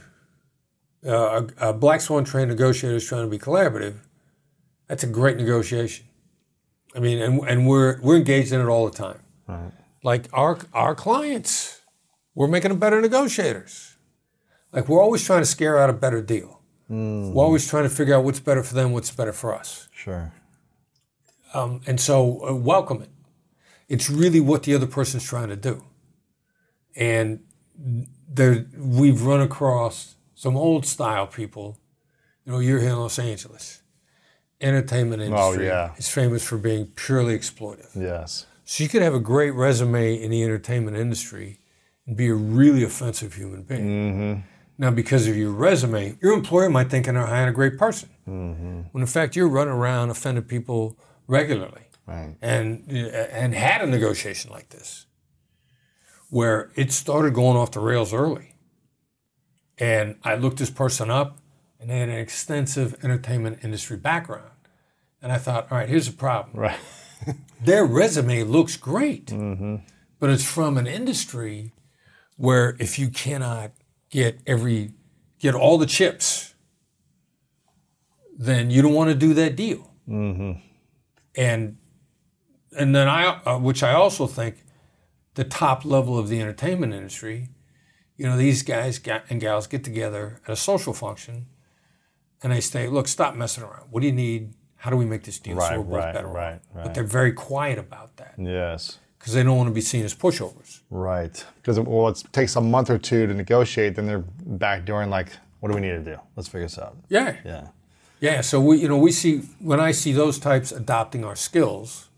[1.06, 3.98] Uh, a, a black swan trained negotiator is trying to be collaborative.
[4.88, 6.06] That's a great negotiation.
[6.96, 9.20] I mean, and, and we're we're engaged in it all the time.
[9.48, 9.72] Right.
[10.04, 11.79] Like our our clients,
[12.36, 13.98] we're making them better negotiators.
[14.72, 16.60] Like we're always trying to scare out a better deal.
[16.90, 19.88] We're always trying to figure out what's better for them, what's better for us.
[19.92, 20.34] Sure.
[21.54, 23.10] Um, and so uh, welcome it.
[23.88, 25.84] It's really what the other person's trying to do.
[26.96, 27.42] And
[28.28, 31.78] there, we've run across some old style people.
[32.46, 33.82] You know, you're here in Los Angeles.
[34.60, 35.94] Entertainment industry oh, yeah.
[35.96, 37.96] is famous for being purely exploitive.
[37.96, 38.48] Yes.
[38.66, 41.60] So you could have a great resume in the entertainment industry
[42.10, 43.86] and be a really offensive human being.
[43.86, 44.40] Mm-hmm.
[44.80, 48.10] Now, because of your resume, your employer might think you're hiring a great person.
[48.28, 48.82] Mm-hmm.
[48.92, 52.36] When in fact, you're running around offending people regularly Right.
[52.42, 52.96] and uh,
[53.32, 55.06] and had a negotiation like this
[56.32, 58.56] where it started going off the rails early
[59.78, 61.38] and i looked this person up
[61.80, 64.50] and they had an extensive entertainment industry background
[65.22, 66.80] and i thought all right here's the problem Right.
[67.64, 69.76] their resume looks great mm-hmm.
[70.20, 71.74] but it's from an industry
[72.40, 73.72] where if you cannot
[74.10, 74.92] get every
[75.40, 76.56] get all the chips
[78.38, 79.92] then you don't want to do that deal
[81.36, 81.78] and
[82.78, 84.64] and then I, uh, which I also think,
[85.34, 87.50] the top level of the entertainment industry,
[88.16, 89.00] you know, these guys
[89.30, 91.48] and gals get together at a social function,
[92.42, 93.88] and they say, "Look, stop messing around.
[93.92, 94.54] What do you need?
[94.78, 96.94] How do we make this deal Right, so we're both right, better?" off?" right, But
[96.94, 98.36] they're very quiet about that.
[98.38, 99.00] Yes.
[99.20, 100.80] Because they don't want to be seen as pushovers.
[100.90, 101.44] Right.
[101.58, 105.30] Because well, it takes a month or two to negotiate, then they're back doing like,
[105.60, 106.18] what do we need to do?
[106.36, 106.98] Let's figure this out.
[107.10, 107.36] Yeah.
[107.46, 107.68] Yeah.
[108.22, 112.10] Yeah, so we, you know, we see when I see those types adopting our skills,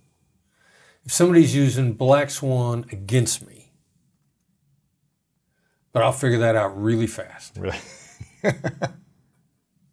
[1.06, 3.72] if somebody's using Black Swan against me,
[5.94, 7.56] but I'll figure that out really fast.
[7.58, 7.78] Really.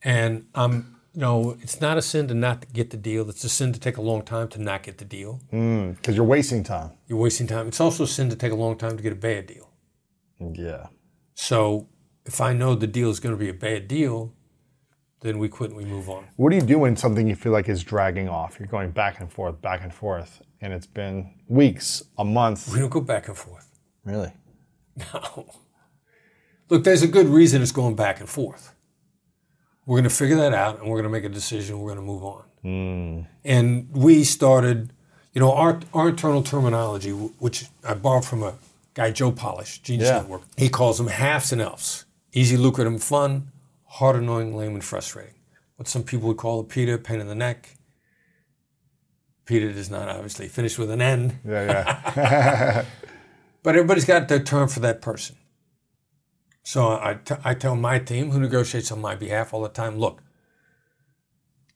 [0.03, 3.29] And I'm, know, it's not a sin to not get the deal.
[3.29, 5.41] It's a sin to take a long time to not get the deal.
[5.53, 6.93] Mm, because you're wasting time.
[7.07, 7.69] You're wasting time.
[7.69, 9.71] It's also a sin to take a long time to get a bad deal.
[10.41, 10.87] Yeah.
[11.35, 11.89] So
[12.25, 14.33] if I know the deal is going to be a bad deal,
[15.21, 16.27] then we quit and we move on.
[16.37, 18.57] What do you do when something you feel like is dragging off?
[18.59, 22.73] You're going back and forth, back and forth, and it's been weeks, a month.
[22.73, 23.69] We don't go back and forth.
[24.05, 24.33] Really?
[25.15, 25.49] No.
[26.69, 28.75] Look, there's a good reason it's going back and forth.
[29.89, 31.81] We're going to figure that out and we're going to make a decision.
[31.81, 32.45] We're going to move on.
[32.61, 33.21] Hmm.
[33.43, 34.93] And we started,
[35.33, 38.53] you know, our, our internal terminology, which I borrowed from a
[38.93, 40.19] guy, Joe Polish, Genius Yeah.
[40.19, 40.43] Network.
[40.59, 42.05] He calls them HALFs and ELFs
[42.35, 43.51] easy, lucrative, and fun,
[43.85, 45.37] hard, annoying, lame, and frustrating.
[45.77, 47.71] What some people would call a PITA, pain in the neck.
[49.47, 51.39] PITA does not obviously finish with an N.
[51.47, 52.85] Yeah, yeah.
[53.63, 55.37] But everybody's got their term for that person.
[56.69, 59.97] So I, t- I tell my team, who negotiates on my behalf all the time,
[59.97, 60.23] look,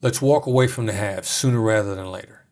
[0.02, 2.44] let's walk away from the HALFs sooner rather than later.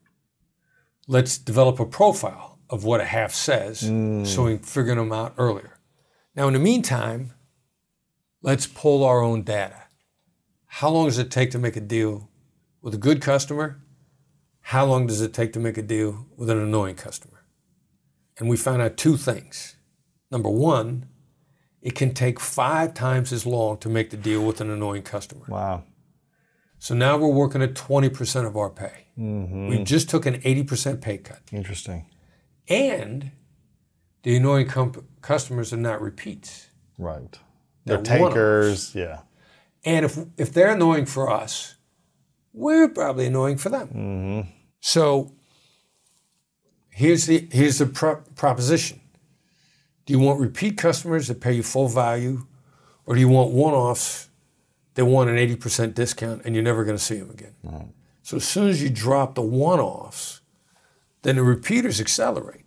[1.06, 4.44] Let's develop a profile of what a HALF says so mm.
[4.46, 5.80] we can figure them out earlier.
[6.34, 7.34] Now, in the meantime,
[8.40, 9.82] let's pull our own data.
[10.64, 12.30] How long does it take to make a deal
[12.80, 13.82] with a good customer?
[14.62, 17.44] How long does it take to make a deal with an annoying customer?
[18.38, 19.76] And we found out two things.
[20.30, 21.09] Number one,
[21.82, 25.44] it can take five times as long to make the deal with an annoying customer.
[25.48, 25.85] wow.
[26.82, 29.09] So now we're working at 20% of our pay.
[29.19, 29.69] Mm-hmm.
[29.69, 31.40] We just took an 80% pay cut.
[31.52, 32.07] Interesting.
[32.69, 33.32] And
[34.23, 36.69] the annoying com- customers are not repeats.
[36.97, 37.39] Right.
[37.85, 38.94] They're They're takers.
[38.94, 39.20] Yeah.
[39.85, 41.74] And if, if they're annoying for us,
[42.55, 43.89] we're probably annoying for them.
[43.89, 44.51] Mm-hmm.
[44.81, 45.35] So
[46.89, 48.99] here's the, here's the pro- proposition
[50.10, 52.44] Do you want repeat customers that pay you full value,
[53.06, 54.28] or do you want one offs
[54.94, 57.92] that want an 80% discount and you're never going to see them again?
[58.24, 60.40] So as soon as you drop the one offs,
[61.22, 62.64] then the repeaters accelerate.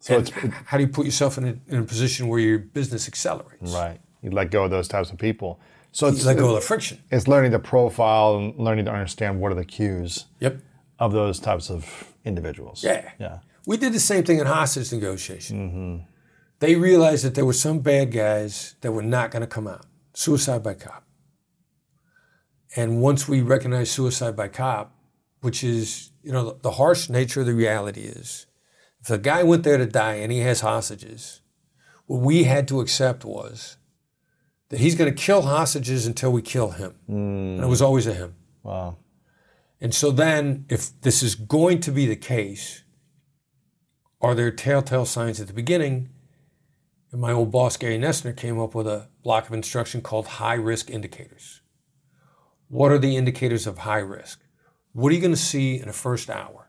[0.00, 2.58] So And it's how do you put yourself in a, in a position where your
[2.58, 3.72] business accelerates?
[3.72, 4.00] right.
[4.22, 5.60] You let go of those types of people.
[5.92, 6.98] So You it's let go of the friction.
[7.12, 10.58] it's learning to profile and learning to understand what are the cues Yep.
[10.98, 12.82] of those types of individuals.
[12.82, 13.08] Yeah.
[13.20, 13.38] Yeah.
[13.66, 15.68] We did the same thing in hostage negotiation.
[15.68, 16.04] Mm-hmm.
[16.60, 19.84] They realized that there were some bad guys that were not going to come out.
[20.14, 21.04] Suicide by cop.
[22.74, 24.94] And once we recognized suicide by cop,
[25.40, 28.46] which is, you know, the, the harsh nature of the reality is
[29.00, 31.40] if a guy went there to die and he has hostages,
[32.06, 33.76] what we had to accept was
[34.68, 36.94] that he's going to kill hostages until we kill him.
[37.06, 37.84] And it was mm.
[37.84, 38.34] always a him.
[38.62, 38.96] Wow.
[39.80, 42.82] And so then, if this is going to be the case,
[44.20, 46.08] are there telltale signs at the beginning?
[47.12, 50.54] And my old boss, Gary Noesner, came up with a block of instruction called high
[50.54, 51.60] risk indicators.
[52.68, 54.40] What are the indicators of high risk?
[54.92, 56.68] What are you going to see in the first hour?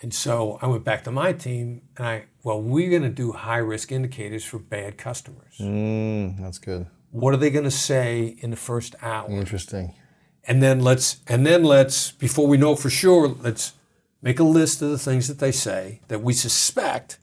[0.00, 3.32] And so I went back to my team and I, well, we're going to do
[3.32, 5.56] high risk indicators for bad customers.
[5.60, 6.86] Mm, that's good.
[7.10, 9.30] What are they going to say in the first hour?
[9.30, 9.94] Interesting.
[10.44, 13.72] and then let's and then let's before we know for sure let's
[14.22, 17.18] make a list of the things that they say that we suspect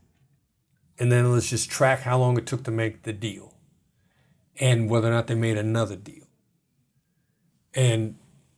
[0.97, 3.53] and then let's just track how long it took to make the deal
[4.59, 6.23] and whether or not they made another deal.
[7.73, 8.15] And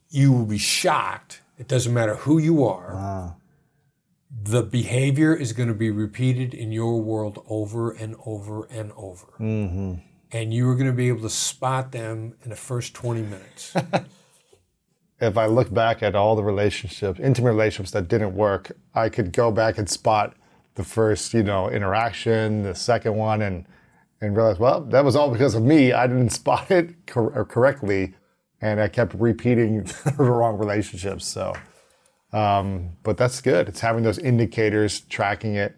[0.10, 1.42] you will be shocked.
[1.58, 3.36] It doesn't matter who you are.
[4.30, 9.28] The behavior is going to be repeated in your world over and over and over.
[9.40, 9.96] Mm-hmm.
[10.32, 13.74] And you are going to be able to spot them in the first 20 minutes
[15.20, 19.34] If I look back at all the relationships, intimate relationships that didn't work, I could
[19.34, 20.36] go back and spot
[20.76, 23.66] the first, you know, interaction, the second one, and
[24.22, 25.94] and realize, well, that was all because of me.
[25.94, 28.16] I didn't spot it cor- correctly,
[28.62, 29.84] and I kept repeating
[30.18, 31.26] the wrong relationships.
[31.28, 31.54] So,
[32.32, 33.68] um, but that's good.
[33.68, 35.76] It's having those indicators, tracking it,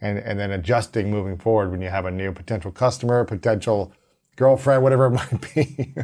[0.00, 3.92] and and then adjusting moving forward when you have a new potential customer, potential
[4.36, 5.94] girlfriend, whatever it might be.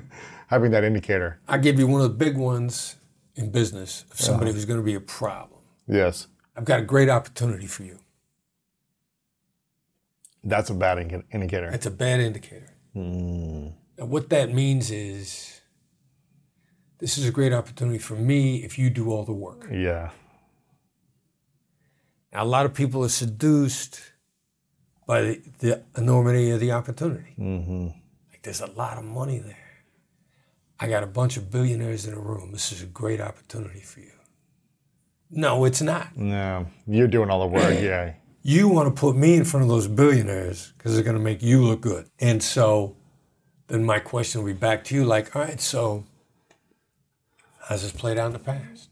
[0.53, 1.41] Having that indicator.
[1.49, 2.97] I give you one of the big ones
[3.35, 5.61] in business of somebody who's going to be a problem.
[5.89, 6.27] Yes.
[6.55, 7.99] I've got a great opportunity for you.
[10.45, 11.71] That's a bad indi- indicator.
[11.71, 12.69] That's a bad indicator.
[12.93, 13.69] Hmm.
[13.97, 15.63] And what that means is
[16.99, 19.69] this is a great opportunity for me if you do all the work.
[19.73, 20.11] Yeah.
[22.31, 24.03] Now, a lot of people are seduced
[25.07, 27.35] by the, the enormity of the opportunity.
[27.39, 27.87] Mm-hmm.
[28.31, 29.62] Like there's a lot of money there.
[30.83, 32.51] I got a bunch of billionaires in a room.
[32.51, 34.11] This is a great opportunity for you.
[35.31, 36.17] No, it's not.
[36.17, 37.81] No, you're doing all the work.
[37.81, 38.15] Yeah.
[38.45, 41.43] You want to put me in front of those billionaires because they're going to make
[41.43, 42.09] you look good.
[42.19, 42.97] And so
[43.69, 46.03] then my question will be back to you like, all right, so
[47.61, 48.89] how's this played out in the past?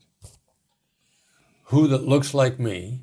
[1.64, 3.02] Who that looks like me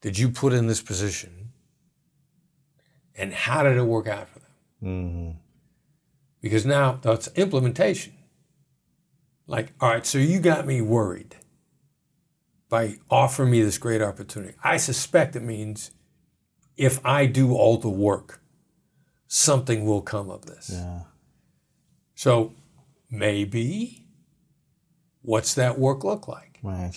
[0.00, 1.50] did you put in this position?
[3.14, 4.50] And how did it work out for them?
[4.82, 5.47] Mm-hmm.
[6.40, 8.14] Because now that's implementation.
[9.46, 11.36] Like, all right, so you got me worried
[12.68, 14.54] by offering me this great opportunity.
[14.62, 15.90] I suspect it means
[16.76, 18.40] if I do all the work,
[19.26, 20.70] something will come of this.
[20.72, 21.00] Yeah.
[22.14, 22.52] So
[23.10, 24.04] maybe
[25.22, 26.58] what's that work look like?
[26.62, 26.94] Right.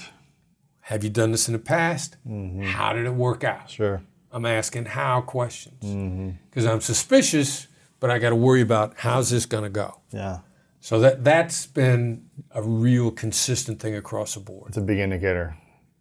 [0.81, 2.17] Have you done this in the past?
[2.27, 2.63] Mm-hmm.
[2.63, 3.69] How did it work out?
[3.69, 4.01] Sure.
[4.31, 6.31] I'm asking how questions mm-hmm.
[6.49, 7.67] because I'm suspicious,
[8.01, 10.01] but I got to worry about how's this going to go.
[10.11, 10.39] Yeah.
[10.81, 14.69] So that that's been a real consistent thing across the board.
[14.69, 15.55] It's a big indicator.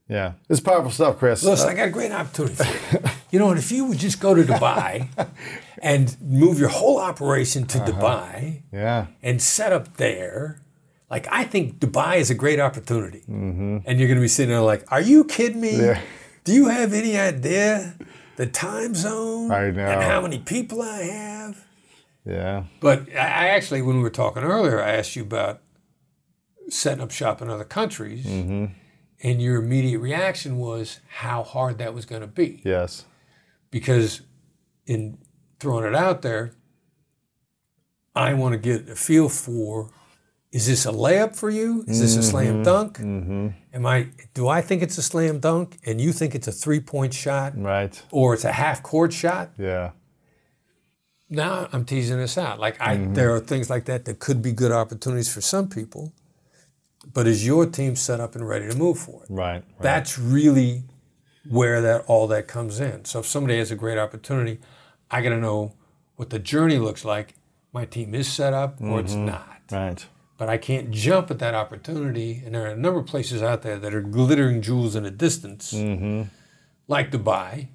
[0.08, 0.32] Yeah.
[0.48, 1.44] It's powerful stuff, Chris.
[1.44, 3.04] Listen, I got a great opportunity for you.
[3.30, 5.06] You know, and if you would just go to Dubai
[5.80, 9.06] and move your whole operation to Dubai yeah.
[9.22, 10.60] and set up there,
[11.08, 13.20] like I think Dubai is a great opportunity.
[13.20, 13.78] Mm-hmm.
[13.86, 15.80] And you're going to be sitting there like, are you kidding me?
[15.80, 16.00] Yeah.
[16.42, 17.94] Do you have any idea
[18.34, 21.64] the time zone and how many people I have?
[22.24, 22.64] Yeah.
[22.80, 25.62] But I actually, when we were talking earlier, I asked you about
[26.68, 28.66] setting up shop in other countries, mm-hmm.
[29.22, 32.60] and your immediate reaction was how hard that was going to be.
[32.64, 33.04] Yes.
[33.70, 34.22] Because
[34.86, 35.18] in
[35.58, 36.52] throwing it out there,
[38.14, 39.90] I want to get a feel for
[40.52, 41.84] is this a layup for you?
[41.86, 42.62] Is this a slam mm-hmm.
[42.64, 42.98] dunk?
[42.98, 43.48] Mm-hmm.
[43.72, 46.80] Am I do I think it's a slam dunk and you think it's a three
[46.80, 48.02] point shot Right.
[48.10, 49.52] or it's a half court shot?
[49.58, 49.92] Yeah.
[51.30, 52.58] Now I'm teasing this out.
[52.58, 53.14] Like I, mm-hmm.
[53.14, 56.12] there are things like that that could be good opportunities for some people,
[57.14, 59.30] but is your team set up and ready to move for it?
[59.30, 59.54] Right.
[59.54, 59.64] right.
[59.80, 60.82] That's really
[61.48, 63.04] where that all that comes in.
[63.04, 64.58] So if somebody has a great opportunity,
[65.10, 65.74] I got to know
[66.16, 67.34] what the journey looks like.
[67.72, 69.26] My team is set up or it's mm-hmm.
[69.26, 69.62] not.
[69.70, 70.04] Right.
[70.36, 72.42] But I can't jump at that opportunity.
[72.44, 75.10] And there are a number of places out there that are glittering jewels in the
[75.10, 76.22] distance, mm-hmm.
[76.88, 77.68] like Dubai,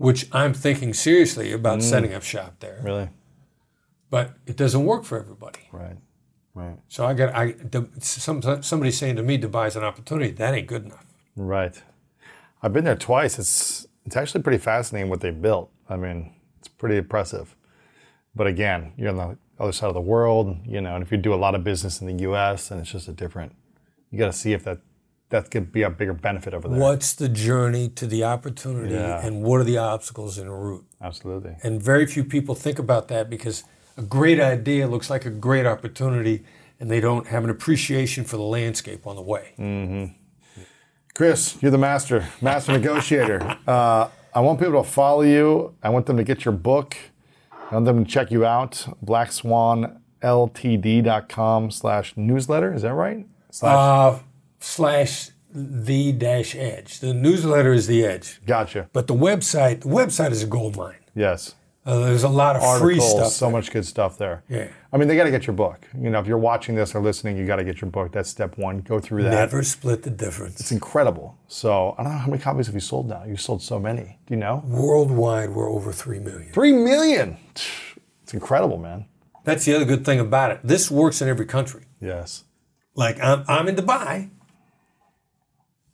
[0.00, 1.82] which I'm thinking seriously about mm.
[1.82, 2.80] setting up shop there.
[2.82, 3.10] Really.
[4.08, 5.68] But it doesn't work for everybody.
[5.72, 5.98] Right.
[6.54, 6.78] Right.
[6.88, 7.54] So I got I
[8.00, 10.30] some somebody saying to me Dubai's an opportunity.
[10.30, 11.04] That ain't good enough.
[11.36, 11.82] Right.
[12.62, 13.38] I've been there twice.
[13.38, 15.70] It's it's actually pretty fascinating what they built.
[15.86, 17.54] I mean, it's pretty impressive.
[18.34, 21.18] But again, you're on the other side of the world, you know, and if you
[21.18, 23.54] do a lot of business in the US, and it's just a different
[24.10, 24.78] you gotta see if that
[25.30, 26.78] that could be a bigger benefit over there.
[26.78, 29.24] What's the journey to the opportunity Yeah.
[29.24, 30.84] and what are the obstacles in the route?
[31.00, 31.56] Absolutely.
[31.62, 33.64] And very few people think about that because
[33.96, 36.44] a great idea looks like a great opportunity
[36.78, 39.52] and they don't have an appreciation for the landscape on the way.
[39.58, 40.14] Mm.
[41.14, 43.56] Chris, you're the master, master negotiator.
[43.66, 45.74] Uh, I want people to follow you.
[45.82, 46.96] I want them to get your book.
[47.70, 48.86] I want them to check you out.
[49.04, 52.72] BlackSwanLTD.com slash newsletter.
[52.74, 53.26] Is that right?
[53.50, 54.18] Slash, Uh,
[54.60, 57.00] slash the dash edge.
[57.00, 58.40] The newsletter is the edge.
[58.46, 58.88] gotcha.
[58.92, 60.94] But the website, the website is a gold mine.
[61.14, 61.54] Yes.
[61.84, 63.32] Uh, there's a lot of free Articles, stuff.
[63.32, 63.52] so there.
[63.52, 64.44] much good stuff there.
[64.48, 64.68] Yeah.
[64.92, 65.88] I mean, they got to get your book.
[65.98, 68.12] You know, if you're watching this or listening, you got to get your book.
[68.12, 68.80] That's step one.
[68.80, 69.30] Go through that.
[69.30, 70.60] Never split the difference.
[70.60, 71.38] It's incredible.
[71.48, 73.24] So I don't know how many copies have you sold now.
[73.24, 74.18] You sold so many.
[74.26, 74.62] Do you know?
[74.66, 76.52] Worldwide, we're over 3 million.
[76.52, 77.38] Three million.
[78.22, 79.06] It's incredible, man.
[79.44, 80.60] That's the other good thing about it.
[80.62, 81.86] This works in every country.
[81.98, 82.44] Yes.
[82.94, 84.28] Like, I'm, I'm in Dubai.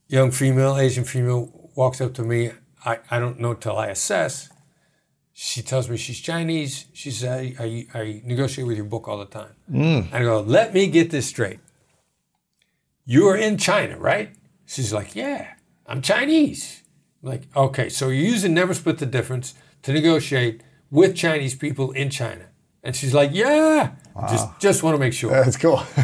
[0.08, 2.52] Young female, Asian female walks up to me.
[2.84, 4.50] I, I don't know till I assess.
[5.32, 6.86] She tells me she's Chinese.
[6.92, 9.54] She says, I, I, I negotiate with your book all the time.
[9.70, 10.12] Mm.
[10.12, 11.58] I go, let me get this straight.
[13.04, 14.30] You're in China, right?
[14.64, 15.54] She's like, yeah,
[15.86, 16.82] I'm Chinese.
[17.22, 21.92] I'm like, okay, so you're using Never Split the Difference to negotiate with Chinese people
[21.92, 22.46] in China.
[22.82, 23.92] And she's like, yeah,
[24.30, 25.30] just just want to make sure.
[25.30, 25.82] That's cool.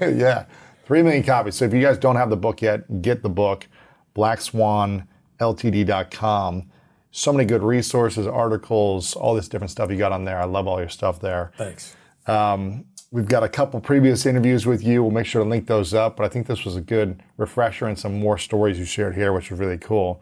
[0.00, 0.46] yeah.
[0.90, 1.54] Three million copies.
[1.54, 3.68] So if you guys don't have the book yet, get the book.
[4.16, 6.70] BlackSwanLTD.com.
[7.12, 10.40] So many good resources, articles, all this different stuff you got on there.
[10.40, 11.52] I love all your stuff there.
[11.56, 11.94] Thanks.
[12.26, 15.04] Um, we've got a couple previous interviews with you.
[15.04, 16.16] We'll make sure to link those up.
[16.16, 19.32] But I think this was a good refresher and some more stories you shared here,
[19.32, 20.20] which was really cool.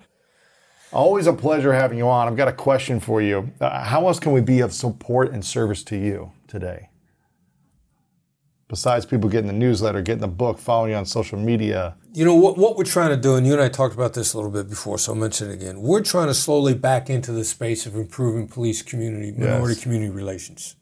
[0.92, 2.28] Always a pleasure having you on.
[2.28, 3.50] I've got a question for you.
[3.58, 6.90] Uh, how else can we be of support and service to you today?
[8.68, 11.96] Besides people getting the newsletter, getting the book, following you on social media?
[12.14, 14.32] You know what what we're trying to do, and you and I talked about this
[14.34, 15.80] a little bit before, so I'll mention it again.
[15.80, 19.82] We're trying to slowly back into the space of improving police community, minority Yes.
[19.82, 20.76] community relations.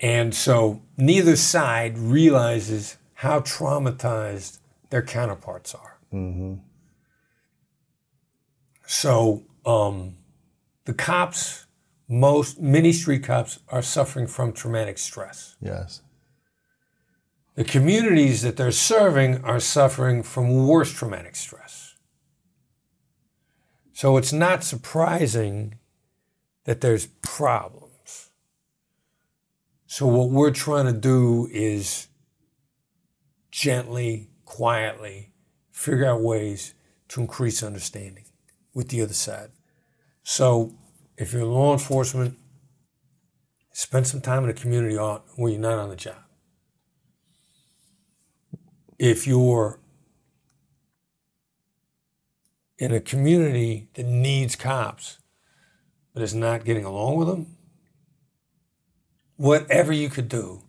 [0.00, 4.58] And so neither side realizes how traumatized
[4.90, 5.98] their counterparts are.
[8.86, 10.16] So um,
[10.84, 11.66] the cops,
[12.08, 15.56] most many street cops are suffering from traumatic stress.
[15.60, 16.02] Yes.
[17.56, 21.94] The communities that they're serving are suffering from worse traumatic stress.
[23.94, 25.78] So it's not surprising
[26.64, 28.30] that there's problems.
[29.86, 32.08] So what we're trying to do is
[33.50, 35.32] gently, quietly
[35.70, 36.74] figure out ways
[37.08, 38.26] to increase understanding
[38.74, 39.48] with the other side.
[40.22, 40.74] So
[41.16, 42.36] if you're law enforcement,
[43.72, 46.25] spend some time in the community uh, on- when you're not on the job
[48.98, 49.78] if you're
[52.78, 55.18] in a community that needs cops
[56.12, 57.46] but is not getting along with them,
[59.36, 60.62] whatever you could do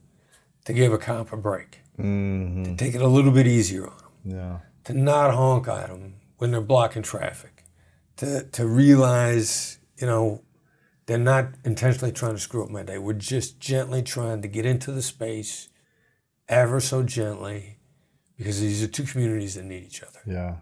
[0.66, 4.12] to give a cop a break, to take it a little bit easier on them,
[4.38, 4.60] Yeah.
[4.84, 7.64] to not honk at them when they're blocking traffic,
[8.18, 10.42] to, to realize, you know,
[11.06, 12.98] they're not intentionally trying to screw up my day.
[12.98, 15.70] We're just gently trying to get into the space
[16.50, 17.77] ever so gently
[18.38, 20.20] because these are two communities that need each other.
[20.26, 20.56] Yeah.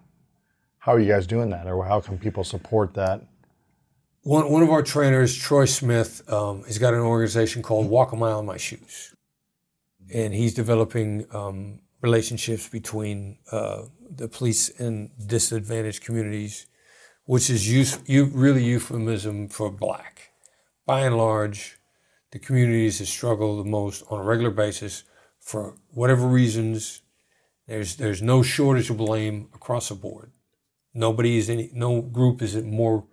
[0.80, 3.22] How are you guys doing that, or how can people support that?
[4.22, 8.16] One, one of our trainers, Troy Smith, um, has got an organization called Walk a
[8.16, 9.14] Mile in My Shoes.
[10.14, 16.68] And he's developing um, relationships between uh, the police and disadvantaged communities,
[17.26, 20.32] which is use, you, really euphemism for black.
[20.86, 21.80] By and large,
[22.32, 25.04] the communities that struggle the most on a regular basis
[25.40, 27.02] for whatever reasons,
[27.68, 30.32] there's, there's no shortage of blame across the board.
[30.94, 33.06] Nobody is any, no group is more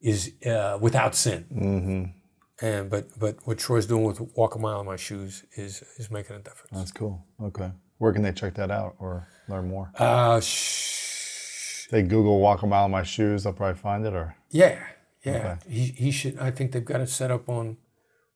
[0.00, 1.46] is uh, without sin.
[1.52, 2.66] Mm-hmm.
[2.66, 6.10] And but but what Troy's doing with Walk a Mile in My Shoes is is
[6.10, 6.70] making a difference.
[6.72, 7.26] That's cool.
[7.42, 7.70] Okay.
[7.98, 9.90] Where can they check that out or learn more?
[9.98, 14.14] Uh, sh- they Google "walk a mile in my shoes," they'll probably find it.
[14.14, 14.78] Or yeah,
[15.22, 15.58] yeah.
[15.68, 16.38] He he should.
[16.38, 17.76] I think they've got it set up on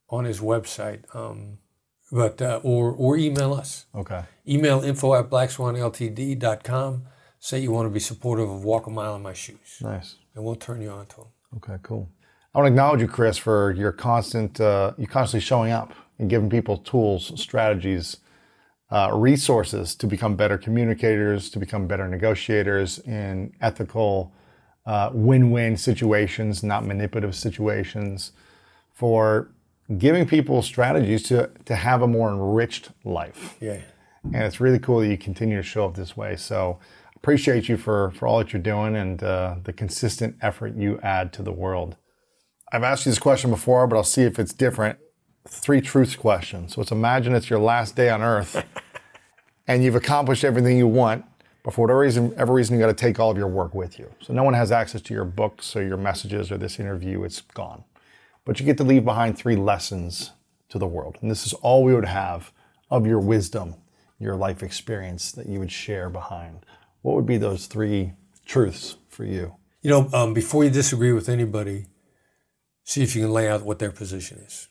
[0.08, 1.02] on his website.
[1.14, 1.58] Um,
[2.12, 3.86] but uh, or or email us.
[3.94, 7.02] okay, Email info at blackswanltd.com.
[7.38, 10.16] Say you want to be supportive of Walk a Mile in My Shoes, nice.
[10.34, 11.26] and we'll turn you on to them.
[11.56, 12.08] Okay, cool.
[12.54, 16.28] I want to acknowledge you, Chris, for your constant, uh, you constantly showing up and
[16.28, 18.18] giving people tools, strategies,
[18.90, 24.32] uh, resources to become better communicators, to become better negotiators in ethical,
[24.84, 28.32] uh, win-win situations, not manipulative situations,
[28.92, 29.52] for
[29.98, 33.56] giving people strategies to to have a more enriched life.
[33.60, 33.80] Yeah.
[34.24, 36.36] and it's really cool that you continue to show up this way.
[36.36, 36.78] So
[37.16, 41.32] appreciate you for for all that you're doing and uh, the consistent effort you add
[41.34, 41.96] to the world.
[42.72, 44.98] I've asked you this question before, but I'll see if it's different.
[45.48, 46.68] Three truths question.
[46.68, 48.64] So it's imagine it's your last day on Earth,
[49.66, 51.24] and you've accomplished everything you want,
[51.64, 53.98] but for whatever reason, every reason you got to take all of your work with
[53.98, 54.08] you.
[54.20, 57.24] So no one has access to your books or your messages or this interview.
[57.24, 57.82] It's gone.
[58.50, 60.32] But you get to leave behind three lessons
[60.70, 62.52] to the world, and this is all we would have
[62.90, 63.76] of your wisdom,
[64.18, 66.66] your life experience that you would share behind.
[67.02, 68.14] What would be those three
[68.44, 69.54] truths for you?
[69.82, 71.86] You know, um, before you disagree with anybody,
[72.82, 74.66] see if you can lay out what their position is,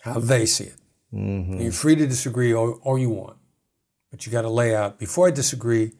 [0.00, 0.80] how they see it.
[1.14, 1.60] Mm-hmm.
[1.60, 3.36] You're free to disagree all, all you want,
[4.10, 4.98] but you got to lay out.
[4.98, 5.92] Before I disagree,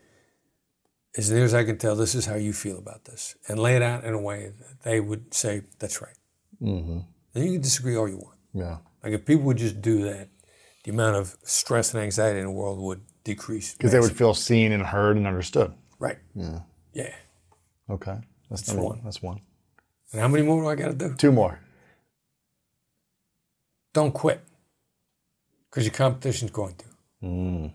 [1.16, 3.76] as near as I can tell, this is how you feel about this, and lay
[3.76, 6.16] it out in a way that they would say that's right.
[6.62, 6.98] Mm-hmm.
[7.32, 8.36] Then you can disagree all you want.
[8.52, 8.78] Yeah.
[9.02, 10.28] Like if people would just do that,
[10.84, 13.74] the amount of stress and anxiety in the world would decrease.
[13.74, 15.72] Because they would feel seen and heard and understood.
[15.98, 16.18] right.
[16.34, 16.60] Yeah.
[16.92, 17.14] Yeah.
[17.90, 18.18] Okay.
[18.50, 19.00] That's, number one.
[19.04, 19.40] That's one.
[20.12, 21.14] And how many more do I got to do?
[21.14, 21.60] Two more.
[23.92, 24.40] don't quit
[25.70, 26.84] because your competition's going to.
[27.20, 27.72] You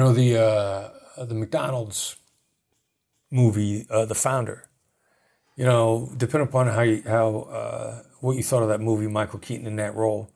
[0.00, 0.88] know the uh,
[1.18, 2.16] the McDonald's
[3.30, 4.68] movie, uh, The Founder.
[5.56, 9.38] You know, depending upon how you, how uh, what you thought of that movie, Michael
[9.38, 10.30] Keaton in that role.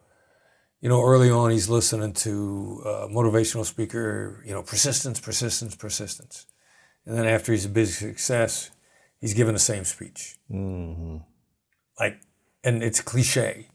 [0.81, 4.43] You know, early on he's listening to a motivational speaker.
[4.47, 6.47] You know, persistence, persistence, persistence,
[7.05, 8.71] and then after he's a big success,
[9.21, 10.39] he's given the same speech.
[11.99, 12.21] Like,
[12.63, 13.67] and it's cliche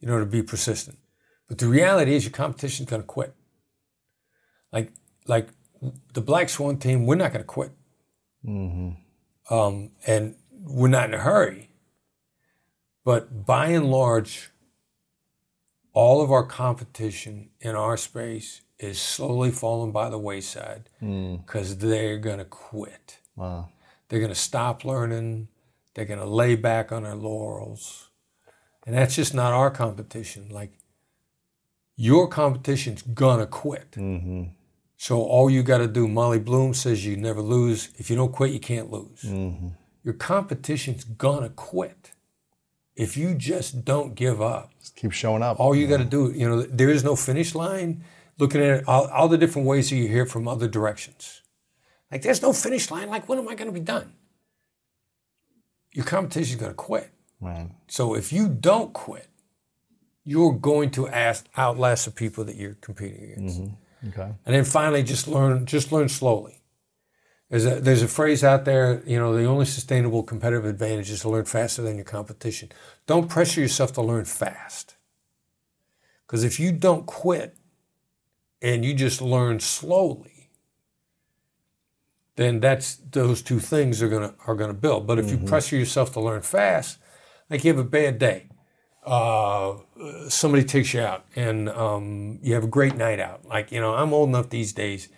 [0.00, 0.98] you know, to be persistent.
[1.48, 3.34] But the reality is your competition's to quit.
[4.72, 4.92] Like,
[5.26, 5.48] like
[6.12, 7.72] the Black Swan team, we're not going to quit.
[8.44, 9.54] Mm-hmm.
[9.54, 11.70] Um, and we're not in a hurry.
[13.04, 14.50] But by and large,
[15.92, 21.44] all of our competition in our space is slowly falling by the wayside mm.
[21.44, 23.18] because they're going to quit.
[23.36, 23.68] Wow.
[24.08, 25.48] They're going to stop learning.
[25.94, 28.10] They're going to lay back on their laurels.
[28.86, 30.48] And that's just not our competition.
[30.50, 30.72] Like,
[31.96, 33.92] your competition's going to quit.
[33.92, 34.44] Mm-hmm.
[35.02, 37.88] So, all you got to do, Molly Bloom says you never lose.
[37.96, 39.22] If you don't quit, you can't lose.
[39.22, 39.68] Mm-hmm.
[40.04, 42.12] Your competition's to quit.
[42.96, 45.58] If you just don't give up, Just keep showing up.
[45.58, 48.04] all you got to do, you know, there is no finish line.
[48.38, 51.40] Looking at it, all, all the different ways that you hear from other directions.
[52.12, 53.08] Like, there's no finish line.
[53.08, 54.12] Like, when am I going to be done?
[55.94, 57.10] Your competition's to quit.
[57.40, 57.70] Right.
[57.88, 59.28] So if you don't quit,
[60.24, 63.60] you're going to ask, outlast the people that you're competing against.
[63.62, 63.74] Mm-hmm.
[64.08, 64.32] Okay.
[64.46, 66.62] And then finally, just learn, just learn slowly.
[67.50, 71.20] There's a, there's a phrase out there, you know, the only sustainable competitive advantage is
[71.22, 72.70] to learn faster than your competition.
[73.06, 74.94] Don't pressure yourself to learn fast.
[76.26, 77.56] Because if you don't quit
[78.62, 80.50] and you just learn slowly,
[82.36, 85.08] then that's those two things are gonna are gonna build.
[85.08, 85.46] But if you mm-hmm.
[85.46, 86.98] pressure yourself to learn fast,
[87.50, 88.49] like you have a bad day,
[89.06, 89.76] uh,
[90.28, 93.44] somebody takes you out, and um, you have a great night out.
[93.46, 95.08] Like you know, I'm old enough these days.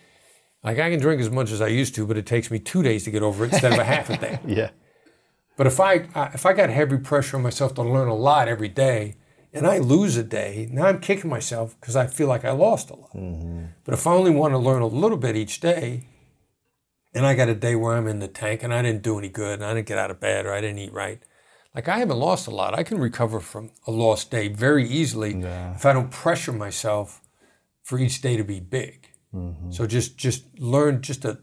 [0.63, 2.83] Like I can drink as much as I used to, but it takes me two
[2.83, 4.39] days to get over it instead of a half a day.
[4.47, 4.71] Yeah.
[5.57, 8.49] But if I I- if I got heavy pressure on myself to learn a lot
[8.49, 9.17] every day,
[9.53, 12.91] and I lose a day, now I'm kicking myself because I feel like I lost
[12.91, 13.11] a lot.
[13.85, 16.07] But if I only want to learn a little bit each day,
[17.15, 19.29] and I got a day where I'm in the tank and I didn't do any
[19.29, 21.21] good, and I didn't get out of bed or I didn't eat right,
[21.75, 22.79] like I haven't lost a lot.
[22.79, 25.41] I can recover from a lost day very easily
[25.75, 27.21] if I don't pressure myself
[27.83, 29.09] for each day to be big.
[29.71, 31.39] So just just learn just a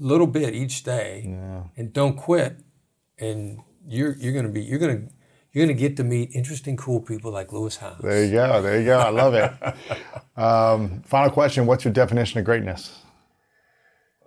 [0.00, 1.22] little bit each day,
[1.76, 2.58] and don't quit.
[3.20, 5.02] And you're you're gonna be you're gonna
[5.52, 8.00] you're gonna get to meet interesting, cool people like Lewis Howes.
[8.02, 8.60] There you go.
[8.60, 8.98] There you go.
[8.98, 9.52] I love it.
[10.36, 13.02] um, final question What's your definition of greatness?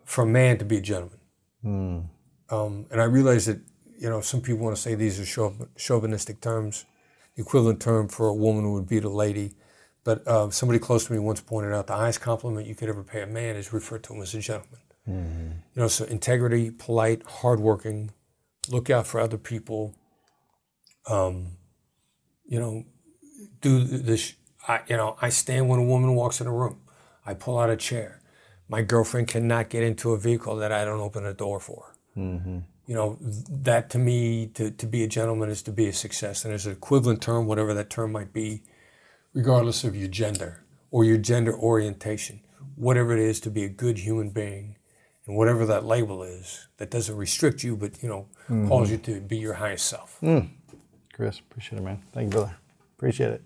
[0.06, 1.20] for a man to be a gentleman.
[1.64, 3.62] Um, and I realize that
[4.02, 6.86] you know some people want to say these are chauvinistic terms.
[7.36, 9.54] The equivalent term for a woman would be the lady.
[10.04, 13.04] But uh, somebody close to me once pointed out the highest compliment you could ever
[13.04, 14.80] pay a man is referred to him as a gentleman.
[15.76, 18.12] You know, so integrity, polite, hardworking,
[18.70, 19.96] look out for other people.
[21.08, 21.58] Um,
[22.46, 22.86] you know,
[23.62, 24.34] do this.
[24.68, 26.82] I, you know, I stand when a woman walks in a room.
[27.24, 28.22] I pull out a chair.
[28.68, 31.96] My girlfriend cannot get into a vehicle that I don't open a door for.
[32.88, 36.44] You know, that to me, to, to be a gentleman is to be a success.
[36.44, 38.64] And there's an equivalent term, whatever that term might be,
[39.34, 42.42] regardless of your gender or your gender orientation,
[42.76, 44.76] whatever it is to be a good human being,
[45.26, 48.68] and whatever that label is, that doesn't restrict you, but, you know, mm-hmm.
[48.68, 50.18] calls you to be your highest self.
[50.22, 50.50] Mm.
[51.14, 52.02] Chris, appreciate it, man.
[52.12, 52.58] Thank you, brother.
[52.98, 53.46] Appreciate it.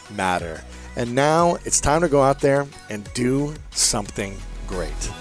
[0.15, 0.63] matter.
[0.95, 5.11] And now it's time to go out there and do something great.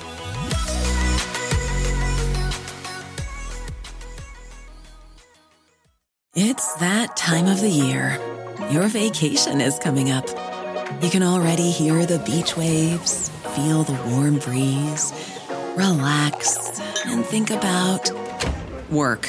[6.35, 8.19] It's that time of the year.
[8.71, 10.29] Your vacation is coming up.
[11.03, 15.13] You can already hear the beach waves, feel the warm breeze,
[15.77, 18.11] relax, and think about
[18.91, 19.29] work.